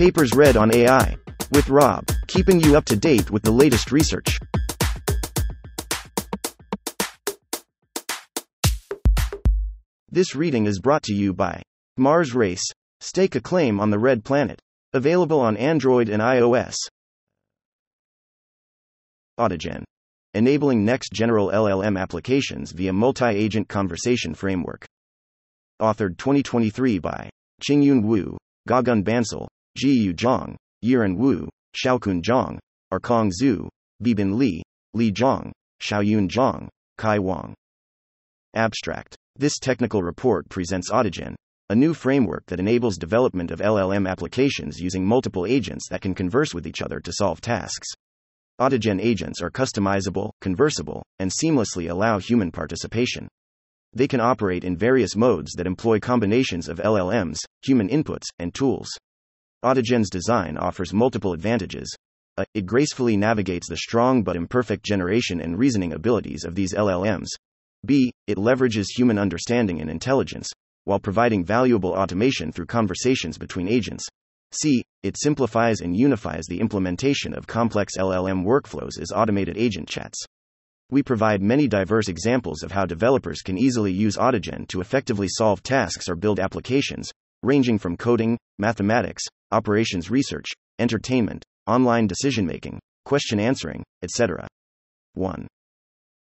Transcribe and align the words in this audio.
Papers 0.00 0.32
read 0.34 0.56
on 0.56 0.74
AI. 0.74 1.14
With 1.52 1.68
Rob, 1.68 2.06
keeping 2.26 2.58
you 2.58 2.74
up 2.74 2.86
to 2.86 2.96
date 2.96 3.30
with 3.30 3.42
the 3.42 3.50
latest 3.50 3.92
research. 3.92 4.38
This 10.08 10.34
reading 10.34 10.64
is 10.64 10.80
brought 10.80 11.02
to 11.02 11.12
you 11.12 11.34
by 11.34 11.60
Mars 11.98 12.34
Race. 12.34 12.64
Stake 13.00 13.34
a 13.34 13.42
claim 13.42 13.78
on 13.78 13.90
the 13.90 13.98
Red 13.98 14.24
Planet. 14.24 14.58
Available 14.94 15.38
on 15.38 15.58
Android 15.58 16.08
and 16.08 16.22
iOS. 16.22 16.76
Autogen. 19.38 19.84
Enabling 20.32 20.82
next 20.82 21.12
general 21.12 21.50
LLM 21.50 22.00
applications 22.00 22.72
via 22.72 22.94
multi 22.94 23.26
agent 23.26 23.68
conversation 23.68 24.32
framework. 24.32 24.86
Authored 25.78 26.16
2023 26.16 26.98
by 27.00 27.28
Qingyun 27.62 28.02
Wu, 28.02 28.38
Gagan 28.66 29.04
Bansal, 29.04 29.46
Jieyu 29.78 30.14
Zhang, 30.14 30.56
Yiran 30.84 31.16
Wu, 31.16 31.48
Shaokun 31.76 32.22
Zhang, 32.22 32.58
Erkang 32.92 33.30
Zhu, 33.30 33.68
Beibin 34.02 34.36
Li, 34.36 34.62
Li 34.94 35.12
Jiang, 35.12 35.52
Xiaoyun 35.82 36.28
Zhang, 36.28 36.68
Chi 36.98 37.18
Wang. 37.18 37.54
Abstract. 38.54 39.16
This 39.36 39.58
technical 39.58 40.02
report 40.02 40.48
presents 40.48 40.90
Autogen, 40.90 41.34
a 41.68 41.74
new 41.74 41.94
framework 41.94 42.44
that 42.46 42.58
enables 42.58 42.98
development 42.98 43.52
of 43.52 43.60
LLM 43.60 44.08
applications 44.10 44.80
using 44.80 45.06
multiple 45.06 45.46
agents 45.46 45.88
that 45.88 46.02
can 46.02 46.14
converse 46.14 46.52
with 46.52 46.66
each 46.66 46.82
other 46.82 46.98
to 46.98 47.12
solve 47.12 47.40
tasks. 47.40 47.86
Autogen 48.60 49.00
agents 49.00 49.40
are 49.40 49.50
customizable, 49.50 50.32
conversable, 50.40 51.02
and 51.20 51.30
seamlessly 51.30 51.88
allow 51.88 52.18
human 52.18 52.50
participation. 52.50 53.28
They 53.92 54.08
can 54.08 54.20
operate 54.20 54.64
in 54.64 54.76
various 54.76 55.16
modes 55.16 55.52
that 55.52 55.66
employ 55.66 56.00
combinations 56.00 56.68
of 56.68 56.78
LLMs, 56.78 57.38
human 57.62 57.88
inputs, 57.88 58.26
and 58.38 58.52
tools. 58.52 58.90
Autogen's 59.62 60.08
design 60.08 60.56
offers 60.56 60.94
multiple 60.94 61.34
advantages. 61.34 61.94
A, 62.38 62.46
it 62.54 62.64
gracefully 62.64 63.14
navigates 63.18 63.68
the 63.68 63.76
strong 63.76 64.22
but 64.22 64.34
imperfect 64.34 64.82
generation 64.82 65.38
and 65.42 65.58
reasoning 65.58 65.92
abilities 65.92 66.44
of 66.44 66.54
these 66.54 66.72
LLMs. 66.72 67.28
B, 67.84 68.10
it 68.26 68.38
leverages 68.38 68.86
human 68.88 69.18
understanding 69.18 69.82
and 69.82 69.90
intelligence, 69.90 70.48
while 70.84 70.98
providing 70.98 71.44
valuable 71.44 71.92
automation 71.92 72.52
through 72.52 72.66
conversations 72.66 73.36
between 73.36 73.68
agents. 73.68 74.06
C. 74.52 74.82
It 75.02 75.18
simplifies 75.18 75.82
and 75.82 75.94
unifies 75.94 76.46
the 76.48 76.60
implementation 76.60 77.34
of 77.34 77.46
complex 77.46 77.98
LLM 77.98 78.44
workflows 78.44 78.98
as 78.98 79.12
automated 79.12 79.58
agent 79.58 79.88
chats. 79.88 80.24
We 80.90 81.02
provide 81.02 81.42
many 81.42 81.68
diverse 81.68 82.08
examples 82.08 82.62
of 82.62 82.72
how 82.72 82.86
developers 82.86 83.42
can 83.42 83.58
easily 83.58 83.92
use 83.92 84.16
Autogen 84.16 84.66
to 84.68 84.80
effectively 84.80 85.28
solve 85.28 85.62
tasks 85.62 86.08
or 86.08 86.16
build 86.16 86.40
applications, 86.40 87.12
ranging 87.42 87.78
from 87.78 87.96
coding, 87.96 88.38
mathematics, 88.58 89.22
operations 89.50 90.10
research, 90.10 90.46
entertainment, 90.78 91.44
online 91.66 92.06
decision 92.06 92.46
making, 92.46 92.78
question 93.04 93.40
answering, 93.40 93.82
etc. 94.02 94.46
1. 95.14 95.46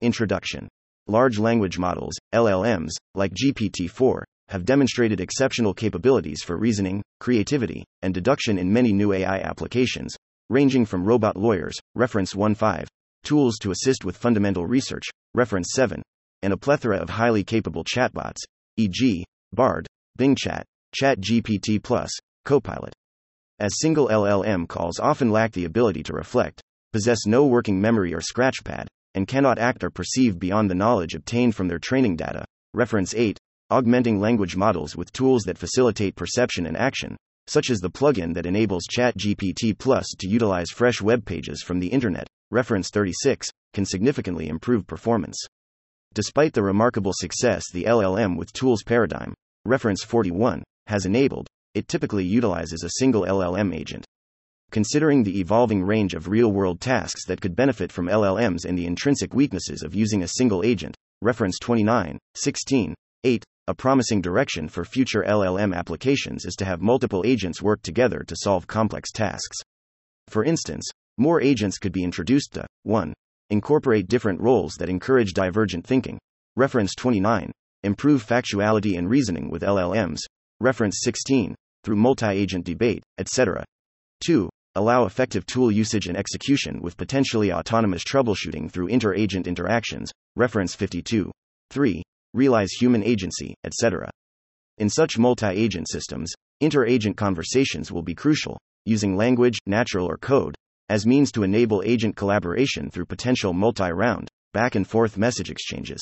Introduction 0.00 0.68
Large 1.06 1.38
language 1.38 1.78
models, 1.78 2.14
LLMs, 2.34 2.90
like 3.14 3.32
GPT 3.32 3.90
4, 3.90 4.24
have 4.48 4.64
demonstrated 4.64 5.20
exceptional 5.20 5.74
capabilities 5.74 6.42
for 6.42 6.56
reasoning, 6.56 7.02
creativity, 7.20 7.84
and 8.02 8.14
deduction 8.14 8.58
in 8.58 8.72
many 8.72 8.92
new 8.92 9.12
AI 9.12 9.38
applications, 9.38 10.16
ranging 10.48 10.86
from 10.86 11.04
robot 11.04 11.36
lawyers, 11.36 11.76
reference 11.94 12.34
1.5, 12.34 12.86
tools 13.24 13.58
to 13.58 13.70
assist 13.70 14.04
with 14.04 14.16
fundamental 14.16 14.66
research, 14.66 15.04
reference 15.34 15.68
7, 15.74 16.02
and 16.42 16.52
a 16.52 16.56
plethora 16.56 16.98
of 16.98 17.10
highly 17.10 17.44
capable 17.44 17.84
chatbots, 17.84 18.38
e.g., 18.76 19.24
Bard, 19.52 19.86
Bing 20.16 20.36
Chat, 20.36 20.64
ChatGPT 20.94 21.82
Plus, 21.82 22.10
Copilot. 22.44 22.94
As 23.58 23.78
single 23.80 24.08
LLM 24.08 24.68
calls 24.68 24.98
often 24.98 25.30
lack 25.30 25.52
the 25.52 25.64
ability 25.64 26.02
to 26.04 26.12
reflect, 26.12 26.62
possess 26.92 27.26
no 27.26 27.46
working 27.46 27.80
memory 27.80 28.14
or 28.14 28.20
scratchpad, 28.20 28.86
and 29.14 29.28
cannot 29.28 29.58
act 29.58 29.84
or 29.84 29.90
perceive 29.90 30.38
beyond 30.38 30.70
the 30.70 30.74
knowledge 30.74 31.14
obtained 31.14 31.54
from 31.54 31.68
their 31.68 31.78
training 31.78 32.16
data, 32.16 32.44
reference 32.72 33.14
8, 33.14 33.38
augmenting 33.70 34.18
language 34.20 34.56
models 34.56 34.96
with 34.96 35.12
tools 35.12 35.42
that 35.42 35.58
facilitate 35.58 36.16
perception 36.16 36.66
and 36.66 36.76
action, 36.76 37.16
such 37.48 37.70
as 37.70 37.80
the 37.80 37.90
plugin 37.90 38.34
that 38.34 38.46
enables 38.46 38.86
ChatGPT 38.86 39.76
Plus 39.76 40.06
to 40.18 40.28
utilize 40.28 40.70
fresh 40.70 41.02
web 41.02 41.24
pages 41.24 41.62
from 41.62 41.80
the 41.80 41.88
internet, 41.88 42.26
reference 42.50 42.90
36, 42.90 43.50
can 43.74 43.84
significantly 43.84 44.48
improve 44.48 44.86
performance. 44.86 45.38
Despite 46.14 46.52
the 46.52 46.62
remarkable 46.62 47.12
success 47.14 47.64
the 47.72 47.84
LLM 47.84 48.36
with 48.36 48.52
tools 48.52 48.82
paradigm, 48.82 49.34
reference 49.64 50.02
41, 50.02 50.62
has 50.88 51.06
enabled, 51.06 51.46
it 51.74 51.88
typically 51.88 52.24
utilizes 52.24 52.82
a 52.82 52.98
single 52.98 53.22
LLM 53.22 53.74
agent. 53.74 54.04
Considering 54.70 55.22
the 55.22 55.40
evolving 55.40 55.82
range 55.82 56.12
of 56.12 56.28
real 56.28 56.52
world 56.52 56.80
tasks 56.80 57.24
that 57.26 57.40
could 57.40 57.56
benefit 57.56 57.90
from 57.90 58.06
LLMs 58.06 58.64
and 58.66 58.76
the 58.76 58.86
intrinsic 58.86 59.32
weaknesses 59.32 59.82
of 59.82 59.94
using 59.94 60.22
a 60.22 60.28
single 60.28 60.62
agent, 60.62 60.96
reference 61.22 61.58
29, 61.58 62.18
16, 62.34 62.94
8, 63.24 63.44
a 63.66 63.74
promising 63.74 64.20
direction 64.20 64.68
for 64.68 64.84
future 64.84 65.24
LLM 65.26 65.74
applications 65.74 66.44
is 66.44 66.54
to 66.54 66.64
have 66.64 66.80
multiple 66.80 67.22
agents 67.26 67.62
work 67.62 67.82
together 67.82 68.24
to 68.26 68.36
solve 68.36 68.66
complex 68.66 69.10
tasks. 69.12 69.58
For 70.26 70.44
instance, 70.44 70.88
more 71.16 71.40
agents 71.40 71.78
could 71.78 71.92
be 71.92 72.04
introduced 72.04 72.54
to 72.54 72.66
1. 72.84 73.12
Incorporate 73.50 74.08
different 74.08 74.40
roles 74.40 74.74
that 74.74 74.88
encourage 74.88 75.32
divergent 75.32 75.86
thinking. 75.86 76.18
Reference 76.56 76.94
29. 76.94 77.50
Improve 77.82 78.26
factuality 78.26 78.98
and 78.98 79.08
reasoning 79.08 79.50
with 79.50 79.62
LLMs. 79.62 80.20
Reference 80.60 81.00
16. 81.02 81.54
Through 81.84 81.96
multi 81.96 82.26
agent 82.26 82.64
debate, 82.64 83.02
etc. 83.18 83.64
2. 84.24 84.48
Allow 84.74 85.04
effective 85.04 85.46
tool 85.46 85.70
usage 85.70 86.08
and 86.08 86.16
execution 86.16 86.80
with 86.82 86.96
potentially 86.96 87.52
autonomous 87.52 88.02
troubleshooting 88.04 88.70
through 88.70 88.88
inter 88.88 89.14
agent 89.14 89.46
interactions. 89.46 90.10
Reference 90.36 90.74
52. 90.74 91.30
3 91.70 92.02
realize 92.34 92.70
human 92.72 93.02
agency, 93.02 93.54
etc. 93.64 94.10
In 94.78 94.90
such 94.90 95.18
multi 95.18 95.46
agent 95.46 95.88
systems, 95.88 96.32
inter 96.60 96.84
agent 96.84 97.16
conversations 97.16 97.90
will 97.90 98.02
be 98.02 98.14
crucial, 98.14 98.58
using 98.84 99.16
language, 99.16 99.58
natural, 99.66 100.06
or 100.06 100.18
code, 100.18 100.54
as 100.88 101.06
means 101.06 101.32
to 101.32 101.42
enable 101.42 101.82
agent 101.84 102.16
collaboration 102.16 102.90
through 102.90 103.06
potential 103.06 103.52
multi 103.52 103.90
round, 103.90 104.28
back 104.52 104.74
and 104.74 104.86
forth 104.86 105.18
message 105.18 105.50
exchanges. 105.50 106.00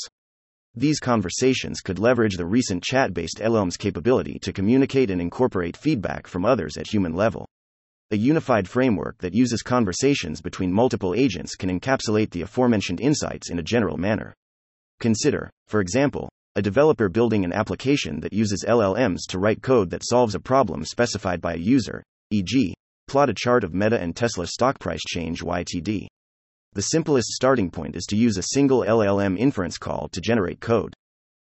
These 0.79 1.01
conversations 1.01 1.81
could 1.81 1.99
leverage 1.99 2.37
the 2.37 2.45
recent 2.45 2.83
chat 2.83 3.15
based 3.15 3.39
LLM's 3.39 3.79
capability 3.79 4.39
to 4.41 4.53
communicate 4.53 5.11
and 5.11 5.23
incorporate 5.23 5.75
feedback 5.75 6.27
from 6.27 6.45
others 6.45 6.77
at 6.77 6.87
human 6.87 7.15
level. 7.15 7.49
A 8.11 8.17
unified 8.17 8.69
framework 8.69 9.17
that 9.19 9.35
uses 9.35 9.63
conversations 9.63 10.43
between 10.43 10.71
multiple 10.71 11.15
agents 11.15 11.55
can 11.55 11.71
encapsulate 11.71 12.31
the 12.31 12.43
aforementioned 12.43 13.01
insights 13.01 13.49
in 13.49 13.59
a 13.59 13.63
general 13.63 13.97
manner. 13.97 14.35
Consider, 15.01 15.51
for 15.67 15.81
example, 15.81 16.29
a 16.57 16.63
developer 16.63 17.09
building 17.09 17.47
an 17.47 17.55
application 17.55 18.21
that 18.21 18.35
uses 18.35 18.65
LLMs 18.69 19.21
to 19.31 19.39
write 19.39 19.63
code 19.63 19.89
that 19.89 20.07
solves 20.07 20.35
a 20.35 20.41
problem 20.41 20.85
specified 20.85 21.41
by 21.41 21.55
a 21.55 21.59
user, 21.59 22.03
e.g., 22.31 22.75
plot 23.09 23.31
a 23.31 23.35
chart 23.35 23.65
of 23.65 23.73
Meta 23.73 23.99
and 23.99 24.15
Tesla 24.15 24.47
stock 24.47 24.79
price 24.79 25.03
change 25.09 25.41
YTD. 25.41 26.07
The 26.77 26.83
simplest 26.83 27.29
starting 27.29 27.71
point 27.71 27.97
is 27.97 28.05
to 28.11 28.19
use 28.19 28.37
a 28.37 28.53
single 28.53 28.81
LLM 28.81 29.39
inference 29.39 29.79
call 29.79 30.11
to 30.13 30.21
generate 30.21 30.61
code. 30.61 30.93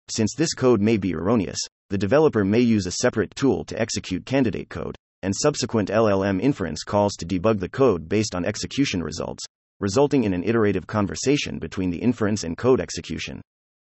Since 0.07 0.37
this 0.37 0.55
code 0.55 0.81
may 0.81 0.99
be 0.99 1.17
erroneous, 1.17 1.59
the 1.91 1.99
developer 1.99 2.45
may 2.45 2.61
use 2.61 2.87
a 2.87 2.93
separate 2.93 3.35
tool 3.35 3.65
to 3.65 3.77
execute 3.77 4.25
candidate 4.25 4.69
code, 4.69 4.95
and 5.25 5.35
subsequent 5.35 5.89
LLM 5.89 6.41
inference 6.41 6.85
calls 6.85 7.17
to 7.17 7.27
debug 7.27 7.59
the 7.59 7.69
code 7.69 8.09
based 8.09 8.37
on 8.37 8.45
execution 8.45 9.03
results, 9.03 9.45
resulting 9.81 10.23
in 10.23 10.33
an 10.33 10.45
iterative 10.45 10.87
conversation 10.87 11.59
between 11.59 11.91
the 11.91 11.99
inference 11.99 12.45
and 12.45 12.57
code 12.57 12.81
execution. 12.81 13.43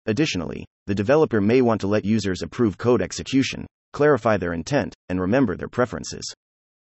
Additionally, 0.07 0.65
the 0.87 0.95
developer 0.95 1.41
may 1.41 1.61
want 1.61 1.81
to 1.81 1.89
let 1.89 2.05
users 2.05 2.43
approve 2.43 2.79
code 2.79 3.03
execution, 3.03 3.67
clarify 3.93 4.37
their 4.37 4.53
intent, 4.53 4.95
and 5.09 5.21
remember 5.21 5.57
their 5.57 5.67
preferences. 5.67 6.33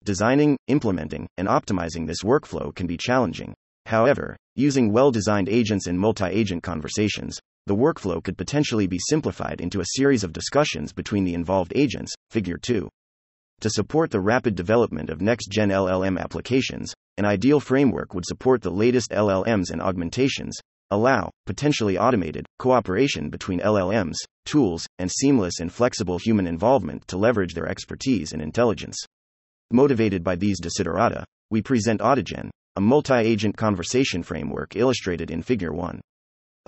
Designing, 0.05 0.57
implementing, 0.69 1.27
and 1.37 1.49
optimizing 1.49 2.07
this 2.07 2.23
workflow 2.23 2.73
can 2.73 2.87
be 2.87 2.97
challenging. 2.97 3.57
However, 3.91 4.37
using 4.55 4.93
well 4.93 5.11
designed 5.11 5.49
agents 5.49 5.89
and 5.89 5.99
multi 5.99 6.27
agent 6.27 6.63
conversations, 6.63 7.41
the 7.67 7.75
workflow 7.75 8.23
could 8.23 8.39
potentially 8.39 8.87
be 8.87 9.01
simplified 9.01 9.61
into 9.61 9.81
a 9.81 9.97
series 9.97 10.23
of 10.23 10.33
discussions 10.33 10.93
between 10.93 11.25
the 11.25 11.35
involved 11.35 11.73
agents, 11.75 12.13
Figure 12.31 12.57
2. 12.57 12.89
To 13.63 13.69
support 13.69 14.13
the 14.13 14.21
rapid 14.21 14.55
development 14.55 15.11
of 15.11 15.21
next 15.21 15.49
gen 15.49 15.71
LLM 15.71 16.21
applications, 16.21 16.95
an 17.17 17.25
ideal 17.25 17.59
framework 17.59 18.15
would 18.15 18.25
support 18.25 18.63
the 18.63 18.71
latest 18.71 19.11
LLMs 19.11 19.73
and 19.73 19.83
augmentations, 19.83 20.57
allow, 20.93 21.29
potentially 21.47 21.99
automated, 21.99 22.47
cooperation 22.61 23.29
between 23.29 23.59
LLMs, 23.59 24.19
tools, 24.45 24.87
and 25.01 25.11
seamless 25.11 25.59
and 25.59 25.73
flexible 25.73 26.19
human 26.19 26.47
involvement 26.47 27.09
to 27.09 27.19
leverage 27.19 27.55
their 27.55 27.67
expertise 27.67 28.33
and 28.33 28.41
intelligence. 28.41 28.97
Motivated 29.73 30.23
by 30.23 30.37
these 30.37 30.61
desiderata, 30.61 31.25
we 31.51 31.61
present 31.61 32.01
Autogen, 32.01 32.51
a 32.77 32.81
multi 32.81 33.15
agent 33.15 33.57
conversation 33.57 34.23
framework 34.23 34.77
illustrated 34.77 35.29
in 35.29 35.43
Figure 35.43 35.73
1. 35.73 36.01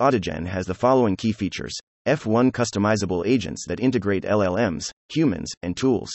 Autogen 0.01 0.45
has 0.45 0.65
the 0.65 0.73
following 0.73 1.15
key 1.15 1.31
features 1.31 1.77
F1 2.05 2.51
customizable 2.51 3.25
agents 3.25 3.65
that 3.67 3.79
integrate 3.79 4.25
LLMs, 4.25 4.91
humans, 5.07 5.49
and 5.61 5.77
tools. 5.77 6.11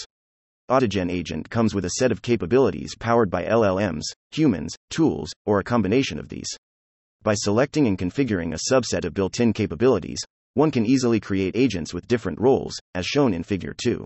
Autogen 0.70 1.11
agent 1.11 1.49
comes 1.49 1.75
with 1.75 1.87
a 1.87 1.93
set 1.99 2.12
of 2.12 2.20
capabilities 2.20 2.94
powered 3.00 3.31
by 3.31 3.44
LLMs, 3.44 4.02
humans, 4.31 4.76
tools, 4.90 5.32
or 5.46 5.58
a 5.58 5.64
combination 5.64 6.19
of 6.19 6.29
these. 6.29 6.49
By 7.23 7.32
selecting 7.32 7.87
and 7.87 7.96
configuring 7.96 8.52
a 8.52 8.73
subset 8.73 9.06
of 9.06 9.14
built 9.14 9.41
in 9.41 9.55
capabilities, 9.55 10.20
one 10.52 10.70
can 10.70 10.84
easily 10.84 11.19
create 11.19 11.56
agents 11.56 11.94
with 11.94 12.06
different 12.06 12.38
roles, 12.38 12.79
as 12.94 13.06
shown 13.06 13.32
in 13.32 13.43
Figure 13.43 13.75
2. 13.82 14.05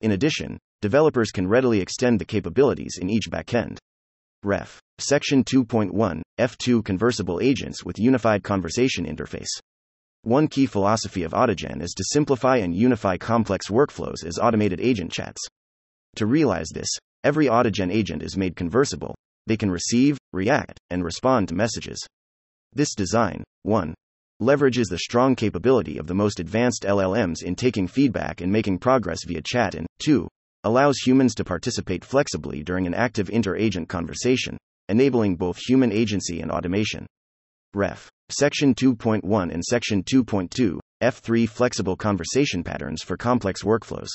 In 0.00 0.12
addition, 0.12 0.58
developers 0.80 1.30
can 1.30 1.46
readily 1.46 1.82
extend 1.82 2.18
the 2.18 2.24
capabilities 2.24 2.96
in 2.98 3.10
each 3.10 3.30
backend. 3.30 3.76
Ref. 4.42 4.80
Section 4.98 5.44
2.1 5.44 6.22
F2 6.38 6.82
Conversable 6.82 7.40
Agents 7.42 7.84
with 7.84 7.98
Unified 7.98 8.42
Conversation 8.42 9.04
Interface. 9.04 9.50
One 10.22 10.48
key 10.48 10.64
philosophy 10.64 11.24
of 11.24 11.32
Autogen 11.32 11.82
is 11.82 11.92
to 11.92 12.04
simplify 12.10 12.56
and 12.56 12.74
unify 12.74 13.18
complex 13.18 13.68
workflows 13.68 14.24
as 14.24 14.38
automated 14.38 14.80
agent 14.80 15.12
chats. 15.12 15.42
To 16.16 16.24
realize 16.24 16.68
this, 16.72 16.88
every 17.22 17.48
Autogen 17.48 17.92
agent 17.92 18.22
is 18.22 18.38
made 18.38 18.56
conversable. 18.56 19.14
They 19.46 19.58
can 19.58 19.70
receive, 19.70 20.16
react, 20.32 20.78
and 20.88 21.04
respond 21.04 21.48
to 21.48 21.54
messages. 21.54 22.02
This 22.72 22.94
design, 22.94 23.44
1. 23.64 23.92
leverages 24.40 24.88
the 24.88 25.00
strong 25.00 25.36
capability 25.36 25.98
of 25.98 26.06
the 26.06 26.14
most 26.14 26.40
advanced 26.40 26.84
LLMs 26.84 27.42
in 27.42 27.56
taking 27.56 27.86
feedback 27.86 28.40
and 28.40 28.50
making 28.50 28.78
progress 28.78 29.18
via 29.26 29.42
chat, 29.42 29.74
and 29.74 29.86
2 29.98 30.26
allows 30.64 30.98
humans 30.98 31.34
to 31.34 31.44
participate 31.44 32.04
flexibly 32.04 32.62
during 32.62 32.86
an 32.86 32.94
active 32.94 33.30
inter 33.30 33.56
agent 33.56 33.88
conversation, 33.88 34.58
enabling 34.88 35.36
both 35.36 35.58
human 35.58 35.92
agency 35.92 36.40
and 36.40 36.50
automation. 36.50 37.06
Ref. 37.72 38.10
Section 38.30 38.74
2.1 38.74 39.52
and 39.52 39.64
Section 39.64 40.02
2.2, 40.02 40.78
F3 41.02 41.48
Flexible 41.48 41.96
Conversation 41.96 42.62
Patterns 42.62 43.02
for 43.02 43.16
Complex 43.16 43.62
Workflows. 43.62 44.08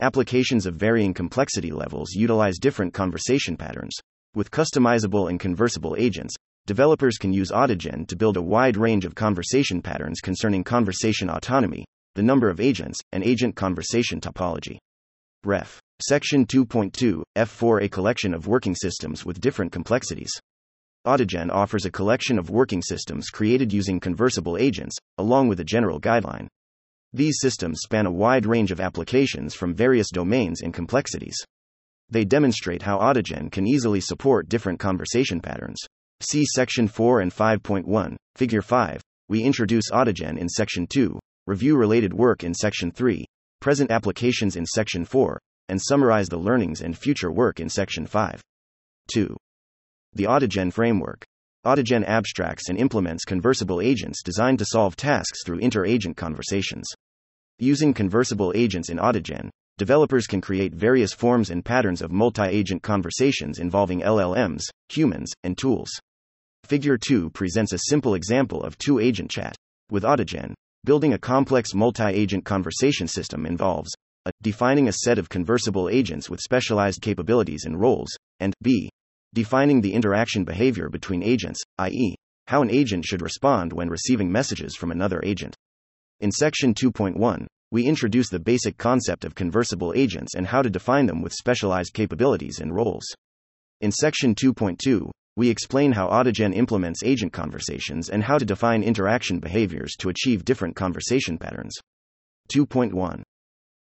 Applications 0.00 0.64
of 0.64 0.74
varying 0.74 1.12
complexity 1.12 1.70
levels 1.70 2.12
utilize 2.12 2.58
different 2.58 2.94
conversation 2.94 3.56
patterns. 3.56 3.94
With 4.34 4.50
customizable 4.50 5.28
and 5.28 5.38
conversable 5.38 5.96
agents, 5.98 6.34
developers 6.66 7.18
can 7.18 7.32
use 7.32 7.50
Autogen 7.50 8.06
to 8.08 8.16
build 8.16 8.36
a 8.36 8.42
wide 8.42 8.76
range 8.76 9.04
of 9.04 9.14
conversation 9.14 9.82
patterns 9.82 10.20
concerning 10.20 10.64
conversation 10.64 11.28
autonomy, 11.30 11.84
the 12.14 12.22
number 12.22 12.48
of 12.48 12.60
agents, 12.60 13.00
and 13.12 13.24
agent 13.24 13.56
conversation 13.56 14.20
topology. 14.20 14.78
Ref. 15.44 15.80
Section 16.02 16.46
2.2, 16.46 17.22
F4 17.36 17.84
A 17.84 17.88
collection 17.88 18.34
of 18.34 18.48
working 18.48 18.74
systems 18.74 19.24
with 19.24 19.40
different 19.40 19.70
complexities. 19.70 20.32
Autogen 21.06 21.48
offers 21.50 21.84
a 21.84 21.92
collection 21.92 22.38
of 22.40 22.50
working 22.50 22.82
systems 22.82 23.30
created 23.30 23.72
using 23.72 24.00
conversable 24.00 24.56
agents, 24.56 24.96
along 25.16 25.46
with 25.46 25.60
a 25.60 25.64
general 25.64 26.00
guideline. 26.00 26.48
These 27.12 27.38
systems 27.40 27.78
span 27.84 28.06
a 28.06 28.10
wide 28.10 28.46
range 28.46 28.72
of 28.72 28.80
applications 28.80 29.54
from 29.54 29.74
various 29.74 30.10
domains 30.10 30.60
and 30.60 30.74
complexities. 30.74 31.36
They 32.10 32.24
demonstrate 32.24 32.82
how 32.82 32.98
Autogen 32.98 33.50
can 33.52 33.66
easily 33.66 34.00
support 34.00 34.48
different 34.48 34.80
conversation 34.80 35.40
patterns. 35.40 35.78
See 36.20 36.44
Section 36.44 36.88
4 36.88 37.20
and 37.20 37.32
5.1, 37.32 38.16
Figure 38.34 38.62
5. 38.62 39.00
We 39.28 39.44
introduce 39.44 39.90
Autogen 39.92 40.36
in 40.36 40.48
Section 40.48 40.88
2, 40.88 41.18
review 41.46 41.76
related 41.76 42.12
work 42.12 42.42
in 42.42 42.54
Section 42.54 42.90
3, 42.90 43.24
present 43.60 43.90
applications 43.90 44.56
in 44.56 44.66
Section 44.66 45.04
4, 45.04 45.38
and 45.68 45.80
summarize 45.80 46.28
the 46.28 46.38
learnings 46.38 46.80
and 46.80 46.96
future 46.96 47.30
work 47.30 47.60
in 47.60 47.68
Section 47.68 48.06
5. 48.06 48.40
2. 49.12 49.36
The 50.14 50.24
Autogen 50.24 50.72
Framework. 50.72 51.24
Autogen 51.66 52.04
abstracts 52.06 52.68
and 52.68 52.78
implements 52.78 53.24
conversable 53.24 53.80
agents 53.80 54.22
designed 54.22 54.58
to 54.58 54.66
solve 54.66 54.96
tasks 54.96 55.40
through 55.44 55.58
inter 55.58 55.84
agent 55.84 56.16
conversations. 56.16 56.86
Using 57.58 57.92
conversable 57.92 58.52
agents 58.54 58.88
in 58.88 58.98
Autogen, 58.98 59.50
developers 59.76 60.26
can 60.26 60.40
create 60.40 60.72
various 60.72 61.12
forms 61.12 61.50
and 61.50 61.64
patterns 61.64 62.00
of 62.00 62.12
multi 62.12 62.44
agent 62.44 62.82
conversations 62.82 63.58
involving 63.58 64.00
LLMs, 64.00 64.62
humans, 64.88 65.32
and 65.42 65.58
tools. 65.58 65.90
Figure 66.64 66.96
2 66.96 67.30
presents 67.30 67.72
a 67.72 67.78
simple 67.88 68.14
example 68.14 68.62
of 68.62 68.78
two 68.78 68.98
agent 68.98 69.30
chat. 69.30 69.56
With 69.90 70.04
Autogen, 70.04 70.54
building 70.84 71.12
a 71.12 71.18
complex 71.18 71.74
multi 71.74 72.04
agent 72.04 72.44
conversation 72.44 73.06
system 73.08 73.46
involves 73.46 73.90
a. 74.26 74.32
defining 74.42 74.88
a 74.88 74.92
set 74.92 75.18
of 75.18 75.28
conversable 75.28 75.88
agents 75.88 76.30
with 76.30 76.40
specialized 76.40 77.02
capabilities 77.02 77.64
and 77.64 77.80
roles, 77.80 78.10
and 78.40 78.54
b. 78.62 78.90
defining 79.34 79.80
the 79.80 79.92
interaction 79.92 80.44
behavior 80.44 80.88
between 80.88 81.22
agents, 81.22 81.60
i.e., 81.78 82.14
how 82.46 82.62
an 82.62 82.70
agent 82.70 83.04
should 83.04 83.22
respond 83.22 83.72
when 83.72 83.88
receiving 83.88 84.32
messages 84.32 84.74
from 84.74 84.90
another 84.90 85.20
agent. 85.24 85.54
In 86.20 86.32
section 86.32 86.74
2.1, 86.74 87.46
we 87.70 87.84
introduce 87.84 88.30
the 88.30 88.40
basic 88.40 88.78
concept 88.78 89.24
of 89.24 89.34
conversable 89.34 89.92
agents 89.94 90.34
and 90.34 90.46
how 90.46 90.62
to 90.62 90.70
define 90.70 91.06
them 91.06 91.20
with 91.20 91.34
specialized 91.34 91.92
capabilities 91.92 92.60
and 92.60 92.74
roles. 92.74 93.04
In 93.80 93.92
section 93.92 94.34
2.2, 94.34 95.10
we 95.38 95.48
explain 95.48 95.92
how 95.92 96.08
Autogen 96.08 96.52
implements 96.52 97.04
agent 97.04 97.32
conversations 97.32 98.10
and 98.10 98.24
how 98.24 98.38
to 98.38 98.44
define 98.44 98.82
interaction 98.82 99.38
behaviors 99.38 99.94
to 99.96 100.08
achieve 100.08 100.44
different 100.44 100.74
conversation 100.74 101.38
patterns. 101.38 101.76
2.1 102.52 103.22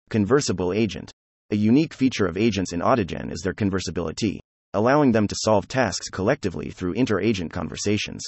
Conversable 0.09 0.73
Agent. 0.73 1.11
A 1.51 1.55
unique 1.55 1.93
feature 1.93 2.25
of 2.25 2.35
agents 2.35 2.73
in 2.73 2.79
Autogen 2.79 3.31
is 3.31 3.41
their 3.41 3.53
conversability, 3.53 4.39
allowing 4.73 5.11
them 5.11 5.27
to 5.27 5.35
solve 5.37 5.67
tasks 5.67 6.09
collectively 6.09 6.71
through 6.71 6.93
inter 6.93 7.19
agent 7.19 7.53
conversations. 7.53 8.23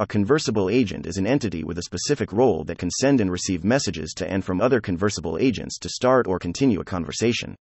A 0.00 0.06
conversable 0.06 0.68
agent 0.68 1.06
is 1.06 1.18
an 1.18 1.28
entity 1.28 1.62
with 1.62 1.78
a 1.78 1.82
specific 1.82 2.32
role 2.32 2.64
that 2.64 2.78
can 2.78 2.90
send 2.90 3.20
and 3.20 3.30
receive 3.30 3.62
messages 3.62 4.12
to 4.16 4.28
and 4.28 4.44
from 4.44 4.60
other 4.60 4.80
conversable 4.80 5.38
agents 5.38 5.78
to 5.78 5.88
start 5.88 6.26
or 6.26 6.40
continue 6.40 6.80
a 6.80 6.84
conversation. 6.84 7.54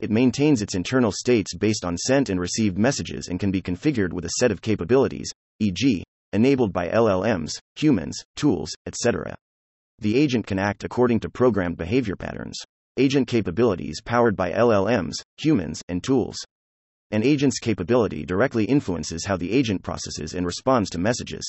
It 0.00 0.10
maintains 0.10 0.62
its 0.62 0.74
internal 0.74 1.12
states 1.12 1.54
based 1.54 1.84
on 1.84 1.98
sent 1.98 2.30
and 2.30 2.40
received 2.40 2.78
messages 2.78 3.28
and 3.28 3.38
can 3.38 3.50
be 3.50 3.60
configured 3.60 4.14
with 4.14 4.24
a 4.24 4.30
set 4.38 4.50
of 4.50 4.62
capabilities, 4.62 5.30
e.g., 5.58 6.02
enabled 6.32 6.72
by 6.72 6.88
LLMs, 6.88 7.58
humans, 7.76 8.24
tools, 8.34 8.70
etc. 8.86 9.36
The 9.98 10.16
agent 10.16 10.46
can 10.46 10.58
act 10.58 10.84
according 10.84 11.20
to 11.20 11.28
programmed 11.28 11.76
behavior 11.76 12.16
patterns. 12.16 12.58
Agent 12.96 13.28
capabilities 13.28 14.00
powered 14.00 14.36
by 14.36 14.52
LLMs, 14.52 15.16
humans, 15.36 15.82
and 15.86 16.02
tools. 16.02 16.38
An 17.10 17.22
agent's 17.22 17.58
capability 17.58 18.24
directly 18.24 18.64
influences 18.64 19.26
how 19.26 19.36
the 19.36 19.52
agent 19.52 19.82
processes 19.82 20.32
and 20.32 20.46
responds 20.46 20.88
to 20.90 20.98
messages. 20.98 21.44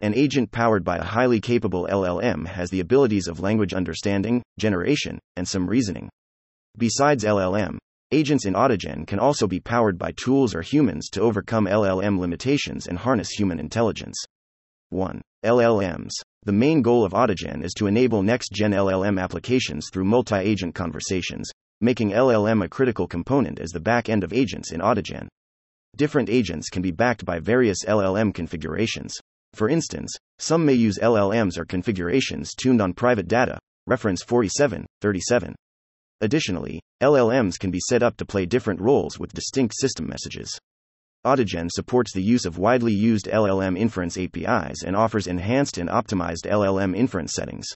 An 0.00 0.14
agent 0.16 0.50
powered 0.50 0.82
by 0.82 0.96
a 0.96 1.04
highly 1.04 1.40
capable 1.40 1.86
LLM 1.88 2.48
has 2.48 2.70
the 2.70 2.80
abilities 2.80 3.28
of 3.28 3.38
language 3.38 3.72
understanding, 3.72 4.42
generation, 4.58 5.20
and 5.36 5.46
some 5.46 5.68
reasoning. 5.68 6.08
Besides 6.78 7.24
LLM, 7.24 7.76
agents 8.12 8.46
in 8.46 8.54
Autogen 8.54 9.04
can 9.04 9.18
also 9.18 9.48
be 9.48 9.58
powered 9.58 9.98
by 9.98 10.12
tools 10.12 10.54
or 10.54 10.62
humans 10.62 11.08
to 11.10 11.20
overcome 11.20 11.66
LLM 11.66 12.20
limitations 12.20 12.86
and 12.86 12.96
harness 12.96 13.30
human 13.30 13.58
intelligence. 13.58 14.16
1. 14.90 15.20
LLMs. 15.44 16.12
The 16.44 16.52
main 16.52 16.82
goal 16.82 17.04
of 17.04 17.14
Autogen 17.14 17.64
is 17.64 17.72
to 17.78 17.88
enable 17.88 18.22
next 18.22 18.52
gen 18.52 18.70
LLM 18.70 19.20
applications 19.20 19.88
through 19.92 20.04
multi 20.04 20.36
agent 20.36 20.76
conversations, 20.76 21.50
making 21.80 22.10
LLM 22.10 22.64
a 22.64 22.68
critical 22.68 23.08
component 23.08 23.58
as 23.58 23.70
the 23.70 23.80
back 23.80 24.08
end 24.08 24.22
of 24.22 24.32
agents 24.32 24.70
in 24.70 24.80
Autogen. 24.80 25.26
Different 25.96 26.30
agents 26.30 26.68
can 26.68 26.80
be 26.80 26.92
backed 26.92 27.24
by 27.24 27.40
various 27.40 27.84
LLM 27.88 28.32
configurations. 28.32 29.16
For 29.52 29.68
instance, 29.68 30.14
some 30.38 30.64
may 30.64 30.74
use 30.74 31.00
LLMs 31.02 31.58
or 31.58 31.64
configurations 31.64 32.54
tuned 32.54 32.80
on 32.80 32.92
private 32.92 33.26
data, 33.26 33.58
reference 33.88 34.22
47, 34.22 34.86
37. 35.00 35.56
Additionally, 36.20 36.80
LLMs 37.00 37.58
can 37.58 37.70
be 37.70 37.80
set 37.80 38.02
up 38.02 38.16
to 38.16 38.26
play 38.26 38.44
different 38.44 38.80
roles 38.80 39.18
with 39.18 39.32
distinct 39.32 39.74
system 39.78 40.08
messages. 40.08 40.58
Autogen 41.24 41.68
supports 41.70 42.12
the 42.12 42.22
use 42.22 42.44
of 42.44 42.58
widely 42.58 42.92
used 42.92 43.26
LLM 43.26 43.78
inference 43.78 44.16
APIs 44.16 44.82
and 44.84 44.96
offers 44.96 45.26
enhanced 45.26 45.78
and 45.78 45.88
optimized 45.88 46.46
LLM 46.46 46.96
inference 46.96 47.34
settings. 47.34 47.66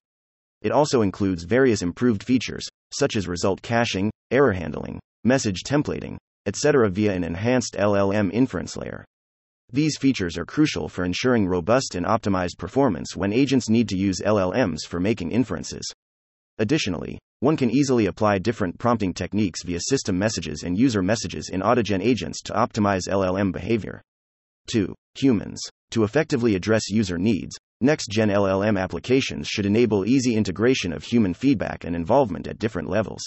It 0.63 0.73
also 0.73 1.03
includes 1.03 1.45
various 1.45 1.83
improved 1.83 2.23
features, 2.23 2.67
such 2.93 3.17
as 3.17 3.29
result 3.29 3.63
caching, 3.63 4.11
error 4.31 4.53
handling, 4.53 5.01
message 5.25 5.63
templating, 5.65 6.19
etc., 6.47 6.89
via 6.89 7.13
an 7.13 7.25
enhanced 7.25 7.75
LLM 7.75 8.33
inference 8.33 8.77
layer. 8.77 9.05
These 9.73 9.99
features 9.99 10.37
are 10.37 10.45
crucial 10.45 10.89
for 10.89 11.05
ensuring 11.05 11.47
robust 11.47 11.95
and 11.95 12.05
optimized 12.05 12.59
performance 12.59 13.17
when 13.17 13.33
agents 13.33 13.69
need 13.69 13.89
to 13.89 13.97
use 13.97 14.21
LLMs 14.21 14.81
for 14.87 15.01
making 15.01 15.31
inferences. 15.31 15.85
Additionally, 16.63 17.19
one 17.41 17.57
can 17.57 17.73
easily 17.73 18.07
apply 18.07 18.39
different 18.39 18.79
prompting 18.79 19.13
techniques 19.13 19.65
via 19.65 19.81
system 19.81 20.17
messages 20.17 20.63
and 20.63 20.79
user 20.79 21.03
messages 21.03 21.51
in 21.53 21.61
Autogen 21.61 22.01
agents 22.01 22.41
to 22.41 22.53
optimize 22.53 23.09
LLM 23.09 23.51
behavior. 23.51 24.01
2. 24.69 24.95
Humans. 25.17 25.61
To 25.91 26.05
effectively 26.05 26.55
address 26.55 26.89
user 26.89 27.19
needs, 27.19 27.57
next 27.81 28.11
gen 28.13 28.29
LLM 28.29 28.79
applications 28.79 29.49
should 29.49 29.67
enable 29.67 30.07
easy 30.07 30.37
integration 30.37 30.93
of 30.93 31.03
human 31.03 31.35
feedback 31.35 31.83
and 31.83 31.97
involvement 31.97 32.47
at 32.47 32.61
different 32.61 32.89
levels. 32.89 33.23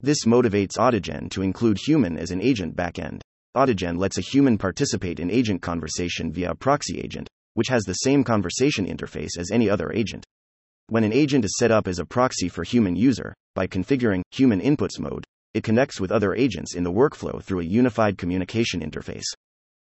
This 0.00 0.24
motivates 0.24 0.76
Autogen 0.76 1.30
to 1.30 1.42
include 1.42 1.78
human 1.78 2.18
as 2.18 2.32
an 2.32 2.42
agent 2.42 2.74
backend. 2.74 3.20
Autogen 3.56 3.96
lets 3.96 4.18
a 4.18 4.22
human 4.22 4.58
participate 4.58 5.20
in 5.20 5.30
agent 5.30 5.62
conversation 5.62 6.32
via 6.32 6.50
a 6.50 6.56
proxy 6.56 6.98
agent, 6.98 7.28
which 7.54 7.68
has 7.68 7.84
the 7.84 7.94
same 7.94 8.24
conversation 8.24 8.86
interface 8.86 9.38
as 9.38 9.52
any 9.52 9.70
other 9.70 9.92
agent. 9.92 10.26
When 10.88 11.02
an 11.02 11.12
agent 11.12 11.44
is 11.44 11.56
set 11.58 11.72
up 11.72 11.88
as 11.88 11.98
a 11.98 12.04
proxy 12.04 12.48
for 12.48 12.62
human 12.62 12.94
user, 12.94 13.34
by 13.56 13.66
configuring 13.66 14.22
human 14.30 14.60
inputs 14.60 15.00
mode, 15.00 15.24
it 15.52 15.64
connects 15.64 15.98
with 15.98 16.12
other 16.12 16.32
agents 16.32 16.76
in 16.76 16.84
the 16.84 16.92
workflow 16.92 17.42
through 17.42 17.58
a 17.58 17.64
unified 17.64 18.16
communication 18.16 18.82
interface. 18.82 19.24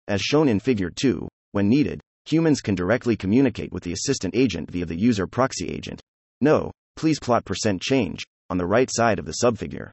As 0.07 0.21
shown 0.21 0.49
in 0.49 0.61
Figure 0.61 0.93
2, 0.95 1.27
when 1.51 1.69
needed, 1.69 2.01
humans 2.27 2.61
can 2.61 2.77
directly 2.77 3.17
communicate 3.17 3.73
with 3.73 3.83
the 3.83 3.93
assistant 3.93 4.37
agent 4.37 4.71
via 4.71 4.87
the 4.87 4.95
user 4.97 5.27
proxy 5.27 5.67
agent. 5.69 6.01
No, 6.41 6.71
please 6.95 7.19
plot 7.19 7.45
percent 7.45 7.83
change 7.83 8.23
on 8.49 8.59
the 8.59 8.67
right 8.67 8.89
side 8.93 9.19
of 9.19 9.25
the 9.25 9.39
subfigure. 9.43 9.91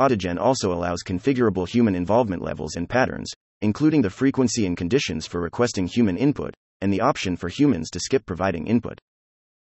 Autogen 0.00 0.40
also 0.40 0.72
allows 0.72 1.04
configurable 1.04 1.68
human 1.68 1.94
involvement 1.94 2.42
levels 2.42 2.74
and 2.74 2.88
patterns, 2.88 3.30
including 3.62 4.02
the 4.02 4.10
frequency 4.10 4.66
and 4.66 4.76
conditions 4.76 5.28
for 5.28 5.40
requesting 5.40 5.86
human 5.86 6.16
input, 6.16 6.54
and 6.80 6.92
the 6.92 7.00
option 7.00 7.36
for 7.36 7.48
humans 7.48 7.88
to 7.90 8.00
skip 8.00 8.26
providing 8.26 8.66
input. 8.66 8.98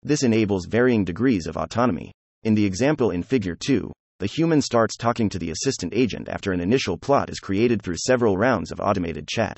This 0.05 0.23
enables 0.23 0.65
varying 0.65 1.05
degrees 1.05 1.47
of 1.47 1.55
autonomy. 1.55 2.11
In 2.43 2.55
the 2.55 2.65
example 2.65 3.11
in 3.11 3.23
Figure 3.23 3.55
2, 3.55 3.89
the 4.19 4.25
human 4.25 4.61
starts 4.61 4.97
talking 4.97 5.29
to 5.29 5.39
the 5.39 5.51
assistant 5.51 5.93
agent 5.95 6.27
after 6.27 6.51
an 6.51 6.59
initial 6.59 6.97
plot 6.97 7.29
is 7.29 7.39
created 7.39 7.81
through 7.81 7.95
several 7.97 8.37
rounds 8.37 8.71
of 8.71 8.81
automated 8.81 9.27
chat. 9.29 9.57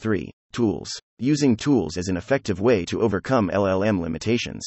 3. 0.00 0.30
Tools. 0.52 0.90
Using 1.20 1.56
tools 1.56 1.96
is 1.96 2.08
an 2.08 2.16
effective 2.16 2.60
way 2.60 2.84
to 2.86 3.00
overcome 3.00 3.50
LLM 3.50 4.00
limitations. 4.00 4.64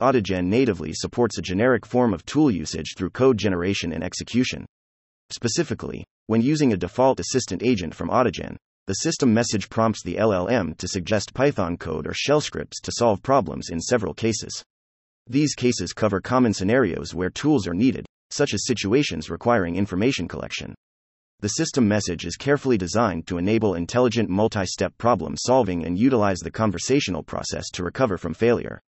Autogen 0.00 0.46
natively 0.46 0.94
supports 0.94 1.36
a 1.36 1.42
generic 1.42 1.84
form 1.84 2.14
of 2.14 2.24
tool 2.24 2.50
usage 2.50 2.94
through 2.96 3.10
code 3.10 3.36
generation 3.36 3.92
and 3.92 4.02
execution. 4.02 4.64
Specifically, 5.28 6.04
when 6.28 6.40
using 6.40 6.72
a 6.72 6.78
default 6.78 7.20
assistant 7.20 7.62
agent 7.62 7.94
from 7.94 8.08
Autogen, 8.08 8.56
the 8.90 8.94
system 8.94 9.32
message 9.32 9.70
prompts 9.70 10.02
the 10.02 10.16
LLM 10.16 10.76
to 10.78 10.88
suggest 10.88 11.32
Python 11.32 11.76
code 11.76 12.08
or 12.08 12.12
shell 12.12 12.40
scripts 12.40 12.80
to 12.80 12.90
solve 12.90 13.22
problems 13.22 13.68
in 13.70 13.78
several 13.78 14.12
cases. 14.12 14.64
These 15.28 15.54
cases 15.54 15.92
cover 15.92 16.20
common 16.20 16.52
scenarios 16.52 17.14
where 17.14 17.30
tools 17.30 17.68
are 17.68 17.72
needed, 17.72 18.04
such 18.30 18.52
as 18.52 18.66
situations 18.66 19.30
requiring 19.30 19.76
information 19.76 20.26
collection. 20.26 20.74
The 21.38 21.50
system 21.50 21.86
message 21.86 22.24
is 22.24 22.34
carefully 22.34 22.76
designed 22.76 23.28
to 23.28 23.38
enable 23.38 23.76
intelligent 23.76 24.28
multi 24.28 24.66
step 24.66 24.92
problem 24.98 25.36
solving 25.36 25.86
and 25.86 25.96
utilize 25.96 26.40
the 26.40 26.50
conversational 26.50 27.22
process 27.22 27.70
to 27.74 27.84
recover 27.84 28.18
from 28.18 28.34
failure. 28.34 28.80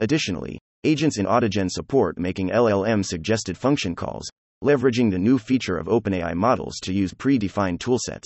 Additionally, 0.00 0.58
agents 0.84 1.18
in 1.18 1.26
Autogen 1.26 1.70
support 1.70 2.18
making 2.18 2.48
LLM 2.48 3.04
suggested 3.04 3.58
function 3.58 3.94
calls, 3.94 4.26
leveraging 4.64 5.10
the 5.10 5.18
new 5.18 5.38
feature 5.38 5.76
of 5.76 5.88
OpenAI 5.88 6.34
models 6.34 6.78
to 6.84 6.94
use 6.94 7.12
predefined 7.12 7.78
toolsets. 7.78 8.24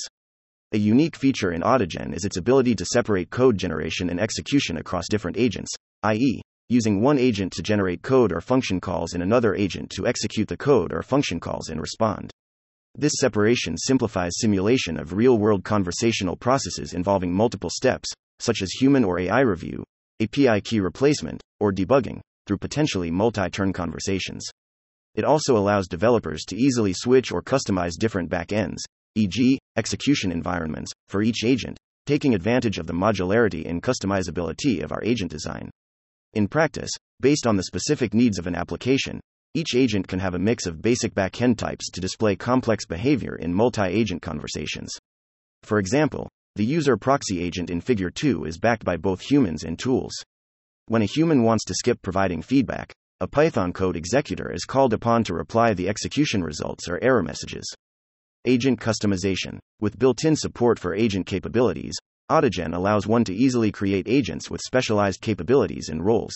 A 0.72 0.78
unique 0.78 1.16
feature 1.16 1.52
in 1.52 1.62
Autogen 1.62 2.14
is 2.14 2.26
its 2.26 2.36
ability 2.36 2.74
to 2.74 2.84
separate 2.84 3.30
code 3.30 3.56
generation 3.56 4.10
and 4.10 4.20
execution 4.20 4.76
across 4.76 5.08
different 5.08 5.38
agents, 5.38 5.70
i.e., 6.02 6.42
using 6.68 7.00
one 7.00 7.18
agent 7.18 7.54
to 7.54 7.62
generate 7.62 8.02
code 8.02 8.32
or 8.32 8.42
function 8.42 8.78
calls 8.78 9.14
and 9.14 9.22
another 9.22 9.54
agent 9.54 9.88
to 9.88 10.06
execute 10.06 10.46
the 10.46 10.58
code 10.58 10.92
or 10.92 11.00
function 11.00 11.40
calls 11.40 11.70
and 11.70 11.80
respond. 11.80 12.30
This 12.94 13.14
separation 13.18 13.78
simplifies 13.78 14.40
simulation 14.40 14.98
of 14.98 15.14
real 15.14 15.38
world 15.38 15.64
conversational 15.64 16.36
processes 16.36 16.92
involving 16.92 17.32
multiple 17.32 17.70
steps, 17.70 18.12
such 18.38 18.60
as 18.60 18.70
human 18.72 19.04
or 19.04 19.18
AI 19.18 19.40
review, 19.40 19.82
API 20.20 20.60
key 20.60 20.80
replacement, 20.80 21.40
or 21.60 21.72
debugging, 21.72 22.20
through 22.46 22.58
potentially 22.58 23.10
multi 23.10 23.48
turn 23.48 23.72
conversations. 23.72 24.44
It 25.14 25.24
also 25.24 25.56
allows 25.56 25.88
developers 25.88 26.44
to 26.48 26.56
easily 26.56 26.92
switch 26.92 27.32
or 27.32 27.40
customize 27.40 27.94
different 27.98 28.28
backends, 28.28 28.80
e.g., 29.18 29.58
execution 29.76 30.30
environments, 30.30 30.92
for 31.08 31.22
each 31.22 31.44
agent, 31.44 31.76
taking 32.06 32.34
advantage 32.34 32.78
of 32.78 32.86
the 32.86 32.92
modularity 32.92 33.68
and 33.68 33.82
customizability 33.82 34.82
of 34.82 34.92
our 34.92 35.02
agent 35.04 35.30
design. 35.30 35.70
In 36.34 36.48
practice, 36.48 36.90
based 37.20 37.46
on 37.46 37.56
the 37.56 37.64
specific 37.64 38.14
needs 38.14 38.38
of 38.38 38.46
an 38.46 38.54
application, 38.54 39.20
each 39.54 39.74
agent 39.74 40.06
can 40.06 40.20
have 40.20 40.34
a 40.34 40.38
mix 40.38 40.66
of 40.66 40.80
basic 40.80 41.14
backend 41.14 41.58
types 41.58 41.90
to 41.90 42.00
display 42.00 42.36
complex 42.36 42.86
behavior 42.86 43.34
in 43.36 43.52
multi 43.52 43.82
agent 43.82 44.22
conversations. 44.22 44.90
For 45.64 45.78
example, 45.78 46.28
the 46.54 46.64
user 46.64 46.96
proxy 46.96 47.42
agent 47.42 47.70
in 47.70 47.80
Figure 47.80 48.10
2 48.10 48.44
is 48.44 48.58
backed 48.58 48.84
by 48.84 48.96
both 48.96 49.20
humans 49.20 49.64
and 49.64 49.78
tools. 49.78 50.12
When 50.86 51.02
a 51.02 51.06
human 51.06 51.42
wants 51.42 51.64
to 51.64 51.74
skip 51.74 52.00
providing 52.02 52.42
feedback, 52.42 52.92
a 53.20 53.26
Python 53.26 53.72
code 53.72 53.96
executor 53.96 54.52
is 54.52 54.64
called 54.64 54.92
upon 54.92 55.24
to 55.24 55.34
reply 55.34 55.74
the 55.74 55.88
execution 55.88 56.42
results 56.42 56.88
or 56.88 57.02
error 57.02 57.22
messages. 57.22 57.66
Agent 58.48 58.80
customization. 58.80 59.58
With 59.78 59.98
built 59.98 60.24
in 60.24 60.34
support 60.34 60.78
for 60.78 60.94
agent 60.94 61.26
capabilities, 61.26 61.94
Autogen 62.30 62.74
allows 62.74 63.06
one 63.06 63.22
to 63.24 63.34
easily 63.34 63.70
create 63.70 64.08
agents 64.08 64.50
with 64.50 64.62
specialized 64.62 65.20
capabilities 65.20 65.90
and 65.90 66.02
roles. 66.02 66.32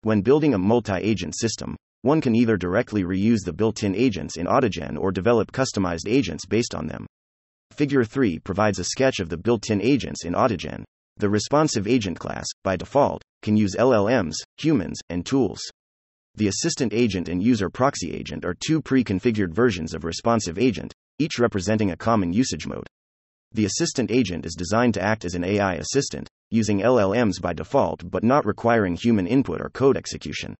When 0.00 0.22
building 0.22 0.54
a 0.54 0.58
multi 0.58 0.94
agent 0.94 1.36
system, 1.36 1.76
one 2.00 2.22
can 2.22 2.34
either 2.34 2.56
directly 2.56 3.02
reuse 3.02 3.44
the 3.44 3.52
built 3.52 3.82
in 3.82 3.94
agents 3.94 4.38
in 4.38 4.46
Autogen 4.46 4.98
or 4.98 5.12
develop 5.12 5.52
customized 5.52 6.08
agents 6.08 6.46
based 6.46 6.74
on 6.74 6.86
them. 6.86 7.04
Figure 7.72 8.04
3 8.04 8.38
provides 8.38 8.78
a 8.78 8.84
sketch 8.84 9.18
of 9.20 9.28
the 9.28 9.36
built 9.36 9.68
in 9.68 9.82
agents 9.82 10.24
in 10.24 10.32
Autogen. 10.32 10.82
The 11.18 11.28
responsive 11.28 11.86
agent 11.86 12.18
class, 12.18 12.46
by 12.62 12.76
default, 12.76 13.20
can 13.42 13.54
use 13.54 13.76
LLMs, 13.78 14.36
humans, 14.56 14.98
and 15.10 15.26
tools. 15.26 15.60
The 16.36 16.48
assistant 16.48 16.94
agent 16.94 17.28
and 17.28 17.42
user 17.42 17.68
proxy 17.68 18.14
agent 18.14 18.46
are 18.46 18.56
two 18.66 18.80
pre 18.80 19.04
configured 19.04 19.52
versions 19.52 19.92
of 19.92 20.04
responsive 20.04 20.58
agent, 20.58 20.94
each 21.18 21.38
representing 21.38 21.90
a 21.90 21.96
common 21.96 22.32
usage 22.32 22.66
mode. 22.66 22.86
The 23.52 23.66
assistant 23.66 24.10
agent 24.10 24.44
is 24.44 24.54
designed 24.54 24.94
to 24.94 25.02
act 25.02 25.24
as 25.24 25.34
an 25.34 25.44
AI 25.44 25.74
assistant, 25.74 26.28
using 26.50 26.80
LLMs 26.80 27.40
by 27.40 27.52
default 27.52 28.10
but 28.10 28.24
not 28.24 28.44
requiring 28.44 28.96
human 28.96 29.26
input 29.26 29.60
or 29.60 29.70
code 29.70 29.96
execution. 29.96 30.54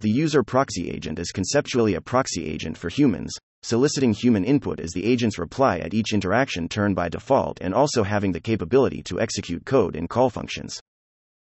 The 0.00 0.10
user 0.10 0.42
proxy 0.42 0.90
agent 0.90 1.18
is 1.18 1.30
conceptually 1.30 1.94
a 1.94 2.00
proxy 2.00 2.44
agent 2.44 2.76
for 2.76 2.88
humans, 2.88 3.32
soliciting 3.62 4.12
human 4.12 4.44
input 4.44 4.80
as 4.80 4.90
the 4.90 5.04
agent's 5.04 5.38
reply 5.38 5.78
at 5.78 5.94
each 5.94 6.12
interaction 6.12 6.68
turn 6.68 6.94
by 6.94 7.08
default 7.08 7.58
and 7.60 7.72
also 7.72 8.02
having 8.02 8.32
the 8.32 8.40
capability 8.40 9.02
to 9.04 9.20
execute 9.20 9.64
code 9.64 9.94
and 9.94 10.08
call 10.08 10.28
functions. 10.28 10.80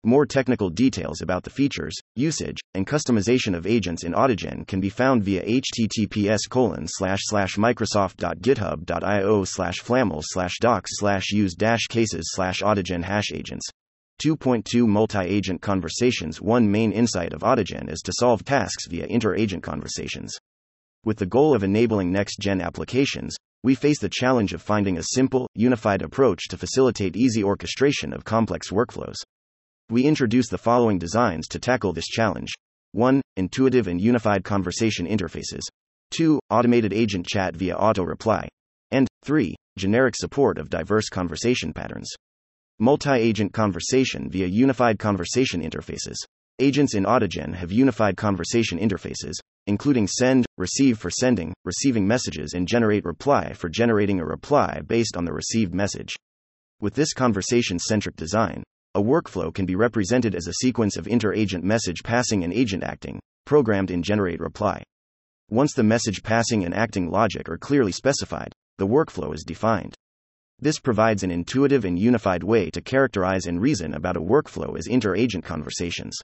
More 0.04 0.24
technical 0.24 0.70
details 0.70 1.20
about 1.20 1.44
the 1.44 1.50
features, 1.50 1.94
usage, 2.16 2.56
and 2.72 2.86
customization 2.86 3.54
of 3.54 3.66
agents 3.66 4.02
in 4.02 4.14
Autogen 4.14 4.66
can 4.66 4.80
be 4.80 4.88
found 4.88 5.22
via 5.22 5.42
https 5.42 6.48
colon 6.48 6.86
slash 6.88 7.18
slash 7.24 7.56
microsoft.github.io 7.56 9.44
slash 9.44 9.80
flaml 9.82 10.22
slash 10.24 10.54
docs 10.58 10.92
slash 10.94 11.32
use 11.32 11.54
dash 11.54 11.86
cases 11.90 12.30
slash 12.32 12.62
Autogen 12.62 13.04
hash 13.04 13.30
agents. 13.30 13.68
2.2 14.24 14.86
Multi-agent 14.86 15.60
conversations 15.60 16.40
One 16.40 16.70
main 16.70 16.92
insight 16.92 17.34
of 17.34 17.42
Autogen 17.42 17.92
is 17.92 18.00
to 18.00 18.12
solve 18.18 18.42
tasks 18.42 18.86
via 18.86 19.04
inter-agent 19.04 19.62
conversations. 19.62 20.34
With 21.04 21.18
the 21.18 21.26
goal 21.26 21.54
of 21.54 21.62
enabling 21.62 22.10
next-gen 22.10 22.62
applications, 22.62 23.36
we 23.62 23.74
face 23.74 23.98
the 23.98 24.08
challenge 24.08 24.54
of 24.54 24.62
finding 24.62 24.96
a 24.96 25.02
simple, 25.12 25.46
unified 25.54 26.00
approach 26.00 26.48
to 26.48 26.56
facilitate 26.56 27.16
easy 27.16 27.44
orchestration 27.44 28.14
of 28.14 28.24
complex 28.24 28.70
workflows. 28.70 29.16
We 29.90 30.04
introduce 30.04 30.48
the 30.48 30.56
following 30.56 31.00
designs 31.00 31.48
to 31.48 31.58
tackle 31.58 31.92
this 31.92 32.06
challenge 32.06 32.50
1. 32.92 33.20
Intuitive 33.36 33.88
and 33.88 34.00
unified 34.00 34.44
conversation 34.44 35.04
interfaces. 35.04 35.62
2. 36.12 36.38
Automated 36.48 36.92
agent 36.92 37.26
chat 37.26 37.56
via 37.56 37.74
auto 37.74 38.04
reply. 38.04 38.46
And 38.92 39.08
3. 39.24 39.56
Generic 39.76 40.14
support 40.14 40.58
of 40.58 40.70
diverse 40.70 41.08
conversation 41.08 41.72
patterns. 41.72 42.08
Multi 42.78 43.14
agent 43.14 43.52
conversation 43.52 44.30
via 44.30 44.46
unified 44.46 45.00
conversation 45.00 45.60
interfaces. 45.60 46.18
Agents 46.60 46.94
in 46.94 47.02
Autogen 47.02 47.52
have 47.52 47.72
unified 47.72 48.16
conversation 48.16 48.78
interfaces, 48.78 49.40
including 49.66 50.06
send, 50.06 50.46
receive 50.56 50.98
for 50.98 51.10
sending, 51.10 51.52
receiving 51.64 52.06
messages, 52.06 52.52
and 52.54 52.68
generate 52.68 53.04
reply 53.04 53.54
for 53.54 53.68
generating 53.68 54.20
a 54.20 54.24
reply 54.24 54.82
based 54.86 55.16
on 55.16 55.24
the 55.24 55.32
received 55.32 55.74
message. 55.74 56.14
With 56.80 56.94
this 56.94 57.12
conversation 57.12 57.80
centric 57.80 58.14
design, 58.14 58.62
a 58.94 59.02
workflow 59.02 59.54
can 59.54 59.66
be 59.66 59.76
represented 59.76 60.34
as 60.34 60.48
a 60.48 60.54
sequence 60.54 60.96
of 60.96 61.06
inter 61.06 61.32
agent 61.32 61.62
message 61.62 62.02
passing 62.02 62.42
and 62.42 62.52
agent 62.52 62.82
acting, 62.82 63.20
programmed 63.44 63.90
in 63.90 64.02
generate 64.02 64.40
reply. 64.40 64.82
Once 65.48 65.74
the 65.74 65.82
message 65.82 66.24
passing 66.24 66.64
and 66.64 66.74
acting 66.74 67.08
logic 67.08 67.48
are 67.48 67.56
clearly 67.56 67.92
specified, 67.92 68.52
the 68.78 68.86
workflow 68.86 69.32
is 69.32 69.44
defined. 69.44 69.94
This 70.58 70.80
provides 70.80 71.22
an 71.22 71.30
intuitive 71.30 71.84
and 71.84 71.98
unified 71.98 72.42
way 72.42 72.68
to 72.70 72.80
characterize 72.80 73.46
and 73.46 73.62
reason 73.62 73.94
about 73.94 74.16
a 74.16 74.20
workflow 74.20 74.76
as 74.76 74.88
inter 74.88 75.14
agent 75.14 75.44
conversations. 75.44 76.16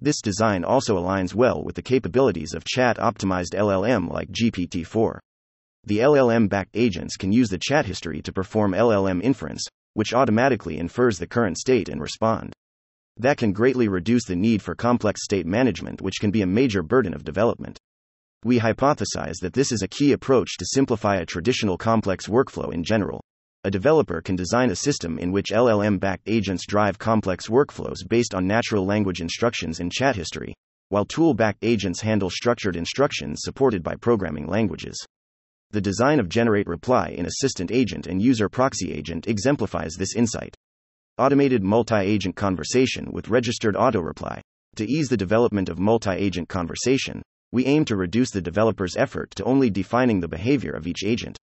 This 0.00 0.20
design 0.20 0.64
also 0.64 0.98
aligns 0.98 1.34
well 1.34 1.62
with 1.62 1.76
the 1.76 1.82
capabilities 1.82 2.52
of 2.52 2.64
chat 2.64 2.96
optimized 2.98 3.54
LLM 3.54 4.12
like 4.12 4.32
GPT 4.32 4.84
4. 4.84 5.20
The 5.84 5.98
LLM 5.98 6.48
backed 6.48 6.76
agents 6.76 7.16
can 7.16 7.30
use 7.30 7.48
the 7.48 7.58
chat 7.58 7.86
history 7.86 8.20
to 8.22 8.32
perform 8.32 8.72
LLM 8.72 9.22
inference, 9.22 9.64
which 9.94 10.14
automatically 10.14 10.78
infers 10.78 11.18
the 11.18 11.26
current 11.26 11.58
state 11.58 11.88
and 11.88 12.00
respond. 12.00 12.52
That 13.16 13.38
can 13.38 13.52
greatly 13.52 13.88
reduce 13.88 14.24
the 14.24 14.36
need 14.36 14.62
for 14.62 14.74
complex 14.74 15.24
state 15.24 15.46
management, 15.46 16.00
which 16.00 16.20
can 16.20 16.30
be 16.30 16.42
a 16.42 16.46
major 16.46 16.82
burden 16.82 17.14
of 17.14 17.24
development. 17.24 17.78
We 18.44 18.58
hypothesize 18.58 19.38
that 19.40 19.52
this 19.52 19.72
is 19.72 19.82
a 19.82 19.88
key 19.88 20.12
approach 20.12 20.56
to 20.58 20.66
simplify 20.66 21.16
a 21.16 21.26
traditional 21.26 21.78
complex 21.78 22.26
workflow 22.26 22.72
in 22.72 22.84
general 22.84 23.20
a 23.64 23.70
developer 23.70 24.20
can 24.20 24.34
design 24.34 24.70
a 24.70 24.76
system 24.76 25.20
in 25.20 25.30
which 25.30 25.52
LLM 25.52 26.00
backed 26.00 26.24
agents 26.26 26.66
drive 26.66 26.98
complex 26.98 27.46
workflows 27.46 27.98
based 28.08 28.34
on 28.34 28.44
natural 28.44 28.84
language 28.84 29.20
instructions 29.20 29.78
and 29.78 29.92
chat 29.92 30.16
history, 30.16 30.52
while 30.88 31.04
tool 31.04 31.32
backed 31.32 31.60
agents 31.62 32.00
handle 32.00 32.28
structured 32.28 32.74
instructions 32.74 33.42
supported 33.42 33.80
by 33.84 33.94
programming 33.94 34.48
languages. 34.48 34.96
The 35.72 35.80
design 35.80 36.20
of 36.20 36.28
Generate 36.28 36.66
Reply 36.66 37.14
in 37.16 37.24
Assistant 37.24 37.72
Agent 37.72 38.06
and 38.06 38.20
User 38.20 38.50
Proxy 38.50 38.92
Agent 38.92 39.26
exemplifies 39.26 39.94
this 39.94 40.14
insight. 40.14 40.54
Automated 41.16 41.62
multi 41.62 41.96
agent 41.96 42.36
conversation 42.36 43.10
with 43.10 43.30
registered 43.30 43.74
auto 43.74 44.02
reply. 44.02 44.42
To 44.76 44.84
ease 44.84 45.08
the 45.08 45.16
development 45.16 45.70
of 45.70 45.78
multi 45.78 46.10
agent 46.10 46.50
conversation, 46.50 47.22
we 47.52 47.64
aim 47.64 47.86
to 47.86 47.96
reduce 47.96 48.30
the 48.30 48.42
developer's 48.42 48.98
effort 48.98 49.30
to 49.36 49.44
only 49.44 49.70
defining 49.70 50.20
the 50.20 50.28
behavior 50.28 50.72
of 50.72 50.86
each 50.86 51.04
agent. 51.06 51.38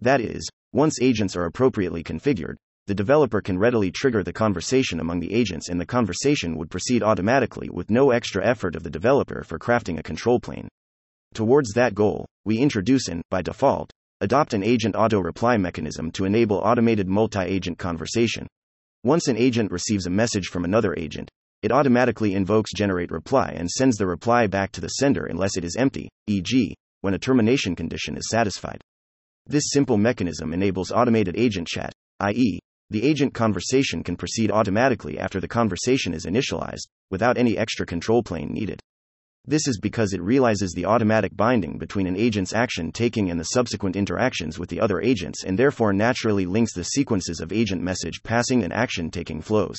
That 0.00 0.20
is, 0.20 0.48
once 0.72 1.00
agents 1.00 1.36
are 1.36 1.44
appropriately 1.44 2.02
configured, 2.02 2.56
the 2.88 2.94
developer 2.94 3.40
can 3.40 3.56
readily 3.56 3.92
trigger 3.92 4.24
the 4.24 4.32
conversation 4.32 4.98
among 4.98 5.20
the 5.20 5.32
agents 5.32 5.68
and 5.68 5.80
the 5.80 5.86
conversation 5.86 6.56
would 6.56 6.72
proceed 6.72 7.04
automatically 7.04 7.68
with 7.70 7.88
no 7.88 8.10
extra 8.10 8.44
effort 8.44 8.74
of 8.74 8.82
the 8.82 8.90
developer 8.90 9.44
for 9.44 9.60
crafting 9.60 9.96
a 9.96 10.02
control 10.02 10.40
plane. 10.40 10.68
Towards 11.34 11.72
that 11.74 11.94
goal, 11.94 12.26
we 12.44 12.58
introduce 12.58 13.08
and, 13.08 13.22
by 13.30 13.42
default, 13.42 13.90
adopt 14.20 14.52
an 14.52 14.64
agent 14.64 14.96
auto 14.96 15.20
reply 15.20 15.56
mechanism 15.56 16.10
to 16.12 16.24
enable 16.24 16.58
automated 16.58 17.08
multi 17.08 17.40
agent 17.40 17.78
conversation. 17.78 18.46
Once 19.04 19.28
an 19.28 19.36
agent 19.36 19.70
receives 19.70 20.06
a 20.06 20.10
message 20.10 20.46
from 20.46 20.64
another 20.64 20.94
agent, 20.98 21.30
it 21.62 21.72
automatically 21.72 22.34
invokes 22.34 22.72
generate 22.74 23.10
reply 23.10 23.54
and 23.56 23.70
sends 23.70 23.96
the 23.96 24.06
reply 24.06 24.46
back 24.46 24.72
to 24.72 24.80
the 24.80 24.88
sender 24.88 25.26
unless 25.26 25.56
it 25.56 25.64
is 25.64 25.76
empty, 25.76 26.08
e.g., 26.26 26.74
when 27.02 27.14
a 27.14 27.18
termination 27.18 27.76
condition 27.76 28.16
is 28.16 28.28
satisfied. 28.28 28.80
This 29.46 29.70
simple 29.70 29.96
mechanism 29.96 30.52
enables 30.52 30.90
automated 30.90 31.36
agent 31.38 31.68
chat, 31.68 31.92
i.e., 32.20 32.58
the 32.90 33.04
agent 33.04 33.34
conversation 33.34 34.02
can 34.02 34.16
proceed 34.16 34.50
automatically 34.50 35.18
after 35.18 35.40
the 35.40 35.48
conversation 35.48 36.12
is 36.12 36.26
initialized, 36.26 36.88
without 37.10 37.38
any 37.38 37.56
extra 37.56 37.86
control 37.86 38.22
plane 38.22 38.52
needed. 38.52 38.80
This 39.46 39.66
is 39.66 39.80
because 39.80 40.12
it 40.12 40.22
realizes 40.22 40.72
the 40.72 40.84
automatic 40.84 41.34
binding 41.34 41.78
between 41.78 42.06
an 42.06 42.16
agent's 42.16 42.52
action 42.52 42.92
taking 42.92 43.30
and 43.30 43.40
the 43.40 43.44
subsequent 43.44 43.96
interactions 43.96 44.58
with 44.58 44.68
the 44.68 44.80
other 44.80 45.00
agents 45.00 45.44
and 45.44 45.58
therefore 45.58 45.92
naturally 45.92 46.46
links 46.46 46.74
the 46.74 46.84
sequences 46.84 47.40
of 47.40 47.50
agent 47.50 47.82
message 47.82 48.22
passing 48.22 48.62
and 48.62 48.72
action 48.72 49.10
taking 49.10 49.40
flows. 49.40 49.78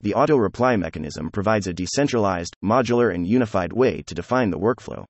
The 0.00 0.14
auto 0.14 0.36
reply 0.36 0.76
mechanism 0.76 1.30
provides 1.30 1.68
a 1.68 1.72
decentralized, 1.72 2.56
modular, 2.62 3.14
and 3.14 3.24
unified 3.24 3.72
way 3.72 4.02
to 4.02 4.14
define 4.14 4.50
the 4.50 4.58
workflow. 4.58 5.04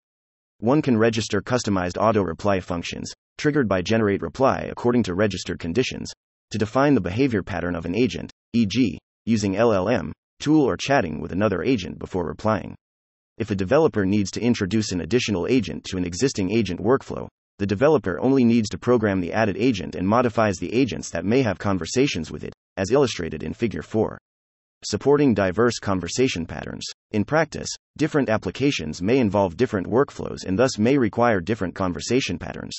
One 0.58 0.82
can 0.82 0.98
register 0.98 1.40
customized 1.40 1.96
auto 1.98 2.22
reply 2.22 2.60
functions, 2.60 3.10
triggered 3.38 3.68
by 3.68 3.80
generate 3.80 4.20
reply 4.20 4.68
according 4.70 5.04
to 5.04 5.14
registered 5.14 5.58
conditions, 5.58 6.12
to 6.50 6.58
define 6.58 6.94
the 6.94 7.00
behavior 7.00 7.42
pattern 7.42 7.74
of 7.74 7.86
an 7.86 7.94
agent, 7.94 8.30
e.g., 8.52 8.98
using 9.24 9.54
LLM, 9.54 10.12
tool, 10.38 10.62
or 10.62 10.76
chatting 10.76 11.22
with 11.22 11.32
another 11.32 11.62
agent 11.62 11.98
before 11.98 12.26
replying. 12.26 12.76
If 13.38 13.50
a 13.50 13.54
developer 13.54 14.04
needs 14.04 14.30
to 14.32 14.40
introduce 14.40 14.92
an 14.92 15.00
additional 15.00 15.46
agent 15.46 15.84
to 15.84 15.96
an 15.96 16.04
existing 16.04 16.50
agent 16.50 16.80
workflow, 16.80 17.28
the 17.58 17.66
developer 17.66 18.20
only 18.20 18.44
needs 18.44 18.68
to 18.70 18.78
program 18.78 19.20
the 19.20 19.32
added 19.32 19.56
agent 19.56 19.94
and 19.94 20.06
modifies 20.06 20.56
the 20.56 20.72
agents 20.72 21.10
that 21.10 21.24
may 21.24 21.42
have 21.42 21.58
conversations 21.58 22.30
with 22.30 22.44
it, 22.44 22.52
as 22.76 22.90
illustrated 22.90 23.42
in 23.42 23.54
Figure 23.54 23.82
4 23.82 24.18
supporting 24.84 25.32
diverse 25.32 25.78
conversation 25.78 26.44
patterns. 26.44 26.84
In 27.12 27.24
practice, 27.24 27.68
different 27.96 28.28
applications 28.28 29.00
may 29.00 29.18
involve 29.18 29.56
different 29.56 29.86
workflows 29.86 30.44
and 30.44 30.58
thus 30.58 30.76
may 30.76 30.98
require 30.98 31.40
different 31.40 31.74
conversation 31.74 32.38
patterns. 32.38 32.74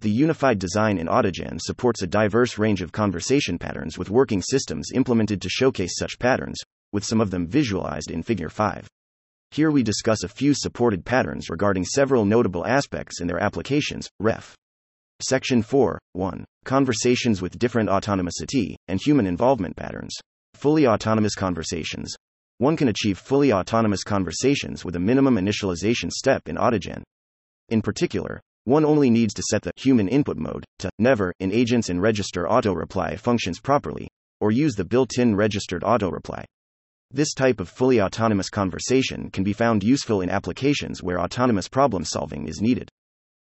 The 0.00 0.10
unified 0.10 0.58
design 0.58 0.98
in 0.98 1.08
Autogen 1.08 1.60
supports 1.60 2.02
a 2.02 2.06
diverse 2.06 2.58
range 2.58 2.80
of 2.80 2.92
conversation 2.92 3.58
patterns 3.58 3.98
with 3.98 4.10
working 4.10 4.40
systems 4.40 4.90
implemented 4.94 5.42
to 5.42 5.48
showcase 5.48 5.96
such 5.98 6.18
patterns, 6.18 6.58
with 6.92 7.04
some 7.04 7.20
of 7.20 7.30
them 7.30 7.46
visualized 7.46 8.10
in 8.10 8.22
Figure 8.22 8.48
5. 8.48 8.88
Here 9.50 9.70
we 9.70 9.82
discuss 9.82 10.22
a 10.22 10.28
few 10.28 10.54
supported 10.54 11.04
patterns 11.04 11.48
regarding 11.48 11.84
several 11.84 12.24
notable 12.24 12.66
aspects 12.66 13.20
in 13.20 13.26
their 13.26 13.42
applications. 13.42 14.08
Ref. 14.20 14.54
Section 15.22 15.62
4 15.62 15.98
1. 16.12 16.44
Conversations 16.64 17.40
with 17.40 17.58
different 17.58 17.88
autonomicity 17.88 18.74
and 18.88 19.00
human 19.00 19.26
involvement 19.26 19.76
patterns. 19.76 20.14
Fully 20.54 20.86
autonomous 20.86 21.34
conversations. 21.34 22.14
One 22.58 22.76
can 22.76 22.88
achieve 22.88 23.18
fully 23.18 23.52
autonomous 23.52 24.02
conversations 24.02 24.84
with 24.84 24.96
a 24.96 25.00
minimum 25.00 25.36
initialization 25.36 26.10
step 26.10 26.48
in 26.48 26.56
Autogen. 26.56 27.02
In 27.68 27.82
particular, 27.82 28.40
one 28.64 28.84
only 28.84 29.10
needs 29.10 29.32
to 29.34 29.42
set 29.42 29.62
the 29.62 29.72
human 29.76 30.08
input 30.08 30.36
mode 30.36 30.64
to 30.80 30.90
never 30.98 31.32
in 31.38 31.52
agents 31.52 31.88
and 31.88 32.02
register 32.02 32.48
auto 32.48 32.72
reply 32.72 33.16
functions 33.16 33.60
properly, 33.60 34.08
or 34.40 34.50
use 34.50 34.74
the 34.74 34.84
built 34.84 35.18
in 35.18 35.36
registered 35.36 35.84
auto 35.84 36.10
reply. 36.10 36.44
This 37.10 37.34
type 37.34 37.60
of 37.60 37.68
fully 37.68 38.00
autonomous 38.00 38.50
conversation 38.50 39.30
can 39.30 39.44
be 39.44 39.52
found 39.52 39.82
useful 39.82 40.20
in 40.20 40.30
applications 40.30 41.02
where 41.02 41.20
autonomous 41.20 41.68
problem 41.68 42.04
solving 42.04 42.48
is 42.48 42.60
needed. 42.60 42.88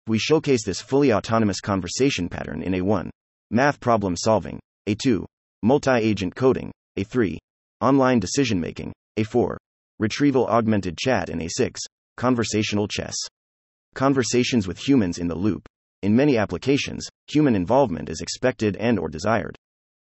We 0.08 0.18
showcase 0.18 0.64
this 0.64 0.82
fully 0.82 1.14
autonomous 1.14 1.60
conversation 1.62 2.30
pattern 2.30 2.62
in 2.62 2.74
A1 2.74 3.10
Math 3.52 3.80
problem 3.80 4.16
solving, 4.16 4.60
A2 4.88 5.26
Multi 5.64 5.92
agent 5.92 6.36
coding, 6.36 6.72
a3. 6.98 7.38
Online 7.82 8.20
decision 8.20 8.62
making. 8.62 8.94
A4. 9.18 9.58
Retrieval 9.98 10.48
augmented 10.48 10.98
chat 10.98 11.30
and 11.30 11.42
A6. 11.42 11.80
Conversational 12.16 12.88
chess. 12.88 13.16
Conversations 13.96 14.68
with 14.68 14.78
humans 14.78 15.18
in 15.18 15.28
the 15.28 15.36
loop. 15.36 15.68
In 16.02 16.16
many 16.16 16.38
applications, 16.38 17.10
human 17.28 17.56
involvement 17.56 18.08
is 18.08 18.22
expected 18.22 18.78
and 18.78 19.00
or 19.00 19.10
desired. 19.10 19.58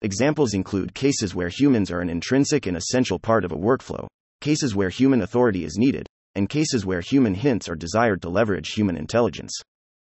Examples 0.03 0.55
include 0.55 0.95
cases 0.95 1.35
where 1.35 1.49
humans 1.49 1.91
are 1.91 2.01
an 2.01 2.09
intrinsic 2.09 2.65
and 2.65 2.75
essential 2.75 3.19
part 3.19 3.45
of 3.45 3.51
a 3.51 3.57
workflow, 3.57 4.07
cases 4.39 4.75
where 4.75 4.89
human 4.89 5.21
authority 5.21 5.63
is 5.63 5.77
needed, 5.77 6.07
and 6.33 6.49
cases 6.49 6.85
where 6.85 7.01
human 7.01 7.35
hints 7.35 7.69
are 7.69 7.75
desired 7.75 8.21
to 8.21 8.29
leverage 8.29 8.69
human 8.69 8.97
intelligence. 8.97 9.53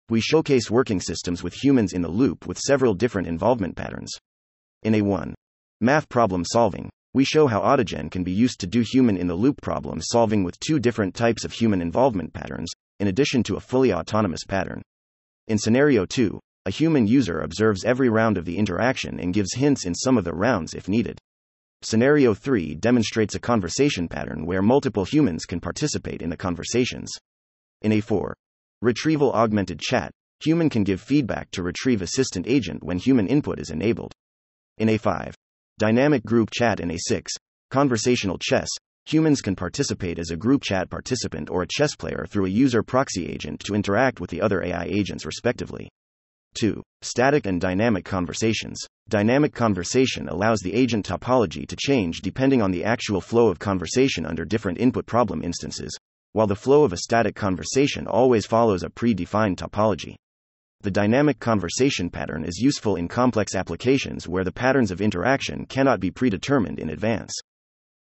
We 0.08 0.20
showcase 0.20 0.70
working 0.70 1.00
systems 1.00 1.42
with 1.42 1.54
humans 1.54 1.94
in 1.94 2.02
the 2.02 2.08
loop 2.08 2.46
with 2.46 2.58
several 2.58 2.94
different 2.94 3.26
involvement 3.26 3.74
patterns. 3.74 4.12
In 4.84 4.92
A1, 4.92 5.34
Math 5.80 6.08
problem 6.08 6.44
solving. 6.44 6.88
We 7.12 7.24
show 7.24 7.48
how 7.48 7.60
Autogen 7.60 8.08
can 8.08 8.22
be 8.22 8.30
used 8.30 8.60
to 8.60 8.68
do 8.68 8.84
human 8.86 9.16
in 9.16 9.26
the 9.26 9.34
loop 9.34 9.60
problem 9.62 10.00
solving 10.00 10.44
with 10.44 10.60
two 10.60 10.78
different 10.78 11.12
types 11.12 11.44
of 11.44 11.52
human 11.52 11.82
involvement 11.82 12.32
patterns, 12.32 12.70
in 13.00 13.08
addition 13.08 13.42
to 13.42 13.56
a 13.56 13.60
fully 13.60 13.92
autonomous 13.92 14.44
pattern. 14.46 14.80
In 15.48 15.58
scenario 15.58 16.06
2, 16.06 16.38
a 16.64 16.70
human 16.70 17.06
user 17.06 17.40
observes 17.40 17.84
every 17.84 18.08
round 18.08 18.38
of 18.38 18.44
the 18.44 18.56
interaction 18.56 19.18
and 19.18 19.34
gives 19.34 19.54
hints 19.54 19.84
in 19.84 19.94
some 19.94 20.16
of 20.16 20.24
the 20.24 20.34
rounds 20.34 20.74
if 20.74 20.88
needed. 20.88 21.18
Scenario 21.82 22.34
3 22.34 22.76
demonstrates 22.76 23.34
a 23.34 23.40
conversation 23.40 24.06
pattern 24.08 24.46
where 24.46 24.62
multiple 24.62 25.04
humans 25.04 25.44
can 25.44 25.60
participate 25.60 26.22
in 26.22 26.30
the 26.30 26.36
conversations. 26.36 27.10
In 27.80 27.90
A4, 27.90 28.32
retrieval 28.80 29.32
augmented 29.32 29.80
chat, 29.80 30.12
human 30.40 30.70
can 30.70 30.84
give 30.84 31.00
feedback 31.00 31.50
to 31.50 31.62
retrieve 31.62 32.02
assistant 32.02 32.46
agent 32.46 32.82
when 32.82 32.98
human 32.98 33.26
input 33.26 33.58
is 33.58 33.70
enabled. 33.70 34.12
In 34.78 34.88
A5, 34.88 35.34
Dynamic 35.78 36.24
group 36.24 36.50
chat 36.52 36.78
in 36.78 36.90
A6. 36.90 37.26
Conversational 37.70 38.38
chess. 38.38 38.68
Humans 39.06 39.40
can 39.40 39.56
participate 39.56 40.20
as 40.20 40.30
a 40.30 40.36
group 40.36 40.62
chat 40.62 40.90
participant 40.90 41.50
or 41.50 41.62
a 41.62 41.66
chess 41.66 41.96
player 41.96 42.24
through 42.28 42.46
a 42.46 42.50
user 42.50 42.84
proxy 42.84 43.26
agent 43.26 43.58
to 43.60 43.74
interact 43.74 44.20
with 44.20 44.30
the 44.30 44.40
other 44.40 44.62
AI 44.62 44.84
agents 44.84 45.26
respectively. 45.26 45.88
2. 46.54 46.82
Static 47.02 47.46
and 47.46 47.60
dynamic 47.60 48.04
conversations. 48.04 48.80
Dynamic 49.08 49.54
conversation 49.54 50.28
allows 50.28 50.60
the 50.60 50.74
agent 50.74 51.06
topology 51.06 51.66
to 51.66 51.76
change 51.76 52.20
depending 52.20 52.62
on 52.62 52.70
the 52.70 52.84
actual 52.84 53.20
flow 53.20 53.48
of 53.48 53.58
conversation 53.58 54.24
under 54.24 54.44
different 54.44 54.78
input 54.78 55.06
problem 55.06 55.42
instances, 55.42 55.96
while 56.32 56.46
the 56.46 56.54
flow 56.54 56.84
of 56.84 56.92
a 56.92 56.98
static 56.98 57.34
conversation 57.34 58.06
always 58.06 58.46
follows 58.46 58.82
a 58.82 58.88
predefined 58.88 59.56
topology. 59.56 60.16
The 60.82 60.90
dynamic 60.90 61.38
conversation 61.38 62.10
pattern 62.10 62.44
is 62.44 62.58
useful 62.58 62.96
in 62.96 63.06
complex 63.06 63.54
applications 63.54 64.26
where 64.26 64.42
the 64.42 64.50
patterns 64.50 64.90
of 64.90 65.00
interaction 65.00 65.66
cannot 65.66 66.00
be 66.00 66.10
predetermined 66.10 66.78
in 66.78 66.90
advance. 66.90 67.32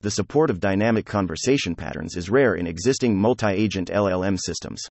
The 0.01 0.11
support 0.11 0.51
of 0.51 0.59
dynamic 0.59 1.07
conversation 1.07 1.75
patterns 1.75 2.15
is 2.15 2.29
rare 2.29 2.53
in 2.53 2.67
existing 2.67 3.17
multi 3.17 3.47
agent 3.47 3.89
LLM 3.89 4.37
systems. 4.39 4.83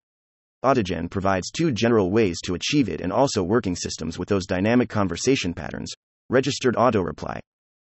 Autogen 0.64 1.10
provides 1.10 1.50
two 1.50 1.70
general 1.70 2.10
ways 2.10 2.40
to 2.44 2.54
achieve 2.54 2.88
it 2.88 3.00
and 3.00 3.12
also 3.12 3.42
working 3.42 3.76
systems 3.76 4.18
with 4.18 4.28
those 4.28 4.46
dynamic 4.46 4.88
conversation 4.88 5.52
patterns 5.52 5.92
registered 6.30 6.76
auto 6.76 7.00
reply. 7.00 7.40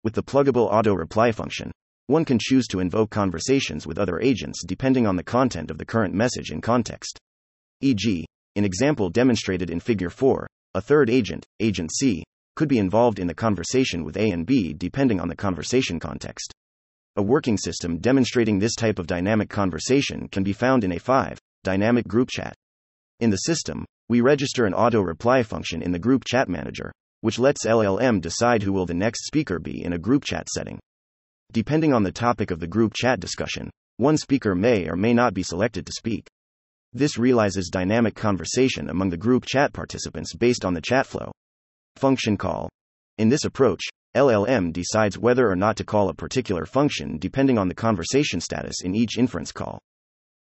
With 0.05 0.15
the 0.15 0.23
pluggable 0.23 0.69
auto 0.71 0.95
reply 0.95 1.33
function, 1.33 1.73
one 2.07 2.25
can 2.25 2.39
choose 2.41 2.67
to 2.69 2.81
invoke 2.81 3.11
conversations 3.11 3.87
with 3.87 3.99
other 3.99 4.21
agents 4.21 4.65
depending 4.65 5.07
on 5.07 5.17
the 5.17 5.23
content 5.23 5.71
of 5.71 5.79
the 5.79 5.85
current 5.85 6.15
message 6.15 6.51
and 6.51 6.63
context. 6.63 7.19
E.g., 7.81 8.27
in 8.55 8.65
example 8.65 9.11
demonstrated 9.11 9.71
in 9.71 9.81
Figure 9.81 10.11
4, 10.11 10.47
a 10.75 10.81
third 10.81 11.11
agent, 11.11 11.47
Agent 11.61 11.91
C, 11.93 12.23
could 12.55 12.69
be 12.69 12.79
involved 12.79 13.19
in 13.19 13.27
the 13.27 13.35
conversation 13.35 14.05
with 14.05 14.17
A 14.17 14.31
and 14.31 14.47
B 14.47 14.73
depending 14.73 15.21
on 15.21 15.29
the 15.29 15.37
conversation 15.37 15.99
context. 15.99 16.53
A 17.17 17.23
working 17.23 17.57
system 17.57 17.99
demonstrating 17.99 18.59
this 18.59 18.75
type 18.75 18.99
of 18.99 19.07
dynamic 19.07 19.49
conversation 19.49 20.29
can 20.29 20.43
be 20.43 20.53
found 20.53 20.85
in 20.85 20.91
A5, 20.91 21.39
Dynamic 21.64 22.07
Group 22.07 22.29
Chat. 22.31 22.55
In 23.21 23.31
the 23.31 23.37
system, 23.37 23.85
we 24.09 24.21
register 24.21 24.64
an 24.64 24.75
auto 24.75 25.01
reply 25.01 25.42
function 25.42 25.83
in 25.83 25.92
the 25.92 25.99
Group 25.99 26.25
Chat 26.25 26.49
Manager, 26.49 26.92
which 27.21 27.38
lets 27.38 27.66
LLM 27.66 28.21
decide 28.21 28.62
who 28.62 28.73
will 28.73 28.87
the 28.87 28.94
next 28.94 29.27
speaker 29.27 29.59
be 29.59 29.83
in 29.83 29.92
a 29.92 29.99
group 29.99 30.25
chat 30.25 30.49
setting. 30.49 30.79
Depending 31.53 31.92
on 31.92 32.05
the 32.05 32.12
topic 32.12 32.51
of 32.51 32.61
the 32.61 32.66
group 32.66 32.92
chat 32.94 33.18
discussion, 33.21 33.71
one 33.97 34.16
speaker 34.16 34.55
may 34.55 34.88
or 34.88 34.97
may 34.97 35.12
not 35.12 35.35
be 35.35 35.42
selected 35.42 35.85
to 35.87 35.92
speak. 35.92 36.29
This 36.92 37.18
realizes 37.18 37.71
dynamic 37.71 38.14
conversation 38.14 38.88
among 38.88 39.11
the 39.11 39.16
group 39.16 39.44
chat 39.44 39.73
participants 39.73 40.35
based 40.35 40.64
on 40.64 40.75
the 40.75 40.81
chat 40.81 41.07
flow. 41.07 41.33
Function 41.97 42.37
call. 42.37 42.68
In 43.18 43.29
this 43.29 43.44
approach, 43.44 43.83
LLM 44.16 44.73
decides 44.73 45.18
whether 45.18 45.51
or 45.51 45.57
not 45.57 45.77
to 45.77 45.85
call 45.85 46.09
a 46.09 46.14
particular 46.14 46.64
function 46.64 47.18
depending 47.18 47.59
on 47.59 47.68
the 47.68 47.75
conversation 47.75 48.40
status 48.40 48.77
in 48.83 48.94
each 48.94 49.18
inference 49.18 49.51
call. 49.51 49.81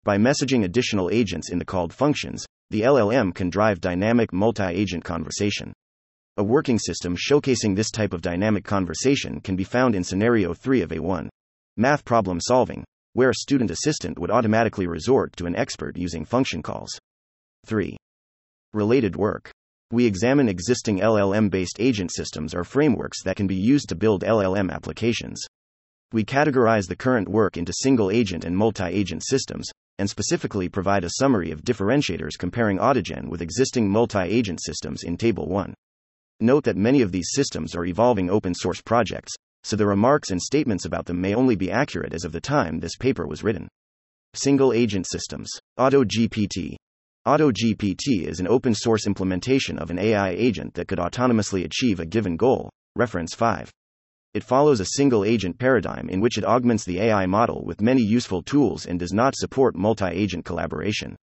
By 0.08 0.16
messaging 0.16 0.64
additional 0.64 1.10
agents 1.10 1.50
in 1.50 1.58
the 1.58 1.66
called 1.66 1.92
functions, 1.92 2.46
the 2.70 2.80
LLM 2.80 3.34
can 3.34 3.50
drive 3.50 3.78
dynamic 3.78 4.32
multi 4.32 4.64
agent 4.64 5.04
conversation. 5.04 5.70
A 6.38 6.42
working 6.42 6.78
system 6.78 7.14
showcasing 7.14 7.76
this 7.76 7.90
type 7.90 8.14
of 8.14 8.22
dynamic 8.22 8.64
conversation 8.64 9.38
can 9.38 9.54
be 9.54 9.64
found 9.64 9.94
in 9.94 10.02
scenario 10.02 10.54
3 10.54 10.80
of 10.80 10.88
A1. 10.92 11.28
Math 11.76 12.06
problem 12.06 12.40
solving, 12.40 12.84
where 13.12 13.28
a 13.28 13.34
student 13.34 13.70
assistant 13.70 14.18
would 14.18 14.30
automatically 14.30 14.86
resort 14.86 15.36
to 15.36 15.44
an 15.44 15.54
expert 15.54 15.98
using 15.98 16.24
function 16.24 16.62
calls. 16.62 16.98
3. 17.66 17.94
Related 18.72 19.14
work. 19.14 19.50
We 19.90 20.06
examine 20.06 20.48
existing 20.48 21.00
LLM 21.00 21.50
based 21.50 21.76
agent 21.80 22.14
systems 22.14 22.54
or 22.54 22.64
frameworks 22.64 23.22
that 23.24 23.36
can 23.36 23.46
be 23.46 23.56
used 23.56 23.90
to 23.90 23.94
build 23.94 24.22
LLM 24.22 24.72
applications. 24.72 25.44
We 26.14 26.24
categorize 26.24 26.86
the 26.86 26.96
current 26.96 27.28
work 27.28 27.58
into 27.58 27.74
single 27.74 28.10
agent 28.10 28.46
and 28.46 28.56
multi 28.56 28.84
agent 28.84 29.22
systems, 29.26 29.68
and 29.98 30.08
specifically 30.08 30.68
provide 30.68 31.04
a 31.04 31.10
summary 31.18 31.50
of 31.50 31.62
differentiators 31.62 32.38
comparing 32.38 32.78
Autogen 32.78 33.28
with 33.28 33.42
existing 33.42 33.88
multi 33.88 34.20
agent 34.20 34.62
systems 34.62 35.02
in 35.02 35.16
Table 35.16 35.48
1. 35.48 35.74
Note 36.40 36.64
that 36.64 36.76
many 36.76 37.02
of 37.02 37.10
these 37.10 37.30
systems 37.32 37.74
are 37.74 37.84
evolving 37.84 38.30
open 38.30 38.54
source 38.54 38.80
projects, 38.80 39.32
so 39.64 39.76
the 39.76 39.86
remarks 39.86 40.30
and 40.30 40.40
statements 40.40 40.84
about 40.84 41.06
them 41.06 41.20
may 41.20 41.34
only 41.34 41.56
be 41.56 41.70
accurate 41.70 42.14
as 42.14 42.24
of 42.24 42.32
the 42.32 42.40
time 42.40 42.78
this 42.78 42.96
paper 42.96 43.26
was 43.26 43.42
written. 43.42 43.68
Single 44.34 44.72
agent 44.72 45.06
systems. 45.08 45.50
AutoGPT. 45.78 46.76
AutoGPT 47.26 48.26
is 48.26 48.40
an 48.40 48.48
open 48.48 48.74
source 48.74 49.06
implementation 49.06 49.78
of 49.78 49.90
an 49.90 49.98
AI 49.98 50.30
agent 50.30 50.74
that 50.74 50.86
could 50.86 50.98
autonomously 50.98 51.64
achieve 51.64 51.98
a 51.98 52.06
given 52.06 52.36
goal. 52.36 52.70
Reference 52.94 53.34
5. 53.34 53.70
It 54.34 54.44
follows 54.44 54.80
a 54.80 54.94
single 54.96 55.24
agent 55.24 55.58
paradigm 55.58 56.08
in 56.08 56.20
which 56.20 56.38
it 56.38 56.44
augments 56.44 56.84
the 56.84 57.00
AI 57.00 57.26
model 57.26 57.64
with 57.64 57.80
many 57.80 58.02
useful 58.02 58.42
tools 58.42 58.86
and 58.86 58.98
does 58.98 59.12
not 59.12 59.34
support 59.36 59.74
multi 59.74 60.06
agent 60.06 60.44
collaboration. 60.44 61.16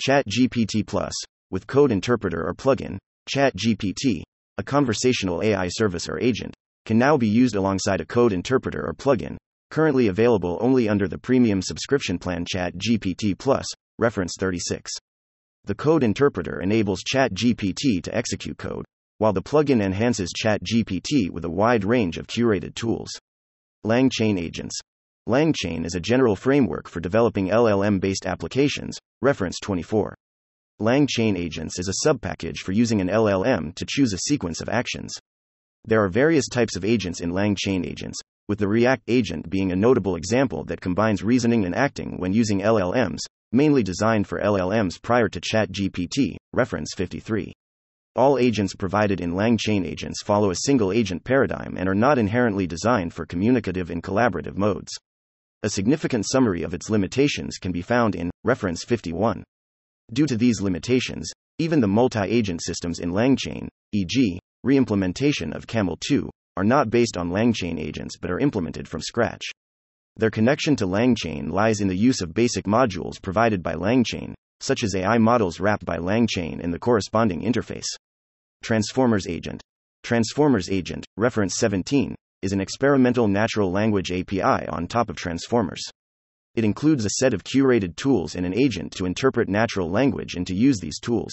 ChatGPT 0.00 0.86
Plus, 0.86 1.14
with 1.50 1.66
Code 1.66 1.90
Interpreter 1.90 2.46
or 2.46 2.54
plugin, 2.54 2.98
ChatGPT, 3.32 4.22
a 4.58 4.62
conversational 4.62 5.42
AI 5.42 5.68
service 5.68 6.08
or 6.08 6.20
agent, 6.20 6.54
can 6.84 6.98
now 6.98 7.16
be 7.16 7.28
used 7.28 7.56
alongside 7.56 8.00
a 8.00 8.06
code 8.06 8.32
interpreter 8.32 8.86
or 8.86 8.92
plugin, 8.92 9.36
currently 9.70 10.08
available 10.08 10.58
only 10.60 10.88
under 10.88 11.08
the 11.08 11.18
premium 11.18 11.62
subscription 11.62 12.18
plan 12.18 12.44
ChatGPT 12.44 13.38
Plus, 13.38 13.66
reference 13.98 14.34
36. 14.38 14.92
The 15.64 15.74
code 15.74 16.02
interpreter 16.02 16.60
enables 16.60 17.02
ChatGPT 17.02 18.02
to 18.02 18.14
execute 18.14 18.58
code, 18.58 18.84
while 19.24 19.32
the 19.32 19.40
plugin 19.40 19.82
enhances 19.82 20.34
ChatGPT 20.34 21.30
with 21.30 21.46
a 21.46 21.50
wide 21.50 21.82
range 21.82 22.18
of 22.18 22.26
curated 22.26 22.74
tools. 22.74 23.08
LangChain 23.82 24.38
agents. 24.38 24.78
LangChain 25.26 25.86
is 25.86 25.94
a 25.94 25.98
general 25.98 26.36
framework 26.36 26.86
for 26.86 27.00
developing 27.00 27.48
LLM 27.48 28.00
based 28.00 28.26
applications, 28.26 28.98
reference 29.22 29.58
24. 29.60 30.14
LangChain 30.78 31.38
agents 31.38 31.78
is 31.78 31.88
a 31.88 32.06
subpackage 32.06 32.58
for 32.58 32.72
using 32.72 33.00
an 33.00 33.08
LLM 33.08 33.74
to 33.76 33.86
choose 33.88 34.12
a 34.12 34.18
sequence 34.18 34.60
of 34.60 34.68
actions. 34.68 35.14
There 35.86 36.04
are 36.04 36.10
various 36.10 36.46
types 36.46 36.76
of 36.76 36.84
agents 36.84 37.22
in 37.22 37.32
LangChain 37.32 37.86
agents, 37.86 38.20
with 38.46 38.58
the 38.58 38.68
React 38.68 39.04
agent 39.08 39.48
being 39.48 39.72
a 39.72 39.76
notable 39.76 40.16
example 40.16 40.64
that 40.64 40.82
combines 40.82 41.22
reasoning 41.24 41.64
and 41.64 41.74
acting 41.74 42.18
when 42.18 42.34
using 42.34 42.60
LLMs, 42.60 43.20
mainly 43.52 43.82
designed 43.82 44.26
for 44.26 44.42
LLMs 44.42 45.00
prior 45.00 45.30
to 45.30 45.40
ChatGPT, 45.40 46.36
reference 46.52 46.92
53. 46.94 47.54
All 48.16 48.38
agents 48.38 48.76
provided 48.76 49.20
in 49.20 49.32
LangChain 49.32 49.84
agents 49.84 50.22
follow 50.22 50.50
a 50.52 50.56
single 50.66 50.92
agent 50.92 51.24
paradigm 51.24 51.74
and 51.76 51.88
are 51.88 51.96
not 51.96 52.16
inherently 52.16 52.64
designed 52.64 53.12
for 53.12 53.26
communicative 53.26 53.90
and 53.90 54.00
collaborative 54.04 54.56
modes. 54.56 54.92
A 55.64 55.68
significant 55.68 56.24
summary 56.28 56.62
of 56.62 56.74
its 56.74 56.88
limitations 56.88 57.58
can 57.58 57.72
be 57.72 57.82
found 57.82 58.14
in 58.14 58.30
reference 58.44 58.84
51. 58.84 59.42
Due 60.12 60.26
to 60.26 60.36
these 60.36 60.60
limitations, 60.60 61.32
even 61.58 61.80
the 61.80 61.88
multi 61.88 62.20
agent 62.20 62.62
systems 62.62 63.00
in 63.00 63.10
LangChain, 63.10 63.66
e.g., 63.92 64.38
reimplementation 64.64 65.52
of 65.52 65.66
Camel 65.66 65.98
2, 66.06 66.30
are 66.56 66.62
not 66.62 66.90
based 66.90 67.16
on 67.16 67.30
LangChain 67.30 67.80
agents 67.80 68.16
but 68.16 68.30
are 68.30 68.38
implemented 68.38 68.86
from 68.86 69.00
scratch. 69.00 69.42
Their 70.16 70.30
connection 70.30 70.76
to 70.76 70.86
LangChain 70.86 71.50
lies 71.50 71.80
in 71.80 71.88
the 71.88 71.96
use 71.96 72.20
of 72.20 72.32
basic 72.32 72.64
modules 72.64 73.20
provided 73.20 73.60
by 73.60 73.74
LangChain, 73.74 74.34
such 74.60 74.84
as 74.84 74.94
AI 74.94 75.18
models 75.18 75.58
wrapped 75.58 75.84
by 75.84 75.98
LangChain 75.98 76.62
and 76.62 76.72
the 76.72 76.78
corresponding 76.78 77.42
interface. 77.42 77.88
Transformers 78.64 79.26
Agent. 79.26 79.60
Transformers 80.04 80.70
Agent, 80.70 81.04
reference 81.18 81.58
17, 81.58 82.14
is 82.40 82.52
an 82.52 82.62
experimental 82.62 83.28
natural 83.28 83.70
language 83.70 84.10
API 84.10 84.66
on 84.68 84.86
top 84.86 85.10
of 85.10 85.16
Transformers. 85.16 85.82
It 86.54 86.64
includes 86.64 87.04
a 87.04 87.10
set 87.10 87.34
of 87.34 87.44
curated 87.44 87.94
tools 87.94 88.34
and 88.34 88.46
an 88.46 88.54
agent 88.54 88.92
to 88.92 89.04
interpret 89.04 89.50
natural 89.50 89.90
language 89.90 90.34
and 90.34 90.46
to 90.46 90.54
use 90.54 90.78
these 90.78 90.98
tools. 90.98 91.30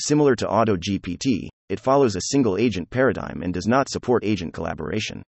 Similar 0.00 0.34
to 0.36 0.46
AutoGPT, 0.46 1.48
it 1.68 1.78
follows 1.78 2.16
a 2.16 2.22
single 2.30 2.56
agent 2.56 2.88
paradigm 2.88 3.42
and 3.42 3.52
does 3.52 3.66
not 3.66 3.90
support 3.90 4.24
agent 4.24 4.54
collaboration. 4.54 5.22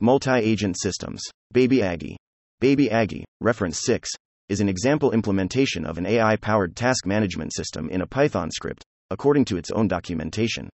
Multi 0.00 0.32
agent 0.32 0.78
systems. 0.78 1.22
BabyAGI. 1.54 2.14
Baby 2.60 2.90
Aggie, 2.90 3.24
reference 3.40 3.80
6, 3.86 4.10
is 4.50 4.60
an 4.60 4.68
example 4.68 5.12
implementation 5.12 5.86
of 5.86 5.96
an 5.96 6.04
AI 6.04 6.36
powered 6.36 6.76
task 6.76 7.06
management 7.06 7.54
system 7.54 7.88
in 7.88 8.02
a 8.02 8.06
Python 8.06 8.50
script, 8.50 8.84
according 9.10 9.44
to 9.46 9.56
its 9.56 9.70
own 9.70 9.88
documentation. 9.88 10.68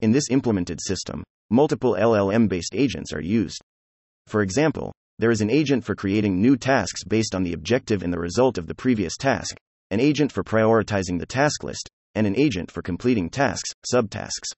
In 0.00 0.12
this 0.12 0.30
implemented 0.30 0.80
system, 0.80 1.22
multiple 1.50 1.96
LLM 1.98 2.48
based 2.48 2.74
agents 2.74 3.12
are 3.12 3.22
used. 3.22 3.60
For 4.26 4.42
example, 4.42 4.92
there 5.18 5.30
is 5.30 5.40
an 5.40 5.50
agent 5.50 5.84
for 5.84 5.94
creating 5.94 6.40
new 6.40 6.56
tasks 6.56 7.04
based 7.04 7.34
on 7.34 7.42
the 7.42 7.52
objective 7.52 8.02
and 8.02 8.12
the 8.12 8.18
result 8.18 8.58
of 8.58 8.66
the 8.66 8.74
previous 8.74 9.16
task, 9.16 9.56
an 9.90 10.00
agent 10.00 10.32
for 10.32 10.42
prioritizing 10.42 11.18
the 11.18 11.26
task 11.26 11.62
list, 11.62 11.88
and 12.14 12.26
an 12.26 12.36
agent 12.36 12.70
for 12.70 12.82
completing 12.82 13.30
tasks, 13.30 13.70
subtasks. 13.92 14.50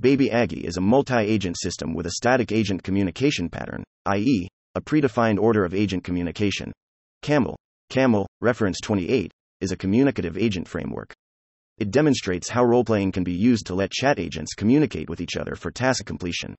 BabyAGI 0.00 0.64
is 0.64 0.78
a 0.78 0.80
multi 0.80 1.18
agent 1.18 1.58
system 1.58 1.92
with 1.92 2.06
a 2.06 2.12
static 2.12 2.52
agent 2.52 2.82
communication 2.82 3.50
pattern, 3.50 3.84
i.e., 4.06 4.48
a 4.74 4.80
predefined 4.80 5.38
order 5.38 5.64
of 5.64 5.74
agent 5.74 6.02
communication. 6.02 6.72
Camel, 7.20 7.56
Camel, 7.90 8.26
reference 8.40 8.80
28, 8.80 9.30
is 9.60 9.70
a 9.70 9.76
communicative 9.76 10.38
agent 10.38 10.66
framework. 10.66 11.12
It 11.78 11.90
demonstrates 11.90 12.48
how 12.48 12.64
role 12.64 12.84
playing 12.84 13.12
can 13.12 13.24
be 13.24 13.32
used 13.32 13.66
to 13.66 13.74
let 13.74 13.90
chat 13.90 14.18
agents 14.18 14.54
communicate 14.54 15.08
with 15.08 15.20
each 15.20 15.36
other 15.36 15.54
for 15.54 15.70
task 15.70 16.04
completion. 16.04 16.54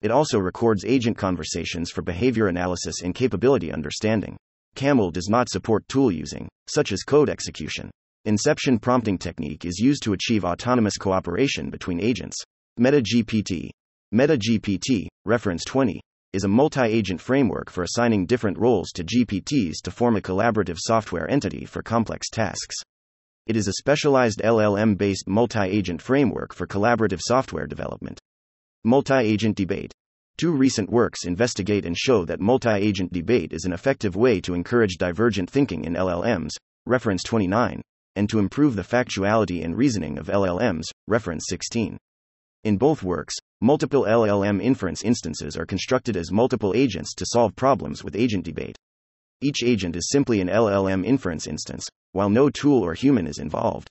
It 0.00 0.10
also 0.10 0.38
records 0.38 0.84
agent 0.84 1.16
conversations 1.16 1.90
for 1.90 2.02
behavior 2.02 2.48
analysis 2.48 3.02
and 3.02 3.14
capability 3.14 3.72
understanding. 3.72 4.36
Camel 4.74 5.10
does 5.10 5.28
not 5.28 5.48
support 5.48 5.86
tool 5.88 6.12
using, 6.12 6.48
such 6.68 6.92
as 6.92 7.02
code 7.02 7.30
execution. 7.30 7.90
Inception 8.24 8.78
prompting 8.78 9.18
technique 9.18 9.64
is 9.64 9.78
used 9.78 10.02
to 10.02 10.12
achieve 10.12 10.44
autonomous 10.44 10.96
cooperation 10.96 11.70
between 11.70 12.00
agents. 12.00 12.36
MetaGPT. 12.80 13.70
MetaGPT, 14.14 15.06
reference 15.24 15.64
20, 15.64 16.00
is 16.32 16.44
a 16.44 16.48
multi 16.48 16.82
agent 16.82 17.20
framework 17.20 17.70
for 17.70 17.82
assigning 17.82 18.26
different 18.26 18.58
roles 18.58 18.90
to 18.92 19.04
GPTs 19.04 19.76
to 19.84 19.90
form 19.90 20.16
a 20.16 20.20
collaborative 20.20 20.78
software 20.78 21.30
entity 21.30 21.64
for 21.64 21.82
complex 21.82 22.28
tasks. 22.30 22.76
It 23.46 23.56
is 23.56 23.68
a 23.68 23.74
specialized 23.74 24.40
LLM 24.42 24.96
based 24.96 25.28
multi 25.28 25.60
agent 25.60 26.00
framework 26.00 26.54
for 26.54 26.66
collaborative 26.66 27.20
software 27.20 27.66
development. 27.66 28.18
Multi 28.84 29.16
agent 29.18 29.54
debate. 29.54 29.92
Two 30.38 30.52
recent 30.52 30.88
works 30.88 31.26
investigate 31.26 31.84
and 31.84 31.94
show 31.94 32.24
that 32.24 32.40
multi 32.40 32.70
agent 32.70 33.12
debate 33.12 33.52
is 33.52 33.66
an 33.66 33.74
effective 33.74 34.16
way 34.16 34.40
to 34.40 34.54
encourage 34.54 34.96
divergent 34.96 35.50
thinking 35.50 35.84
in 35.84 35.92
LLMs, 35.92 36.52
reference 36.86 37.22
29, 37.22 37.82
and 38.16 38.30
to 38.30 38.38
improve 38.38 38.76
the 38.76 38.82
factuality 38.82 39.62
and 39.62 39.76
reasoning 39.76 40.16
of 40.16 40.28
LLMs, 40.28 40.84
reference 41.06 41.44
16. 41.50 41.98
In 42.62 42.78
both 42.78 43.02
works, 43.02 43.34
multiple 43.60 44.04
LLM 44.04 44.62
inference 44.62 45.04
instances 45.04 45.54
are 45.54 45.66
constructed 45.66 46.16
as 46.16 46.32
multiple 46.32 46.72
agents 46.74 47.12
to 47.14 47.26
solve 47.26 47.54
problems 47.54 48.02
with 48.02 48.16
agent 48.16 48.46
debate. 48.46 48.78
Each 49.44 49.62
agent 49.62 49.94
is 49.94 50.08
simply 50.10 50.40
an 50.40 50.48
LLM 50.48 51.04
inference 51.04 51.46
instance, 51.46 51.86
while 52.12 52.30
no 52.30 52.48
tool 52.48 52.82
or 52.82 52.94
human 52.94 53.26
is 53.26 53.38
involved. 53.38 53.90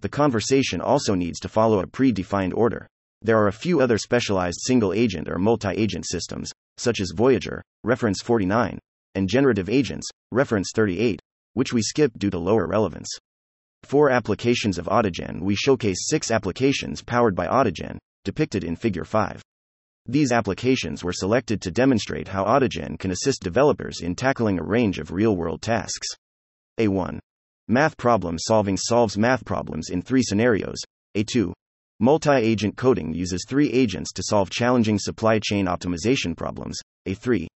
The 0.00 0.08
conversation 0.08 0.80
also 0.80 1.14
needs 1.14 1.38
to 1.40 1.48
follow 1.48 1.78
a 1.78 1.86
predefined 1.86 2.54
order. 2.56 2.88
There 3.22 3.38
are 3.38 3.46
a 3.46 3.52
few 3.52 3.80
other 3.80 3.98
specialized 3.98 4.58
single 4.62 4.92
agent 4.92 5.28
or 5.28 5.38
multi 5.38 5.68
agent 5.68 6.06
systems, 6.08 6.50
such 6.76 7.00
as 7.00 7.12
Voyager, 7.14 7.62
reference 7.84 8.20
49, 8.20 8.80
and 9.14 9.28
generative 9.28 9.68
agents, 9.68 10.08
reference 10.32 10.72
38, 10.74 11.20
which 11.54 11.72
we 11.72 11.82
skip 11.82 12.10
due 12.18 12.30
to 12.30 12.38
lower 12.38 12.66
relevance 12.66 13.08
four 13.84 14.10
applications 14.10 14.78
of 14.78 14.86
Autogen, 14.86 15.40
we 15.40 15.54
showcase 15.54 16.08
six 16.08 16.30
applications 16.30 17.02
powered 17.02 17.34
by 17.34 17.46
Autogen, 17.46 17.98
depicted 18.24 18.62
in 18.62 18.76
Figure 18.76 19.04
5. 19.04 19.42
These 20.06 20.32
applications 20.32 21.04
were 21.04 21.12
selected 21.12 21.60
to 21.62 21.70
demonstrate 21.70 22.28
how 22.28 22.44
Autogen 22.44 22.98
can 22.98 23.10
assist 23.10 23.42
developers 23.42 24.00
in 24.00 24.14
tackling 24.14 24.58
a 24.58 24.64
range 24.64 24.98
of 24.98 25.12
real 25.12 25.36
world 25.36 25.62
tasks. 25.62 26.08
A1. 26.78 27.18
Math 27.68 27.96
problem 27.96 28.36
solving 28.38 28.76
solves 28.76 29.16
math 29.16 29.44
problems 29.44 29.90
in 29.90 30.02
three 30.02 30.22
scenarios. 30.22 30.78
A2. 31.16 31.52
Multi 32.00 32.32
agent 32.32 32.76
coding 32.76 33.12
uses 33.12 33.44
three 33.46 33.70
agents 33.70 34.12
to 34.14 34.22
solve 34.24 34.48
challenging 34.48 34.98
supply 34.98 35.38
chain 35.38 35.66
optimization 35.66 36.36
problems. 36.36 36.78
A3. 37.06 37.46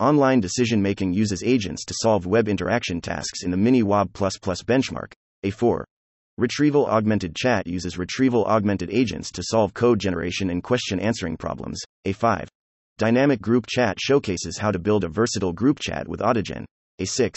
Online 0.00 0.40
decision 0.40 0.82
making 0.82 1.12
uses 1.12 1.44
agents 1.44 1.84
to 1.84 1.94
solve 1.96 2.26
web 2.26 2.48
interaction 2.48 3.00
tasks 3.00 3.44
in 3.44 3.52
the 3.52 3.56
MiniWoB 3.56 4.10
benchmark. 4.12 5.12
A4. 5.44 5.84
Retrieval 6.38 6.86
augmented 6.86 7.36
chat 7.36 7.66
uses 7.66 7.98
retrieval 7.98 8.46
augmented 8.46 8.88
agents 8.90 9.30
to 9.32 9.42
solve 9.42 9.74
code 9.74 9.98
generation 9.98 10.48
and 10.48 10.62
question 10.62 10.98
answering 10.98 11.36
problems. 11.36 11.78
A5. 12.06 12.46
Dynamic 12.96 13.42
group 13.42 13.66
chat 13.66 13.98
showcases 14.00 14.56
how 14.56 14.70
to 14.70 14.78
build 14.78 15.04
a 15.04 15.08
versatile 15.08 15.52
group 15.52 15.78
chat 15.78 16.08
with 16.08 16.20
Autogen. 16.20 16.64
A6. 16.98 17.36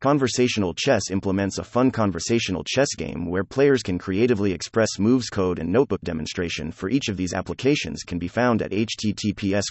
Conversational 0.00 0.74
chess 0.74 1.12
implements 1.12 1.58
a 1.58 1.64
fun 1.64 1.92
conversational 1.92 2.64
chess 2.64 2.96
game 2.96 3.26
where 3.30 3.44
players 3.44 3.80
can 3.80 3.96
creatively 3.96 4.50
express 4.50 4.98
moves 4.98 5.30
code 5.30 5.60
and 5.60 5.70
notebook 5.70 6.00
demonstration 6.00 6.72
for 6.72 6.90
each 6.90 7.08
of 7.08 7.16
these 7.16 7.34
applications 7.34 8.02
can 8.02 8.18
be 8.18 8.26
found 8.26 8.60
at 8.60 8.72
https 8.72 9.66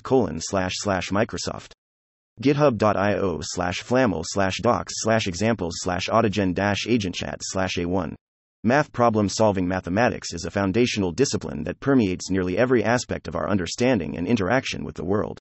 Microsoft. 1.11 1.73
github.io 2.41 3.39
slash 3.41 3.83
flaml 3.83 4.23
slash 4.25 4.59
docs 4.61 4.93
slash 4.95 5.27
examples 5.27 5.73
slash 5.79 6.07
autogen 6.07 6.53
dash 6.53 6.85
agentchat 6.87 7.39
slash 7.41 7.75
a1. 7.75 8.15
Math 8.63 8.91
problem 8.91 9.27
solving 9.27 9.67
mathematics 9.67 10.35
is 10.35 10.45
a 10.45 10.51
foundational 10.51 11.11
discipline 11.11 11.63
that 11.63 11.79
permeates 11.79 12.29
nearly 12.29 12.59
every 12.59 12.83
aspect 12.83 13.27
of 13.27 13.35
our 13.35 13.49
understanding 13.49 14.15
and 14.15 14.27
interaction 14.27 14.85
with 14.85 14.93
the 14.93 15.03
world. 15.03 15.39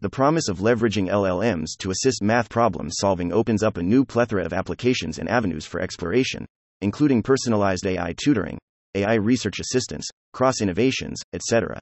The 0.00 0.10
promise 0.10 0.48
of 0.48 0.58
leveraging 0.58 1.08
LLMs 1.08 1.76
to 1.78 1.92
assist 1.92 2.20
math 2.20 2.50
problem 2.50 2.90
solving 2.90 3.32
opens 3.32 3.62
up 3.62 3.76
a 3.76 3.82
new 3.84 4.04
plethora 4.04 4.44
of 4.44 4.52
applications 4.52 5.20
and 5.20 5.28
avenues 5.28 5.66
for 5.66 5.80
exploration, 5.80 6.46
including 6.80 7.22
personalized 7.22 7.86
AI 7.86 8.12
tutoring, 8.20 8.58
AI 8.96 9.14
research 9.14 9.60
assistance, 9.60 10.08
cross 10.32 10.60
innovations, 10.60 11.20
etc. 11.32 11.78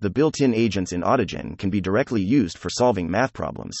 The 0.00 0.10
built 0.10 0.40
in 0.40 0.54
agents 0.56 0.92
in 0.92 1.02
Autogen 1.02 1.56
can 1.56 1.70
be 1.70 1.80
directly 1.80 2.20
used 2.20 2.58
for 2.58 2.68
solving 2.68 3.08
math 3.08 3.32
problems. 3.32 3.78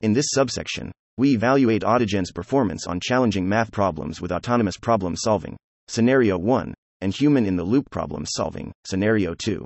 In 0.00 0.12
this 0.12 0.30
subsection, 0.30 0.90
we 1.16 1.34
evaluate 1.34 1.82
Autogen's 1.82 2.32
performance 2.32 2.86
on 2.86 3.00
challenging 3.00 3.48
math 3.48 3.70
problems 3.70 4.20
with 4.20 4.32
autonomous 4.32 4.76
problem 4.76 5.16
solving, 5.16 5.56
scenario 5.88 6.38
1, 6.38 6.74
and 7.00 7.14
human 7.14 7.46
in 7.46 7.56
the 7.56 7.64
loop 7.64 7.90
problem 7.90 8.24
solving, 8.26 8.72
scenario 8.84 9.34
2 9.34 9.64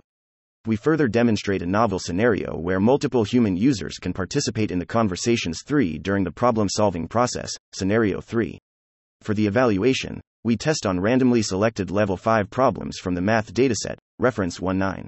we 0.66 0.76
further 0.76 1.06
demonstrate 1.06 1.62
a 1.62 1.66
novel 1.66 1.98
scenario 1.98 2.56
where 2.56 2.80
multiple 2.80 3.22
human 3.22 3.56
users 3.56 3.98
can 3.98 4.12
participate 4.12 4.70
in 4.70 4.78
the 4.78 4.86
conversations 4.86 5.62
3 5.64 5.98
during 5.98 6.24
the 6.24 6.32
problem 6.32 6.68
solving 6.68 7.06
process, 7.06 7.52
scenario 7.72 8.20
3. 8.20 8.58
For 9.22 9.32
the 9.32 9.46
evaluation, 9.46 10.20
we 10.44 10.56
test 10.56 10.84
on 10.84 11.00
randomly 11.00 11.42
selected 11.42 11.90
level 11.90 12.16
5 12.16 12.50
problems 12.50 12.98
from 12.98 13.14
the 13.14 13.20
math 13.20 13.54
dataset, 13.54 13.96
reference 14.18 14.60
19. 14.60 15.06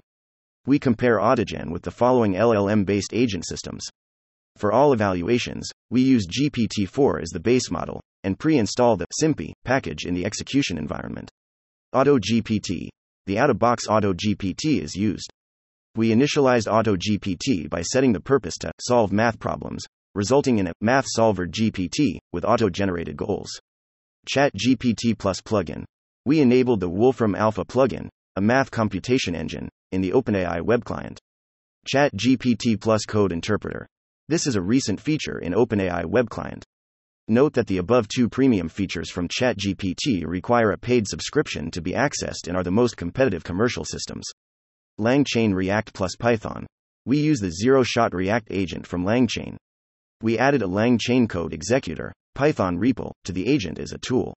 We 0.67 0.79
compare 0.79 1.19
Autogen 1.19 1.71
with 1.71 1.83
the 1.83 1.91
following 1.91 2.35
LLM 2.35 2.85
based 2.87 3.13
agent 3.13 3.45
systems. 3.47 3.85
For 4.59 4.73
all 4.73 4.93
evaluations, 4.93 5.71
we 5.91 6.03
use 6.03 6.27
GPT 6.27 6.87
4 6.87 7.21
as 7.21 7.31
the 7.31 7.41
base 7.41 7.71
model 7.71 8.01
and 8.25 8.39
pre 8.39 8.59
install 8.59 8.97
the 8.97 9.07
SymPy 9.23 9.53
package 9.65 10.05
in 10.05 10.13
the 10.13 10.27
execution 10.27 10.77
environment. 10.77 11.31
AutoGPT. 11.95 12.89
The 13.27 13.39
out 13.39 13.51
of 13.51 13.59
box 13.59 13.87
AutoGPT 13.87 14.83
is 14.83 14.95
used 14.95 15.31
we 15.99 16.11
initialized 16.11 16.69
AutoGPT 16.69 17.69
by 17.69 17.83
setting 17.83 18.13
the 18.13 18.21
purpose 18.21 18.57
to 18.59 18.71
solve 18.81 19.11
math 19.11 19.41
problems, 19.41 19.85
resulting 20.15 20.59
in 20.59 20.69
a 20.69 20.73
math 20.81 21.07
solver 21.09 21.45
GPT 21.45 22.19
with 22.33 22.45
auto 22.45 22.71
generated 22.71 23.17
goals. 23.17 23.51
ChatGPT 24.33 25.19
Plus 25.19 25.41
plugin. 25.41 25.83
We 26.25 26.39
enabled 26.39 26.79
the 26.79 26.89
Wolfram 26.89 27.35
Alpha 27.35 27.65
plugin, 27.65 28.09
a 28.37 28.41
math 28.41 28.71
computation 28.71 29.35
engine, 29.35 29.69
in 29.91 30.01
the 30.01 30.13
OpenAI 30.13 30.63
web 30.63 30.85
client. 30.85 31.19
ChatGPT 31.93 32.81
Plus 32.81 33.05
Code 33.05 33.33
Interpreter. 33.33 33.89
This 34.31 34.47
is 34.47 34.57
a 34.57 34.61
recent 34.61 35.01
feature 35.01 35.39
in 35.39 35.55
OpenAI 35.55 36.05
web 36.05 36.29
client. 36.29 36.63
Note 37.29 37.55
that 37.55 37.67
the 37.67 37.79
above 37.79 38.09
two 38.09 38.29
premium 38.29 38.69
features 38.69 39.11
from 39.11 39.27
ChatGPT 39.27 40.27
require 40.27 40.73
a 40.73 40.77
paid 40.77 41.09
subscription 41.09 41.71
to 41.71 41.81
be 41.81 41.93
accessed 41.93 42.47
and 42.47 42.55
are 42.55 42.63
the 42.63 42.71
most 42.71 42.99
competitive 42.99 43.43
commercial 43.43 43.87
systems. 43.87 44.27
LangChain 45.01 45.55
React 45.55 45.95
plus 45.95 46.15
Python. 46.17 46.67
We 47.07 47.19
use 47.19 47.41
the 47.41 47.51
zero 47.51 47.83
shot 47.83 48.13
React 48.13 48.49
agent 48.51 48.87
from 48.87 49.07
LangChain. 49.07 49.57
We 50.21 50.39
added 50.39 50.61
a 50.61 50.67
LangChain 50.67 51.27
code 51.27 51.55
executor, 51.55 52.13
Python 52.35 52.77
REPL, 52.77 53.13
to 53.25 53.33
the 53.33 53.49
agent 53.49 53.79
as 53.79 53.93
a 53.93 53.99
tool. 53.99 54.35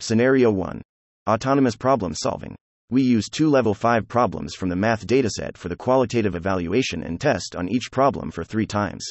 Scenario 0.00 0.50
1 0.50 0.82
Autonomous 1.28 1.76
problem 1.76 2.14
solving. 2.14 2.56
We 2.90 3.02
use 3.02 3.28
two 3.28 3.48
level 3.48 3.74
5 3.74 4.08
problems 4.08 4.56
from 4.56 4.70
the 4.70 4.74
math 4.74 5.06
dataset 5.06 5.56
for 5.56 5.68
the 5.68 5.76
qualitative 5.76 6.34
evaluation 6.34 7.04
and 7.04 7.20
test 7.20 7.54
on 7.54 7.68
each 7.68 7.92
problem 7.92 8.32
for 8.32 8.42
three 8.42 8.66
times. 8.66 9.08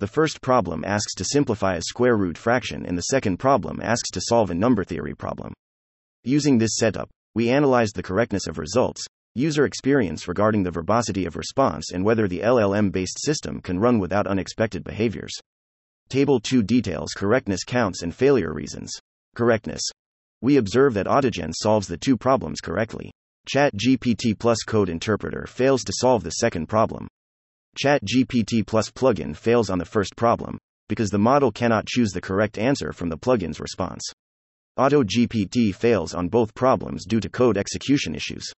The 0.00 0.06
first 0.06 0.40
problem 0.40 0.82
asks 0.86 1.14
to 1.16 1.24
simplify 1.24 1.76
a 1.76 1.82
square 1.82 2.16
root 2.16 2.38
fraction, 2.38 2.86
and 2.86 2.96
the 2.96 3.12
second 3.12 3.36
problem 3.36 3.82
asks 3.82 4.08
to 4.12 4.20
solve 4.22 4.50
a 4.50 4.54
number 4.54 4.82
theory 4.82 5.14
problem. 5.14 5.52
Using 6.24 6.56
this 6.56 6.76
setup, 6.76 7.10
we 7.34 7.50
analyzed 7.50 7.96
the 7.96 8.02
correctness 8.02 8.46
of 8.46 8.56
results, 8.56 9.04
user 9.34 9.66
experience 9.66 10.26
regarding 10.26 10.62
the 10.62 10.70
verbosity 10.70 11.26
of 11.26 11.36
response 11.36 11.92
and 11.92 12.02
whether 12.02 12.26
the 12.26 12.40
LLM 12.40 12.90
based 12.90 13.22
system 13.22 13.60
can 13.60 13.78
run 13.78 13.98
without 13.98 14.26
unexpected 14.26 14.84
behaviors. 14.84 15.34
Table 16.08 16.40
2 16.40 16.62
details 16.62 17.10
correctness 17.14 17.62
counts 17.62 18.02
and 18.02 18.14
failure 18.14 18.54
reasons. 18.54 18.90
Correctness. 19.36 19.82
We 20.40 20.56
observe 20.56 20.94
that 20.94 21.08
Autogen 21.08 21.52
solves 21.54 21.86
the 21.86 21.98
two 21.98 22.16
problems 22.16 22.62
correctly. 22.62 23.10
Chat 23.46 23.74
GPT 23.76 24.38
Plus 24.38 24.62
Code 24.66 24.88
Interpreter 24.88 25.46
fails 25.46 25.84
to 25.84 25.92
solve 25.94 26.24
the 26.24 26.30
second 26.30 26.68
problem. 26.70 27.06
Chat 27.76 28.02
GPT 28.04 28.66
Plus 28.66 28.90
plugin 28.90 29.34
fails 29.34 29.70
on 29.70 29.78
the 29.78 29.84
first 29.84 30.16
problem, 30.16 30.58
because 30.88 31.10
the 31.10 31.18
model 31.18 31.52
cannot 31.52 31.86
choose 31.86 32.10
the 32.10 32.20
correct 32.20 32.58
answer 32.58 32.92
from 32.92 33.08
the 33.08 33.16
plugin's 33.16 33.60
response. 33.60 34.02
AutoGPT 34.78 35.74
fails 35.74 36.14
on 36.14 36.28
both 36.28 36.54
problems 36.54 37.04
due 37.06 37.20
to 37.20 37.28
code 37.28 37.56
execution 37.56 38.14
issues. 38.14 38.52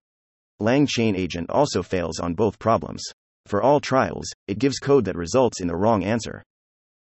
LangChain 0.62 1.18
agent 1.18 1.50
also 1.50 1.82
fails 1.84 2.20
on 2.20 2.36
both 2.36 2.60
problems. 2.60 3.04
For 3.48 3.62
all 3.62 3.80
trials, 3.80 4.32
it 4.48 4.60
gives 4.60 4.80
code 4.80 5.06
that 5.06 5.16
results 5.16 5.60
in 5.60 5.68
the 5.68 5.76
wrong 5.76 6.04
answer. 6.04 6.44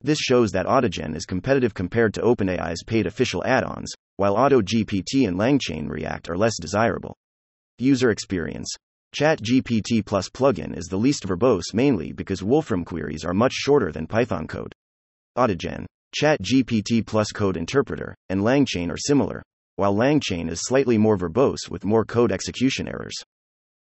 This 0.01 0.19
shows 0.19 0.51
that 0.53 0.67
Autogen 0.67 1.17
is 1.17 1.25
competitive 1.25 1.73
compared 1.73 2.13
to 2.15 2.23
OpenAI's 2.23 2.83
paid 2.85 3.07
official 3.07 3.45
add 3.47 3.65
ons, 3.65 3.95
while 4.17 4.37
AutoGPT 4.37 5.27
and 5.27 5.39
LangChain 5.39 5.89
React 5.89 6.31
are 6.31 6.37
less 6.37 6.59
desirable. 6.61 7.17
User 7.79 8.11
experience 8.11 8.69
ChatGPT 9.15 10.05
Plus 10.05 10.29
plugin 10.29 10.77
is 10.77 10.87
the 10.87 10.97
least 10.97 11.25
verbose 11.25 11.73
mainly 11.73 12.11
because 12.11 12.43
Wolfram 12.43 12.85
queries 12.85 13.25
are 13.25 13.33
much 13.33 13.53
shorter 13.53 13.93
than 13.93 14.09
Python 14.09 14.49
code. 14.49 14.73
Autogen, 15.39 15.87
ChatGPT 16.21 17.07
Plus 17.07 17.31
code 17.31 17.57
interpreter, 17.57 18.17
and 18.29 18.41
LangChain 18.41 18.91
are 18.91 18.97
similar, 18.97 19.41
while 19.77 19.95
LangChain 19.95 20.51
is 20.51 20.65
slightly 20.65 20.99
more 20.99 21.17
verbose 21.17 21.71
with 21.71 21.85
more 21.85 22.05
code 22.05 22.33
execution 22.33 22.89
errors. 22.89 23.15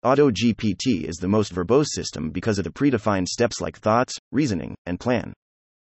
AutoGPT 0.03 1.05
is 1.05 1.15
the 1.15 1.29
most 1.29 1.53
verbose 1.55 1.87
system 1.93 2.31
because 2.31 2.57
of 2.57 2.65
the 2.65 2.69
predefined 2.69 3.29
steps 3.29 3.61
like 3.61 3.77
thoughts, 3.77 4.17
reasoning, 4.33 4.75
and 4.85 4.99
plan. 4.99 5.31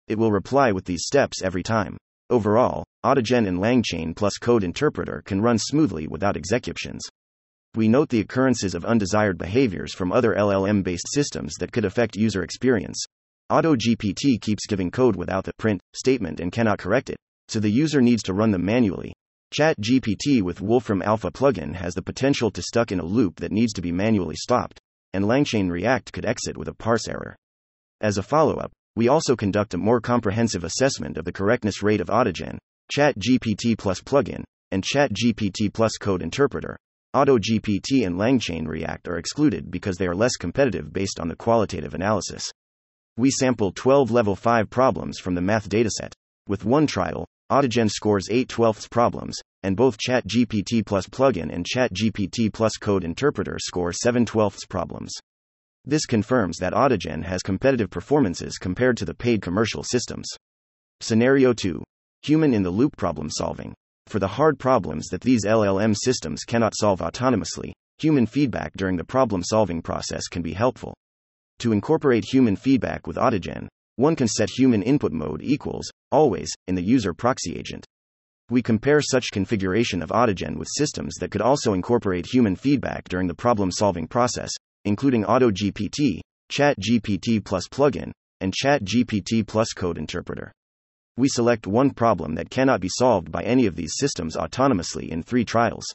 It 0.08 0.20
will 0.20 0.32
reply 0.32 0.72
with 0.72 0.86
these 0.86 1.08
steps 1.08 1.42
every 1.42 1.64
time. 1.64 1.98
Overall, 2.30 2.84
Autogen 3.04 3.48
and 3.48 3.58
LangChain 3.58 4.16
plus 4.16 4.38
Code 4.38 4.64
Interpreter 4.64 5.24
can 5.26 5.42
run 5.42 5.58
smoothly 5.58 6.06
without 6.06 6.38
executions. 6.38 7.02
We 7.76 7.88
note 7.88 8.10
the 8.10 8.20
occurrences 8.20 8.76
of 8.76 8.86
undesired 8.86 9.38
behaviors 9.38 9.94
from 9.94 10.12
other 10.12 10.36
LLM 10.36 10.84
based 10.84 11.08
systems 11.14 11.56
that 11.60 11.72
could 11.72 11.86
affect 11.86 12.16
user 12.16 12.44
experience. 12.44 13.04
AutoGPT 13.52 14.42
keeps 14.42 14.68
giving 14.68 14.92
code 14.92 15.16
without 15.16 15.46
the 15.46 15.54
print 15.58 15.82
statement 15.94 16.40
and 16.40 16.52
cannot 16.52 16.80
correct 16.80 17.10
it, 17.10 17.18
so 17.48 17.60
the 17.60 17.70
user 17.70 18.02
needs 18.02 18.24
to 18.24 18.34
run 18.34 18.52
them 18.52 18.66
manually, 18.66 19.14
ChatGPT 19.54 20.42
with 20.42 20.62
Wolfram 20.62 21.02
Alpha 21.02 21.30
plugin 21.30 21.76
has 21.76 21.94
the 21.94 22.02
potential 22.02 22.50
to 22.52 22.62
stuck 22.62 22.90
in 22.94 23.02
a 23.02 23.06
loop 23.06 23.42
that 23.42 23.52
needs 23.52 23.74
to 23.74 23.82
be 23.82 23.92
manually 23.92 24.38
stopped, 24.38 24.80
and 25.14 25.26
LangChain 25.26 25.70
React 25.70 26.14
could 26.14 26.26
exit 26.26 26.56
with 26.56 26.70
a 26.70 26.74
parse 26.74 27.10
error. 27.10 27.36
As 28.00 28.18
a 28.18 28.24
follow 28.24 28.56
up, 28.56 28.72
we 28.96 29.10
also 29.10 29.36
conduct 29.36 29.74
a 29.74 29.78
more 29.78 30.00
comprehensive 30.00 30.64
assessment 30.64 31.18
of 31.18 31.26
the 31.26 31.34
correctness 31.34 31.84
rate 31.84 32.00
of 32.00 32.08
Autogen, 32.08 32.58
ChatGPT 32.96 33.78
Plus 33.78 34.00
plugin, 34.00 34.46
and 34.72 34.84
ChatGPT 34.84 35.74
Plus 35.74 35.98
code 35.98 36.22
interpreter. 36.22 36.78
AutoGPT 37.14 38.06
and 38.06 38.16
LangChain 38.16 38.66
React 38.66 39.10
are 39.10 39.18
excluded 39.18 39.70
because 39.70 39.98
they 39.98 40.08
are 40.08 40.16
less 40.16 40.38
competitive 40.38 40.94
based 40.94 41.20
on 41.20 41.28
the 41.28 41.36
qualitative 41.36 41.94
analysis. 41.94 42.50
We 43.18 43.30
sample 43.30 43.74
12 43.74 44.12
level 44.12 44.34
5 44.34 44.70
problems 44.70 45.20
from 45.20 45.36
the 45.36 45.42
math 45.42 45.68
dataset. 45.68 46.14
With 46.48 46.64
one 46.64 46.88
trial, 46.88 47.28
Autogen 47.52 47.90
scores 47.90 48.30
8 48.32 48.48
12ths 48.48 48.90
problems, 48.90 49.38
and 49.62 49.76
both 49.76 49.98
ChatGPT 49.98 50.86
Plus 50.86 51.06
plugin 51.08 51.54
and 51.54 51.66
ChatGPT 51.66 52.54
Plus 52.54 52.78
code 52.78 53.04
interpreter 53.04 53.58
score 53.60 53.92
7 53.92 54.26
12ths 54.26 54.70
problems. 54.70 55.12
This 55.84 56.06
confirms 56.06 56.60
that 56.60 56.72
Autogen 56.72 57.26
has 57.26 57.42
competitive 57.42 57.90
performances 57.90 58.58
compared 58.58 58.96
to 58.98 59.06
the 59.06 59.14
paid 59.14 59.42
commercial 59.42 59.84
systems. 59.84 60.30
Scenario 61.02 61.52
2 61.52 61.84
Human 62.24 62.54
in 62.54 62.64
the 62.64 62.70
loop 62.70 62.96
problem 62.96 63.30
solving. 63.30 63.74
For 64.12 64.20
the 64.20 64.28
hard 64.28 64.60
problems 64.60 65.08
that 65.08 65.22
these 65.22 65.46
LLM 65.46 65.96
systems 65.96 66.44
cannot 66.44 66.74
solve 66.76 67.00
autonomously, 67.00 67.72
human 67.98 68.26
feedback 68.26 68.74
during 68.76 68.98
the 68.98 69.06
problem 69.06 69.42
solving 69.42 69.82
process 69.82 70.28
can 70.28 70.42
be 70.42 70.52
helpful. 70.52 70.94
To 71.60 71.72
incorporate 71.72 72.26
human 72.26 72.58
feedback 72.58 73.08
with 73.08 73.16
Autogen, 73.16 73.70
one 73.96 74.18
can 74.18 74.28
set 74.28 74.50
human 74.50 74.84
input 74.84 75.14
mode 75.14 75.42
equals, 75.42 75.90
always, 76.12 76.52
in 76.68 76.76
the 76.76 76.84
user 76.84 77.14
proxy 77.14 77.56
agent. 77.56 77.86
We 78.50 78.62
compare 78.62 79.00
such 79.00 79.32
configuration 79.32 80.04
of 80.04 80.10
Autogen 80.10 80.58
with 80.58 80.68
systems 80.76 81.16
that 81.22 81.32
could 81.32 81.42
also 81.42 81.72
incorporate 81.72 82.26
human 82.26 82.58
feedback 82.58 83.08
during 83.08 83.28
the 83.30 83.34
problem 83.34 83.72
solving 83.72 84.08
process, 84.08 84.52
including 84.84 85.24
AutoGPT, 85.24 86.20
ChatGPT 86.52 87.46
Plus 87.46 87.70
plugin, 87.70 88.12
and 88.42 88.54
ChatGPT 88.62 89.48
Plus 89.48 89.72
code 89.72 89.98
interpreter. 89.98 90.52
We 91.18 91.28
select 91.28 91.68
one 91.68 91.92
problem 91.92 92.36
that 92.36 92.50
cannot 92.50 92.80
be 92.80 92.90
solved 92.90 93.32
by 93.32 93.44
any 93.44 93.66
of 93.66 93.76
these 93.76 93.94
systems 93.98 94.38
autonomously 94.38 95.10
in 95.10 95.24
three 95.24 95.44
trials. 95.44 95.86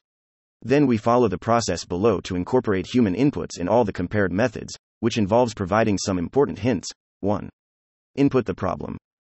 Then 0.63 0.87
we 0.87 0.97
follow 0.97 1.29
the 1.29 1.39
process 1.39 1.85
below 1.85 2.21
to 2.21 2.37
incorporate 2.37 2.87
human 2.93 3.15
inputs 3.15 3.59
in 3.59 3.69
all 3.69 3.85
the 3.85 3.93
compared 3.93 4.33
methods, 4.33 4.77
which 5.01 5.19
involves 5.19 5.55
providing 5.55 5.97
some 5.99 6.19
important 6.19 6.59
hints. 6.59 6.89
1. 7.21 7.49
Input 8.17 8.47
the 8.47 8.55
problem. 8.55 8.97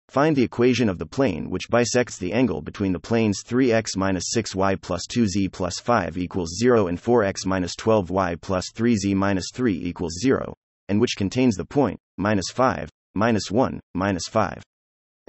Find 0.08 0.34
the 0.34 0.42
equation 0.42 0.88
of 0.88 0.98
the 0.98 1.06
plane 1.06 1.50
which 1.50 1.68
bisects 1.68 2.16
the 2.16 2.32
angle 2.32 2.62
between 2.62 2.92
the 2.92 2.98
planes 2.98 3.42
3x 3.46 3.96
minus 3.96 4.34
6y 4.34 4.80
plus 4.80 5.02
2z 5.06 5.52
plus 5.52 5.78
5 5.80 6.16
equals 6.16 6.56
0 6.58 6.86
and 6.86 7.00
4x 7.00 7.44
minus 7.44 7.76
12y 7.76 8.40
plus 8.40 8.72
3z 8.74 9.14
minus 9.14 9.46
3 9.52 9.74
equals 9.74 10.14
0, 10.22 10.54
and 10.88 11.00
which 11.00 11.16
contains 11.16 11.56
the 11.56 11.64
point, 11.64 11.98
minus 12.16 12.46
5, 12.50 12.88
minus 13.14 13.50
1, 13.50 13.78
minus 13.94 14.26
5. 14.28 14.62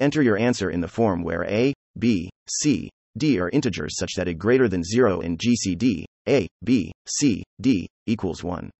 Enter 0.00 0.22
your 0.22 0.38
answer 0.38 0.70
in 0.70 0.80
the 0.80 0.88
form 0.88 1.22
where 1.22 1.44
a, 1.44 1.74
b, 1.98 2.30
c, 2.48 2.88
d 3.18 3.38
are 3.38 3.50
integers 3.50 3.98
such 3.98 4.12
that 4.16 4.28
a 4.28 4.34
greater 4.34 4.66
than 4.66 4.82
0 4.82 5.20
in 5.20 5.36
GCD, 5.36 6.04
a, 6.26 6.48
b, 6.64 6.90
c, 7.06 7.44
d, 7.60 7.86
equals 8.06 8.42
1. 8.42 8.70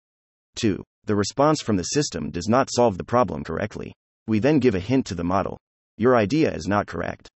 2. 0.57 0.83
The 1.05 1.15
response 1.15 1.61
from 1.61 1.77
the 1.77 1.83
system 1.83 2.31
does 2.31 2.49
not 2.49 2.71
solve 2.73 2.97
the 2.97 3.05
problem 3.05 3.45
correctly. 3.45 3.93
We 4.27 4.39
then 4.39 4.61
give 4.61 4.75
a 4.75 4.81
hint 4.81 5.05
to 5.07 5.15
the 5.15 5.25
model. 5.25 5.59
Your 5.99 6.17
idea 6.17 6.55
is 6.55 6.67
not 6.67 6.87
correct. 6.87 7.29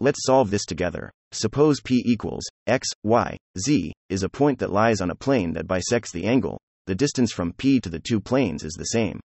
Let's 0.00 0.24
solve 0.24 0.50
this 0.50 0.64
together. 0.64 1.10
Suppose 1.32 1.82
p 1.82 2.02
equals 2.06 2.44
x, 2.66 2.88
y, 3.02 3.36
z 3.58 3.92
is 4.08 4.22
a 4.22 4.30
point 4.30 4.58
that 4.60 4.72
lies 4.72 5.02
on 5.02 5.10
a 5.10 5.14
plane 5.14 5.52
that 5.52 5.66
bisects 5.66 6.12
the 6.12 6.24
angle. 6.24 6.58
The 6.86 6.94
distance 6.94 7.32
from 7.32 7.52
p 7.52 7.78
to 7.80 7.90
the 7.90 8.00
two 8.00 8.20
planes 8.20 8.64
is 8.64 8.72
the 8.72 8.84
same. 8.84 9.20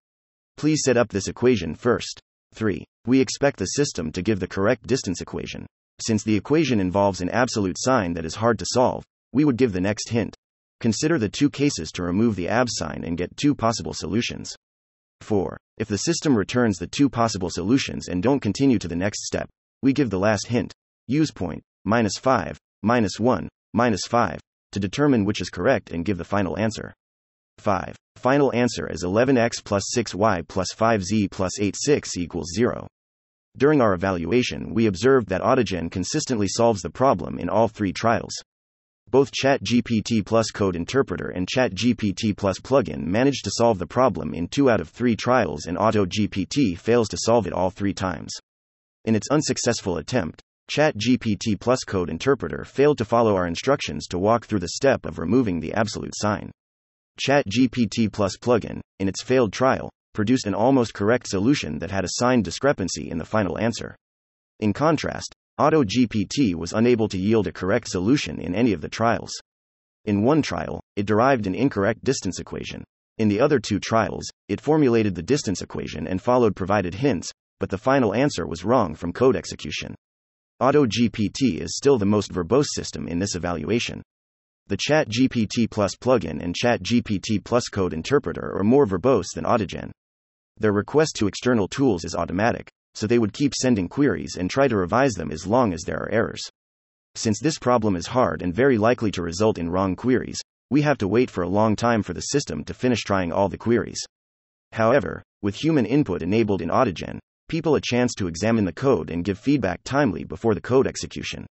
Please 0.56 0.84
set 0.86 0.96
up 0.96 1.10
this 1.10 1.28
equation 1.28 1.76
first. 1.76 2.22
3. 2.54 2.86
We 3.06 3.20
expect 3.20 3.60
the 3.60 3.66
system 3.66 4.12
to 4.12 4.22
give 4.22 4.40
the 4.40 4.48
correct 4.48 4.88
distance 4.88 5.22
equation. 5.22 5.66
Since 6.02 6.24
the 6.24 6.36
equation 6.36 6.80
involves 6.80 7.22
an 7.22 7.30
absolute 7.30 7.78
sign 7.80 8.14
that 8.14 8.26
is 8.26 8.36
hard 8.36 8.60
to 8.60 8.66
solve, 8.70 9.04
we 9.34 9.46
would 9.46 9.58
give 9.58 9.74
the 9.74 9.82
next 9.82 10.10
hint. 10.10 10.36
Consider 10.80 11.18
the 11.18 11.30
two 11.30 11.50
cases 11.50 11.92
to 11.92 12.04
remove 12.04 12.36
the 12.36 12.48
ab 12.48 12.68
sign 12.70 13.04
and 13.04 13.18
get 13.18 13.36
two 13.36 13.54
possible 13.54 13.94
solutions. 13.94 14.56
4. 15.22 15.58
If 15.78 15.88
the 15.88 15.98
system 15.98 16.38
returns 16.38 16.78
the 16.78 16.88
two 16.88 17.10
possible 17.10 17.50
solutions 17.50 18.08
and 18.08 18.24
don't 18.24 18.40
continue 18.40 18.80
to 18.80 18.88
the 18.88 18.96
next 18.96 19.26
step, 19.26 19.50
we 19.82 19.94
give 19.94 20.10
the 20.10 20.20
last 20.20 20.48
hint. 20.48 20.74
Use 21.08 21.32
point, 21.32 21.62
minus 21.84 22.18
5, 22.18 22.58
minus 22.82 23.20
1, 23.20 23.50
minus 23.74 24.02
5, 24.08 24.40
to 24.72 24.80
determine 24.80 25.26
which 25.26 25.42
is 25.42 25.50
correct 25.50 25.92
and 25.92 26.06
give 26.06 26.18
the 26.18 26.24
final 26.24 26.58
answer. 26.58 26.94
5. 27.60 27.96
Final 28.16 28.54
answer 28.54 28.88
is 28.92 29.04
11x 29.04 29.64
plus 29.64 29.84
6y 29.96 30.48
plus 30.48 30.68
5z 30.76 31.30
plus 31.32 31.60
86 31.60 32.18
equals 32.18 32.52
0. 32.56 32.88
During 33.58 33.82
our 33.82 33.94
evaluation, 33.94 34.74
we 34.74 34.86
observed 34.86 35.30
that 35.30 35.42
Autogen 35.42 35.92
consistently 35.92 36.48
solves 36.48 36.82
the 36.82 36.90
problem 36.90 37.40
in 37.40 37.50
all 37.50 37.68
three 37.68 37.92
trials. 37.92 38.34
Both 39.10 39.32
ChatGPT 39.32 40.24
Plus 40.24 40.52
Code 40.52 40.76
Interpreter 40.76 41.30
and 41.30 41.48
ChatGPT 41.48 42.38
Plus 42.38 42.60
plugin 42.60 43.06
managed 43.06 43.44
to 43.46 43.52
solve 43.52 43.80
the 43.80 43.88
problem 43.88 44.36
in 44.36 44.48
two 44.48 44.70
out 44.70 44.80
of 44.80 44.90
three 44.90 45.16
trials, 45.16 45.66
and 45.66 45.78
AutoGPT 45.78 46.78
fails 46.78 47.10
to 47.10 47.18
solve 47.18 47.48
it 47.48 47.54
all 47.54 47.72
three 47.72 47.94
times. 47.94 48.32
In 49.06 49.16
its 49.16 49.30
unsuccessful 49.32 49.98
attempt, 49.98 50.44
ChatGPT 50.70 51.60
Plus 51.60 51.80
Code 51.84 52.12
Interpreter 52.12 52.64
failed 52.64 53.00
to 53.00 53.06
follow 53.06 53.36
our 53.36 53.48
instructions 53.48 54.06
to 54.08 54.20
walk 54.20 54.46
through 54.46 54.60
the 54.60 54.76
step 54.76 55.08
of 55.08 55.18
removing 55.18 55.60
the 55.60 55.74
absolute 55.74 56.14
sign. 56.16 56.52
ChatGPT 57.20 58.12
Plus 58.12 58.38
plugin, 58.38 58.80
in 59.00 59.10
its 59.10 59.22
failed 59.22 59.52
trial, 59.52 59.90
produced 60.14 60.48
an 60.48 60.54
almost 60.54 60.94
correct 60.94 61.28
solution 61.28 61.80
that 61.80 61.92
had 61.92 62.06
a 62.06 62.12
sign 62.12 62.42
discrepancy 62.42 63.10
in 63.10 63.18
the 63.18 63.26
final 63.26 63.60
answer. 63.60 63.96
In 64.60 64.74
contrast, 64.74 65.36
AutoGPT 65.60 66.56
was 66.56 66.72
unable 66.72 67.10
to 67.10 67.18
yield 67.18 67.48
a 67.48 67.52
correct 67.52 67.90
solution 67.90 68.40
in 68.40 68.56
any 68.56 68.72
of 68.72 68.80
the 68.80 68.88
trials. 68.88 69.32
In 70.06 70.24
one 70.24 70.42
trial, 70.42 70.80
it 70.96 71.06
derived 71.06 71.46
an 71.46 71.56
incorrect 71.56 72.04
distance 72.04 72.40
equation. 72.40 72.84
In 73.18 73.28
the 73.28 73.42
other 73.42 73.60
two 73.60 73.80
trials, 73.80 74.26
it 74.48 74.62
formulated 74.62 75.16
the 75.16 75.22
distance 75.22 75.62
equation 75.62 76.08
and 76.08 76.22
followed 76.22 76.56
provided 76.56 76.94
hints, 76.94 77.32
but 77.60 77.70
the 77.70 77.78
final 77.78 78.14
answer 78.14 78.48
was 78.48 78.64
wrong 78.64 78.96
from 78.96 79.12
code 79.12 79.36
execution. 79.36 79.94
AutoGPT 80.62 81.60
is 81.60 81.76
still 81.76 81.98
the 81.98 82.06
most 82.06 82.32
verbose 82.32 82.70
system 82.74 83.10
in 83.10 83.20
this 83.20 83.36
evaluation. 83.36 84.02
The 84.70 84.78
ChatGPT 84.78 85.68
Plus 85.68 85.96
plugin 85.96 86.44
and 86.44 86.54
ChatGPT 86.54 87.44
Plus 87.44 87.70
code 87.70 87.92
interpreter 87.92 88.56
are 88.56 88.64
more 88.64 88.86
verbose 88.86 89.34
than 89.34 89.44
Autogen. 89.44 89.90
Their 90.58 90.74
request 90.74 91.16
to 91.16 91.28
external 91.28 91.68
tools 91.68 92.06
is 92.06 92.14
automatic, 92.14 92.70
so 92.94 93.08
they 93.08 93.18
would 93.18 93.34
keep 93.34 93.56
sending 93.56 93.90
queries 93.90 94.36
and 94.38 94.48
try 94.48 94.68
to 94.68 94.78
revise 94.78 95.14
them 95.14 95.32
as 95.32 95.48
long 95.48 95.74
as 95.74 95.82
there 95.82 95.98
are 95.98 96.12
errors. 96.12 96.44
Since 97.16 97.40
this 97.40 97.58
problem 97.58 97.96
is 97.96 98.06
hard 98.06 98.44
and 98.44 98.54
very 98.54 98.78
likely 98.78 99.10
to 99.10 99.24
result 99.24 99.58
in 99.58 99.72
wrong 99.72 99.96
queries, 99.96 100.40
we 100.70 100.84
have 100.84 101.00
to 101.00 101.08
wait 101.08 101.32
for 101.32 101.42
a 101.42 101.50
long 101.50 101.76
time 101.76 102.04
for 102.04 102.14
the 102.14 102.22
system 102.22 102.64
to 102.66 102.74
finish 102.76 103.00
trying 103.02 103.32
all 103.32 103.50
the 103.50 103.58
queries. 103.58 104.04
However, 104.74 105.24
with 105.42 105.56
human 105.56 105.88
input 105.88 106.22
enabled 106.22 106.62
in 106.62 106.70
Autogen, 106.70 107.18
people 107.48 107.74
a 107.74 107.82
chance 107.82 108.14
to 108.20 108.28
examine 108.28 108.66
the 108.66 108.72
code 108.72 109.10
and 109.10 109.26
give 109.26 109.40
feedback 109.40 109.80
timely 109.84 110.26
before 110.26 110.54
the 110.54 110.62
code 110.62 110.86
execution. 110.86 111.48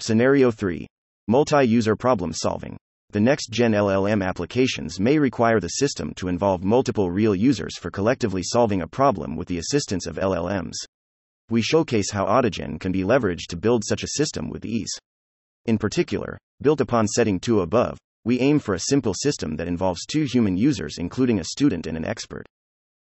Scenario 0.00 0.50
3 0.50 0.88
Multi 1.30 1.62
user 1.62 1.94
problem 1.94 2.32
solving. 2.32 2.78
The 3.10 3.20
next 3.20 3.50
gen 3.50 3.72
LLM 3.72 4.26
applications 4.26 4.98
may 4.98 5.18
require 5.18 5.60
the 5.60 5.68
system 5.68 6.14
to 6.14 6.28
involve 6.28 6.64
multiple 6.64 7.10
real 7.10 7.34
users 7.34 7.76
for 7.76 7.90
collectively 7.90 8.42
solving 8.42 8.80
a 8.80 8.88
problem 8.88 9.36
with 9.36 9.46
the 9.46 9.58
assistance 9.58 10.06
of 10.06 10.16
LLMs. 10.16 10.72
We 11.50 11.60
showcase 11.60 12.12
how 12.12 12.24
Autogen 12.24 12.80
can 12.80 12.92
be 12.92 13.02
leveraged 13.02 13.48
to 13.50 13.58
build 13.58 13.84
such 13.84 14.02
a 14.02 14.14
system 14.16 14.48
with 14.48 14.64
ease. 14.64 14.88
In 15.66 15.76
particular, 15.76 16.38
built 16.62 16.80
upon 16.80 17.06
setting 17.06 17.38
2 17.38 17.60
above, 17.60 17.98
we 18.24 18.40
aim 18.40 18.58
for 18.58 18.72
a 18.72 18.80
simple 18.88 19.12
system 19.12 19.56
that 19.56 19.68
involves 19.68 20.06
two 20.06 20.24
human 20.24 20.56
users, 20.56 20.96
including 20.96 21.40
a 21.40 21.44
student 21.44 21.86
and 21.86 21.98
an 21.98 22.06
expert. 22.06 22.46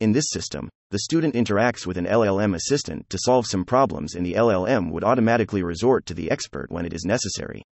In 0.00 0.10
this 0.10 0.30
system, 0.30 0.68
the 0.90 0.98
student 0.98 1.34
interacts 1.34 1.86
with 1.86 1.96
an 1.96 2.06
LLM 2.06 2.56
assistant 2.56 3.08
to 3.10 3.18
solve 3.20 3.46
some 3.46 3.64
problems, 3.64 4.16
and 4.16 4.26
the 4.26 4.34
LLM 4.34 4.90
would 4.90 5.04
automatically 5.04 5.62
resort 5.62 6.04
to 6.06 6.14
the 6.14 6.32
expert 6.32 6.72
when 6.72 6.84
it 6.84 6.92
is 6.92 7.04
necessary. 7.04 7.62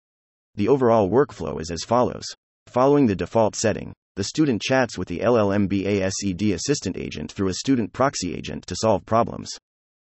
The 0.57 0.69
overall 0.69 1.11
workflow 1.11 1.61
is 1.61 1.71
as 1.71 1.85
follows. 1.85 2.25
Following 2.69 3.07
the 3.07 3.15
default 3.15 3.55
setting, 3.55 3.93
the 4.15 4.25
student 4.25 4.63
chats 4.63 4.97
with 4.97 5.07
the 5.07 5.19
LLM 5.19 5.69
BASED 5.69 6.55
assistant 6.55 6.97
agent 6.97 7.31
through 7.31 7.49
a 7.49 7.55
student 7.55 7.93
proxy 7.93 8.35
agent 8.35 8.67
to 8.67 8.77
solve 8.81 9.05
problems. 9.05 9.51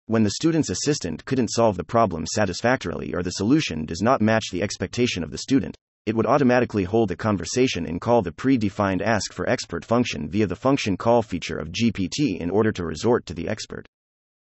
When 0.08 0.24
the 0.24 0.32
student's 0.32 0.72
assistant 0.72 1.24
couldn't 1.26 1.50
solve 1.50 1.78
the 1.78 1.84
problem 1.84 2.26
satisfactorily 2.26 3.14
or 3.14 3.22
the 3.22 3.34
solution 3.34 3.86
does 3.86 4.02
not 4.02 4.20
match 4.20 4.46
the 4.52 4.64
expectation 4.64 5.24
of 5.24 5.30
the 5.30 5.38
student, 5.38 5.78
it 6.08 6.16
would 6.16 6.26
automatically 6.26 6.86
hold 6.86 7.10
the 7.10 7.16
conversation 7.16 7.86
and 7.86 8.02
call 8.02 8.24
the 8.24 8.32
predefined 8.32 9.04
ask 9.04 9.34
for 9.34 9.48
expert 9.48 9.86
function 9.86 10.28
via 10.28 10.48
the 10.48 10.56
function 10.56 10.98
call 10.98 11.22
feature 11.22 11.60
of 11.60 11.72
GPT 11.72 12.40
in 12.40 12.50
order 12.50 12.72
to 12.72 12.84
resort 12.84 13.28
to 13.28 13.36
the 13.36 13.48
expert. 13.48 13.86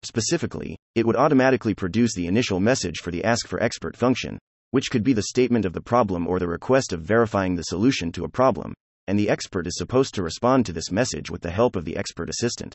Specifically, 0.03 0.77
it 0.97 1.07
would 1.07 1.14
automatically 1.14 1.73
produce 1.73 2.16
the 2.16 2.27
initial 2.27 2.59
message 2.59 2.99
for 2.99 3.12
the 3.12 3.23
ask 3.23 3.47
for 3.47 3.62
expert 3.62 3.97
function, 3.97 4.41
which 4.75 4.91
could 4.91 5.05
be 5.05 5.12
the 5.12 5.22
statement 5.22 5.64
of 5.64 5.72
the 5.72 5.81
problem 5.81 6.27
or 6.27 6.41
the 6.41 6.49
request 6.49 6.93
of 6.93 7.01
verifying 7.01 7.55
the 7.55 7.62
solution 7.62 8.11
to 8.11 8.25
a 8.25 8.29
problem, 8.29 8.75
and 9.07 9.16
the 9.16 9.31
expert 9.31 9.68
is 9.68 9.79
supposed 9.79 10.12
to 10.12 10.20
respond 10.20 10.66
to 10.66 10.72
this 10.72 10.91
message 10.91 11.31
with 11.31 11.41
the 11.43 11.51
help 11.53 11.77
of 11.77 11.85
the 11.85 11.97
expert 11.97 12.29
assistant. 12.29 12.75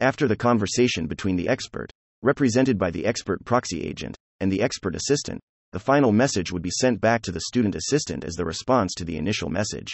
After 0.00 0.26
the 0.26 0.34
conversation 0.34 1.06
between 1.06 1.36
the 1.36 1.46
expert, 1.46 1.90
represented 2.22 2.78
by 2.78 2.90
the 2.90 3.04
expert 3.04 3.44
proxy 3.44 3.82
agent, 3.82 4.16
and 4.40 4.50
the 4.50 4.62
expert 4.62 4.96
assistant, 4.96 5.38
the 5.72 5.78
final 5.78 6.10
message 6.10 6.52
would 6.52 6.62
be 6.62 6.70
sent 6.70 7.02
back 7.02 7.20
to 7.24 7.32
the 7.32 7.42
student 7.42 7.74
assistant 7.74 8.24
as 8.24 8.36
the 8.36 8.46
response 8.46 8.94
to 8.94 9.04
the 9.04 9.18
initial 9.18 9.50
message. 9.50 9.92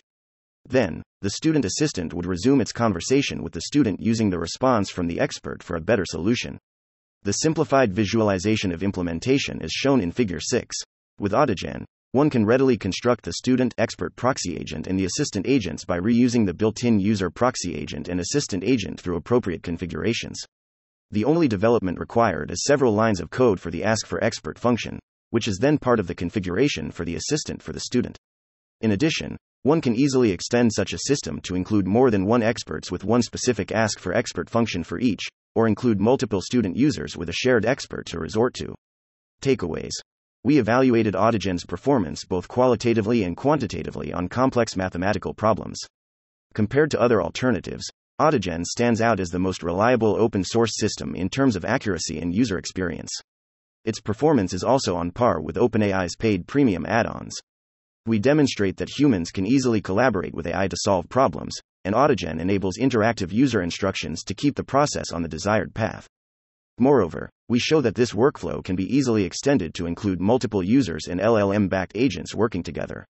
Then, 0.65 1.03
the 1.23 1.31
student 1.31 1.65
assistant 1.65 2.15
would 2.15 2.25
resume 2.25 2.61
its 2.61 2.71
conversation 2.71 3.43
with 3.43 3.53
the 3.53 3.63
student 3.63 3.99
using 3.99 4.31
the 4.31 4.39
response 4.39 4.91
from 4.91 5.09
the 5.09 5.19
expert 5.19 5.65
for 5.65 5.75
a 5.75 5.81
better 5.81 6.05
solution. 6.07 6.57
The 7.25 7.33
simplified 7.33 7.93
visualization 7.93 8.71
of 8.71 8.85
implementation 8.85 9.61
is 9.61 9.73
shown 9.73 10.01
in 10.01 10.13
Figure 10.13 10.39
6. 10.39 10.73
With 11.19 11.33
Autogen, 11.33 11.85
one 12.13 12.29
can 12.29 12.45
readily 12.45 12.77
construct 12.77 13.25
the 13.25 13.33
student 13.33 13.75
expert 13.79 14.15
proxy 14.17 14.57
agent 14.57 14.87
and 14.87 14.99
the 14.99 15.07
assistant 15.07 15.47
agents 15.47 15.85
by 15.85 15.99
reusing 15.99 16.45
the 16.45 16.53
built 16.53 16.85
in 16.85 17.01
user 17.01 17.31
proxy 17.31 17.75
agent 17.75 18.09
and 18.09 18.21
assistant 18.21 18.63
agent 18.65 19.01
through 19.01 19.17
appropriate 19.17 19.63
configurations. 19.63 20.39
The 21.11 21.25
only 21.25 21.49
development 21.49 21.99
required 21.99 22.51
is 22.51 22.65
several 22.65 22.95
lines 22.95 23.21
of 23.21 23.31
code 23.31 23.61
for 23.61 23.71
the 23.71 23.85
ask 23.85 24.07
for 24.07 24.23
expert 24.23 24.59
function, 24.59 24.99
which 25.31 25.49
is 25.49 25.59
then 25.59 25.79
part 25.79 26.01
of 26.01 26.07
the 26.07 26.15
configuration 26.15 26.91
for 26.91 27.05
the 27.05 27.15
assistant 27.15 27.63
for 27.63 27.73
the 27.73 27.81
student. 27.81 28.19
In 28.81 28.93
addition, 28.93 29.37
one 29.63 29.81
can 29.81 29.95
easily 29.95 30.33
extend 30.33 30.73
such 30.73 30.93
a 30.93 30.99
system 31.07 31.41
to 31.43 31.55
include 31.55 31.87
more 31.87 32.11
than 32.11 32.27
one 32.27 32.43
experts 32.43 32.91
with 32.91 33.05
one 33.05 33.23
specific 33.23 33.73
ask 33.73 33.99
for 33.99 34.13
expert 34.13 34.51
function 34.51 34.85
for 34.85 34.99
each, 34.99 35.23
or 35.55 35.67
include 35.67 36.01
multiple 36.01 36.41
student 36.43 36.77
users 36.77 37.17
with 37.17 37.29
a 37.29 37.35
shared 37.35 37.65
expert 37.65 38.07
to 38.07 38.19
resort 38.19 38.55
to. 38.55 38.75
Takeaways 39.41 39.93
We 40.45 40.59
evaluated 40.59 41.15
Autogen's 41.15 41.65
performance 41.65 42.25
both 42.25 42.49
qualitatively 42.49 43.23
and 43.23 43.37
quantitatively 43.37 44.13
on 44.13 44.29
complex 44.29 44.77
mathematical 44.77 45.35
problems. 45.35 45.79
Compared 46.53 46.91
to 46.91 47.01
other 47.01 47.23
alternatives, 47.23 47.89
Autogen 48.21 48.65
stands 48.65 49.01
out 49.01 49.21
as 49.21 49.31
the 49.31 49.39
most 49.39 49.63
reliable 49.63 50.17
open 50.17 50.43
source 50.43 50.73
system 50.77 51.15
in 51.15 51.29
terms 51.29 51.55
of 51.55 51.65
accuracy 51.65 52.19
and 52.19 52.35
user 52.35 52.59
experience. 52.59 53.13
Its 53.85 54.01
performance 54.01 54.53
is 54.53 54.65
also 54.65 54.97
on 54.97 55.13
par 55.13 55.41
with 55.41 55.57
OpenAI's 55.57 56.17
paid 56.17 56.49
premium 56.49 56.87
add 56.87 57.07
ons. 57.07 57.41
We 58.07 58.19
demonstrate 58.19 58.79
that 58.79 58.99
humans 58.99 59.31
can 59.31 59.47
easily 59.47 59.81
collaborate 59.81 60.35
with 60.35 60.49
AI 60.49 60.67
to 60.67 60.77
solve 60.77 61.09
problems, 61.09 61.55
and 61.85 61.95
Autogen 61.95 62.41
enables 62.41 62.79
interactive 62.79 63.33
user 63.33 63.63
instructions 63.63 64.25
to 64.25 64.35
keep 64.35 64.57
the 64.57 64.65
process 64.65 65.13
on 65.13 65.23
the 65.23 65.29
desired 65.29 65.73
path. 65.73 66.09
Moreover, 66.83 67.31
we 67.49 67.61
show 67.61 67.81
that 67.81 67.95
this 67.95 68.11
workflow 68.11 68.65
can 68.65 68.75
be 68.75 68.93
easily 68.93 69.23
extended 69.23 69.73
to 69.75 69.87
include 69.87 70.21
multiple 70.21 70.65
users 70.65 71.07
and 71.07 71.21
LLM 71.21 71.69
backed 71.69 71.93
agents 71.95 72.35
working 72.35 72.65
together. 72.65 73.07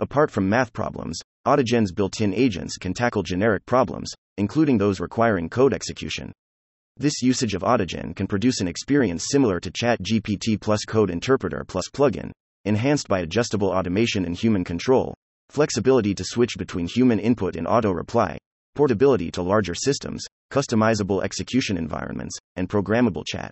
Apart 0.00 0.30
from 0.30 0.48
math 0.48 0.72
problems, 0.72 1.20
Autogen's 1.46 1.92
built 1.92 2.22
in 2.22 2.32
agents 2.32 2.78
can 2.78 2.94
tackle 2.94 3.22
generic 3.22 3.66
problems, 3.66 4.10
including 4.38 4.78
those 4.78 4.98
requiring 4.98 5.50
code 5.50 5.74
execution. 5.74 6.32
This 6.96 7.20
usage 7.20 7.52
of 7.52 7.60
Autogen 7.60 8.16
can 8.16 8.26
produce 8.26 8.62
an 8.62 8.66
experience 8.66 9.26
similar 9.30 9.60
to 9.60 9.70
ChatGPT 9.70 10.58
plus 10.58 10.86
Code 10.86 11.10
Interpreter 11.10 11.66
plus 11.68 11.90
plugin, 11.90 12.30
enhanced 12.64 13.08
by 13.08 13.18
adjustable 13.20 13.68
automation 13.68 14.24
and 14.24 14.34
human 14.34 14.64
control, 14.64 15.12
flexibility 15.50 16.14
to 16.14 16.24
switch 16.24 16.56
between 16.56 16.86
human 16.86 17.18
input 17.18 17.56
and 17.56 17.66
auto 17.66 17.92
reply, 17.92 18.38
portability 18.74 19.30
to 19.32 19.42
larger 19.42 19.74
systems, 19.74 20.24
customizable 20.52 21.24
execution 21.24 21.78
environments, 21.78 22.36
and 22.56 22.68
programmable 22.68 23.24
chat. 23.26 23.50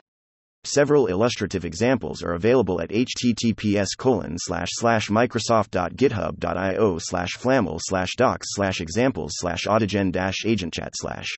Several 0.65 1.07
illustrative 1.07 1.65
examples 1.65 2.23
are 2.23 2.35
available 2.35 2.83
at 2.83 2.91
https 2.91 3.97
microsoft.github.io 3.99 6.99
slash 6.99 7.31
flaml 7.39 7.79
slash 7.81 8.11
docs 8.19 8.49
slash 8.51 8.83
examples 8.83 9.33
slash 9.37 9.65
autogen 9.65 10.13
agentchat 10.13 10.91
slash 10.95 11.29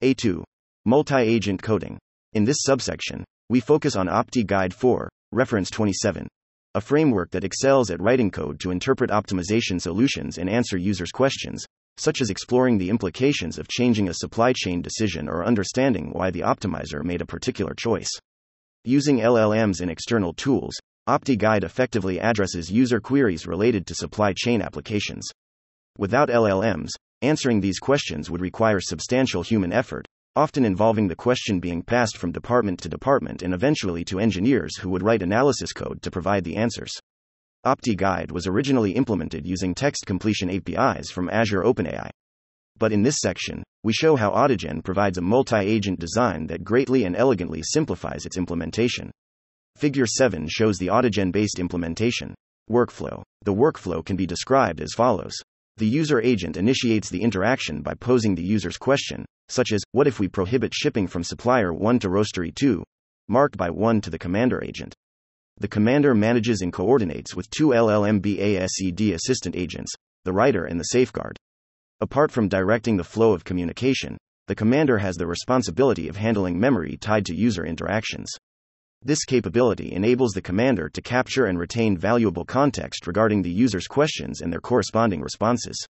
A2. 0.00 0.44
Multi-agent 0.84 1.60
coding. 1.60 1.98
In 2.34 2.44
this 2.44 2.58
subsection, 2.60 3.24
we 3.48 3.58
focus 3.58 3.96
on 3.96 4.06
OptiGuide 4.06 4.46
Guide 4.46 4.74
4, 4.74 5.08
reference 5.32 5.70
27, 5.70 6.28
a 6.74 6.80
framework 6.80 7.30
that 7.32 7.44
excels 7.44 7.90
at 7.90 8.00
writing 8.00 8.30
code 8.30 8.58
to 8.60 8.70
interpret 8.70 9.10
optimization 9.10 9.80
solutions 9.80 10.38
and 10.38 10.48
answer 10.48 10.78
users' 10.78 11.10
questions, 11.10 11.66
such 11.96 12.20
as 12.20 12.30
exploring 12.30 12.78
the 12.78 12.90
implications 12.90 13.58
of 13.58 13.68
changing 13.68 14.08
a 14.08 14.14
supply 14.14 14.52
chain 14.52 14.82
decision 14.82 15.28
or 15.28 15.44
understanding 15.44 16.10
why 16.12 16.30
the 16.30 16.40
optimizer 16.40 17.02
made 17.04 17.20
a 17.20 17.26
particular 17.26 17.74
choice. 17.74 18.10
Using 18.84 19.18
LLMs 19.18 19.80
in 19.80 19.88
external 19.88 20.34
tools, 20.34 20.74
OptiGuide 21.08 21.64
effectively 21.64 22.20
addresses 22.20 22.70
user 22.70 23.00
queries 23.00 23.46
related 23.46 23.86
to 23.86 23.94
supply 23.94 24.32
chain 24.36 24.62
applications. 24.62 25.28
Without 25.98 26.28
LLMs, 26.28 26.90
answering 27.22 27.60
these 27.60 27.78
questions 27.78 28.30
would 28.30 28.40
require 28.40 28.80
substantial 28.80 29.42
human 29.42 29.72
effort, 29.72 30.06
often 30.34 30.64
involving 30.64 31.08
the 31.08 31.16
question 31.16 31.60
being 31.60 31.82
passed 31.82 32.16
from 32.16 32.32
department 32.32 32.80
to 32.80 32.88
department 32.88 33.42
and 33.42 33.52
eventually 33.52 34.04
to 34.04 34.18
engineers 34.18 34.78
who 34.78 34.88
would 34.88 35.02
write 35.02 35.22
analysis 35.22 35.72
code 35.72 36.00
to 36.02 36.10
provide 36.10 36.44
the 36.44 36.56
answers. 36.56 36.92
OptiGuide 37.64 38.32
was 38.32 38.48
originally 38.48 38.90
implemented 38.90 39.46
using 39.46 39.72
text 39.72 40.04
completion 40.04 40.50
APIs 40.50 41.12
from 41.12 41.30
Azure 41.30 41.62
OpenAI. 41.62 42.10
But 42.76 42.92
in 42.92 43.04
this 43.04 43.20
section, 43.20 43.62
we 43.84 43.92
show 43.92 44.16
how 44.16 44.32
Autogen 44.32 44.82
provides 44.82 45.16
a 45.16 45.22
multi 45.22 45.58
agent 45.58 46.00
design 46.00 46.48
that 46.48 46.64
greatly 46.64 47.04
and 47.04 47.14
elegantly 47.14 47.62
simplifies 47.62 48.26
its 48.26 48.36
implementation. 48.36 49.12
Figure 49.76 50.06
7 50.06 50.48
shows 50.48 50.76
the 50.76 50.88
Autogen 50.88 51.30
based 51.30 51.60
implementation. 51.60 52.34
Workflow. 52.68 53.22
The 53.44 53.54
workflow 53.54 54.04
can 54.04 54.16
be 54.16 54.26
described 54.26 54.80
as 54.80 54.94
follows 54.94 55.34
The 55.76 55.86
user 55.86 56.20
agent 56.20 56.56
initiates 56.56 57.10
the 57.10 57.22
interaction 57.22 57.80
by 57.80 57.94
posing 57.94 58.34
the 58.34 58.42
user's 58.42 58.76
question, 58.76 59.24
such 59.48 59.70
as, 59.70 59.82
What 59.92 60.08
if 60.08 60.18
we 60.18 60.26
prohibit 60.26 60.74
shipping 60.74 61.06
from 61.06 61.22
supplier 61.22 61.72
1 61.72 62.00
to 62.00 62.08
roastery 62.08 62.52
2? 62.52 62.82
marked 63.28 63.56
by 63.56 63.70
1 63.70 64.00
to 64.00 64.10
the 64.10 64.18
commander 64.18 64.60
agent. 64.64 64.96
The 65.62 65.68
commander 65.68 66.12
manages 66.12 66.60
and 66.60 66.72
coordinates 66.72 67.36
with 67.36 67.48
two 67.50 67.68
LLMBASED 67.68 69.14
assistant 69.14 69.54
agents, 69.54 69.92
the 70.24 70.32
writer 70.32 70.64
and 70.64 70.80
the 70.80 70.90
safeguard. 70.90 71.38
Apart 72.00 72.32
from 72.32 72.48
directing 72.48 72.96
the 72.96 73.04
flow 73.04 73.32
of 73.32 73.44
communication, 73.44 74.18
the 74.48 74.56
commander 74.56 74.98
has 74.98 75.14
the 75.14 75.28
responsibility 75.28 76.08
of 76.08 76.16
handling 76.16 76.58
memory 76.58 76.96
tied 76.96 77.24
to 77.26 77.36
user 77.36 77.64
interactions. 77.64 78.28
This 79.02 79.24
capability 79.24 79.92
enables 79.92 80.32
the 80.32 80.42
commander 80.42 80.88
to 80.88 81.00
capture 81.00 81.46
and 81.46 81.56
retain 81.56 81.96
valuable 81.96 82.44
context 82.44 83.06
regarding 83.06 83.42
the 83.42 83.52
user's 83.52 83.86
questions 83.86 84.40
and 84.40 84.52
their 84.52 84.60
corresponding 84.60 85.20
responses. 85.20 85.86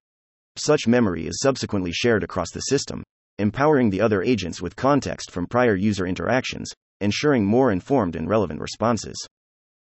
Such 0.56 0.88
memory 0.88 1.28
is 1.28 1.42
subsequently 1.42 1.92
shared 1.92 2.24
across 2.24 2.50
the 2.50 2.62
system, 2.62 3.04
empowering 3.38 3.92
the 3.92 4.02
other 4.02 4.24
agents 4.24 4.64
with 4.64 4.76
context 4.76 5.30
from 5.30 5.46
prior 5.46 5.76
user 5.76 6.08
interactions, 6.08 6.72
ensuring 7.02 7.46
more 7.46 7.72
informed 7.72 8.16
and 8.16 8.28
relevant 8.28 8.62
responses. 8.62 9.28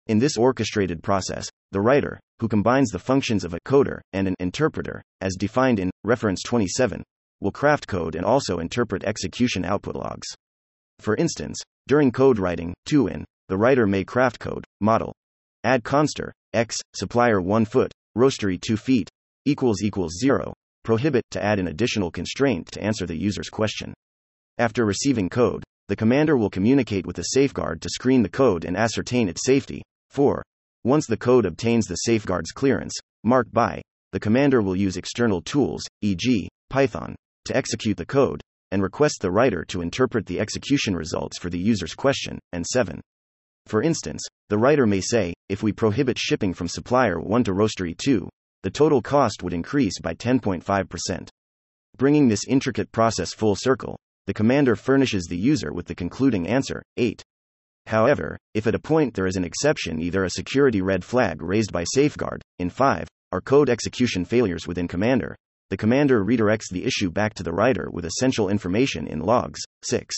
In 0.07 0.19
this 0.19 0.37
orchestrated 0.37 1.01
process, 1.01 1.49
the 1.71 1.81
writer, 1.81 2.19
who 2.39 2.47
combines 2.47 2.91
the 2.91 2.99
functions 2.99 3.43
of 3.43 3.55
a 3.55 3.59
coder 3.65 4.01
and 4.13 4.27
an 4.27 4.35
interpreter, 4.39 5.01
as 5.19 5.35
defined 5.35 5.79
in 5.79 5.89
reference 6.03 6.43
27, 6.43 7.03
will 7.41 7.51
craft 7.51 7.87
code 7.87 8.13
and 8.13 8.23
also 8.23 8.59
interpret 8.59 9.03
execution 9.03 9.65
output 9.65 9.95
logs. 9.95 10.27
For 10.99 11.15
instance, 11.15 11.59
during 11.87 12.11
code 12.11 12.37
writing, 12.37 12.75
2in, 12.87 13.23
the 13.47 13.57
writer 13.57 13.87
may 13.87 14.03
craft 14.03 14.39
code, 14.39 14.63
model, 14.79 15.11
add 15.63 15.83
conster, 15.83 16.31
x, 16.53 16.77
supplier 16.93 17.41
1 17.41 17.65
foot, 17.65 17.91
roastery 18.15 18.61
2 18.61 18.77
feet, 18.77 19.09
equals 19.45 19.81
equals 19.81 20.19
0, 20.21 20.53
prohibit 20.83 21.23
to 21.31 21.43
add 21.43 21.57
an 21.57 21.67
additional 21.67 22.11
constraint 22.11 22.71
to 22.71 22.81
answer 22.81 23.07
the 23.07 23.19
user's 23.19 23.49
question. 23.49 23.91
After 24.59 24.85
receiving 24.85 25.29
code, 25.29 25.63
the 25.87 25.95
commander 25.95 26.37
will 26.37 26.51
communicate 26.51 27.07
with 27.07 27.15
the 27.15 27.23
safeguard 27.23 27.81
to 27.81 27.89
screen 27.89 28.21
the 28.21 28.29
code 28.29 28.65
and 28.65 28.77
ascertain 28.77 29.27
its 29.27 29.43
safety. 29.43 29.81
4. 30.15 30.41
Once 30.85 31.07
the 31.07 31.17
code 31.17 31.45
obtains 31.45 31.87
the 31.87 31.95
safeguard's 31.95 32.53
clearance, 32.53 32.93
marked 33.25 33.51
by, 33.51 33.81
the 34.13 34.19
commander 34.19 34.61
will 34.61 34.77
use 34.77 34.95
external 34.95 35.41
tools, 35.41 35.83
e.g., 36.01 36.47
Python, 36.69 37.13
to 37.43 37.53
execute 37.53 37.97
the 37.97 38.05
code, 38.05 38.39
and 38.71 38.81
request 38.81 39.17
the 39.19 39.29
writer 39.29 39.65
to 39.65 39.81
interpret 39.81 40.25
the 40.25 40.39
execution 40.39 40.95
results 40.95 41.37
for 41.37 41.49
the 41.49 41.59
user's 41.59 41.93
question. 41.93 42.39
And 42.53 42.65
7. 42.65 43.01
For 43.67 43.83
instance, 43.83 44.23
the 44.47 44.57
writer 44.57 44.87
may 44.87 45.01
say, 45.01 45.33
if 45.49 45.61
we 45.61 45.73
prohibit 45.73 46.17
shipping 46.17 46.53
from 46.53 46.69
supplier 46.69 47.19
1 47.19 47.43
to 47.43 47.51
roastery 47.51 47.97
2, 47.97 48.29
the 48.63 48.71
total 48.71 49.01
cost 49.01 49.43
would 49.43 49.53
increase 49.53 49.99
by 49.99 50.13
10.5%. 50.13 51.27
Bringing 51.97 52.29
this 52.29 52.47
intricate 52.47 52.89
process 52.93 53.33
full 53.33 53.57
circle, 53.57 53.97
the 54.27 54.33
commander 54.33 54.77
furnishes 54.77 55.25
the 55.25 55.37
user 55.37 55.73
with 55.73 55.87
the 55.87 55.95
concluding 55.95 56.47
answer, 56.47 56.81
8. 56.95 57.21
However, 57.87 58.37
if 58.53 58.65
at 58.67 58.75
a 58.75 58.79
point 58.79 59.13
there 59.13 59.27
is 59.27 59.35
an 59.35 59.43
exception, 59.43 60.01
either 60.01 60.23
a 60.23 60.29
security 60.29 60.81
red 60.81 61.03
flag 61.03 61.41
raised 61.41 61.71
by 61.71 61.83
safeguard, 61.83 62.41
in 62.57 62.69
5, 62.69 63.07
or 63.31 63.41
code 63.41 63.69
execution 63.69 64.25
failures 64.25 64.67
within 64.67 64.87
commander, 64.87 65.35
the 65.69 65.77
commander 65.77 66.23
redirects 66.23 66.69
the 66.71 66.85
issue 66.85 67.11
back 67.11 67.33
to 67.35 67.43
the 67.43 67.51
writer 67.51 67.89
with 67.91 68.05
essential 68.05 68.49
information 68.49 69.07
in 69.07 69.19
logs, 69.19 69.59
6. 69.83 70.15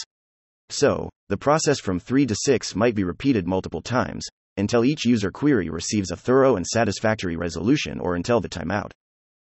So, 0.69 1.09
the 1.29 1.37
process 1.37 1.79
from 1.79 1.99
3 1.99 2.25
to 2.25 2.35
6 2.35 2.75
might 2.75 2.95
be 2.95 3.03
repeated 3.03 3.47
multiple 3.47 3.81
times, 3.81 4.25
until 4.57 4.83
each 4.83 5.05
user 5.05 5.31
query 5.31 5.69
receives 5.69 6.11
a 6.11 6.17
thorough 6.17 6.55
and 6.55 6.65
satisfactory 6.65 7.35
resolution 7.35 7.99
or 7.99 8.15
until 8.15 8.41
the 8.41 8.49
timeout. 8.49 8.91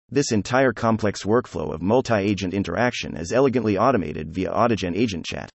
This 0.08 0.32
entire 0.32 0.72
complex 0.72 1.24
workflow 1.24 1.72
of 1.72 1.82
multi 1.82 2.14
agent 2.14 2.54
interaction 2.54 3.16
is 3.16 3.32
elegantly 3.32 3.78
automated 3.78 4.32
via 4.32 4.50
Autogen 4.50 4.96
Agent 4.96 5.24
Chat. 5.24 5.50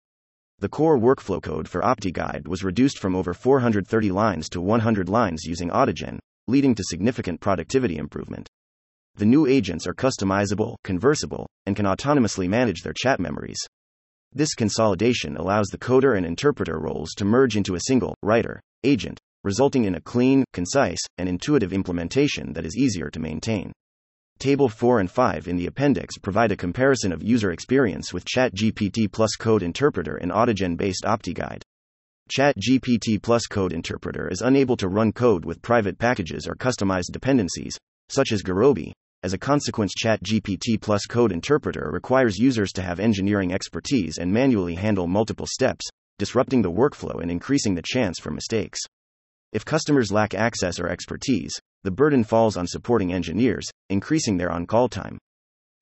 The 0.60 0.70
core 0.70 0.97
workflow 0.97 1.41
code 1.41 1.68
for 1.68 1.82
OptiGuide 1.82 2.47
was 2.47 2.64
reduced 2.64 2.99
from 2.99 3.16
over 3.16 3.34
430 3.34 4.12
lines 4.12 4.47
to 4.49 4.62
100 4.62 5.10
lines 5.10 5.43
using 5.43 5.70
Autogen, 5.70 6.20
leading 6.47 6.74
to 6.76 6.84
significant 6.84 7.41
productivity 7.41 7.97
improvement. 7.97 8.47
The 9.16 9.26
new 9.26 9.45
agents 9.45 9.86
are 9.86 9.93
customizable, 9.93 10.76
conversable, 10.84 11.47
and 11.66 11.76
can 11.76 11.86
autonomously 11.86 12.47
manage 12.47 12.84
their 12.84 12.93
chat 12.95 13.20
memories. 13.20 13.60
This 14.32 14.53
consolidation 14.53 15.38
allows 15.38 15.68
the 15.68 15.78
coder 15.78 16.18
and 16.18 16.26
interpreter 16.26 16.80
roles 16.80 17.12
to 17.16 17.26
merge 17.26 17.58
into 17.58 17.76
a 17.76 17.82
single 17.82 18.16
writer 18.22 18.62
agent 18.84 19.20
resulting 19.45 19.84
in 19.84 19.93
a 19.93 20.01
clean, 20.01 20.43
concise, 20.53 20.97
and 21.20 21.30
intuitive 21.30 21.72
implementation 21.72 22.51
that 22.53 22.66
is 22.66 22.76
easier 22.76 23.12
to 23.12 23.20
maintain. 23.20 23.72
Table 24.39 24.69
4 24.69 24.99
and 24.99 25.09
5 25.09 25.47
in 25.47 25.55
the 25.55 25.67
appendix 25.67 26.17
provide 26.17 26.51
a 26.51 26.57
comparison 26.57 27.11
of 27.11 27.23
user 27.23 27.51
experience 27.51 28.13
with 28.13 28.25
ChatGPT 28.25 29.11
plus 29.11 29.36
Code 29.36 29.63
Interpreter 29.63 30.17
and 30.17 30.31
Autogen 30.31 30.75
based 30.75 31.03
OptiGuide. 31.03 31.61
ChatGPT 32.27 33.21
Plus 33.21 33.45
Code 33.45 33.71
Interpreter 33.71 34.27
is 34.31 34.41
unable 34.41 34.75
to 34.77 34.88
run 34.88 35.13
code 35.13 35.45
with 35.45 35.61
private 35.61 35.99
packages 35.99 36.47
or 36.47 36.55
customized 36.55 37.11
dependencies, 37.11 37.77
such 38.09 38.31
as 38.31 38.41
Gurobi. 38.41 38.91
As 39.21 39.33
a 39.33 39.38
consequence, 39.38 39.93
ChatGPT 40.03 40.81
Plus 40.81 41.05
Code 41.05 41.31
Interpreter 41.31 41.89
requires 41.93 42.39
users 42.39 42.71
to 42.73 42.81
have 42.81 42.99
engineering 42.99 43.53
expertise 43.53 44.17
and 44.17 44.33
manually 44.33 44.73
handle 44.73 45.05
multiple 45.05 45.45
steps, 45.47 45.86
disrupting 46.17 46.63
the 46.63 46.71
workflow 46.71 47.21
and 47.21 47.29
increasing 47.29 47.75
the 47.75 47.83
chance 47.86 48.19
for 48.19 48.31
mistakes. 48.31 48.79
If 49.53 49.63
customers 49.63 50.11
lack 50.11 50.33
access 50.33 50.79
or 50.79 50.89
expertise, 50.89 51.53
the 51.86 51.91
burden 51.91 52.23
falls 52.23 52.57
on 52.57 52.65
supporting 52.65 53.13
engineers, 53.13 53.69
increasing 53.91 54.38
their 54.38 54.51
on 54.51 54.65
call 54.65 54.89
time. 54.89 55.19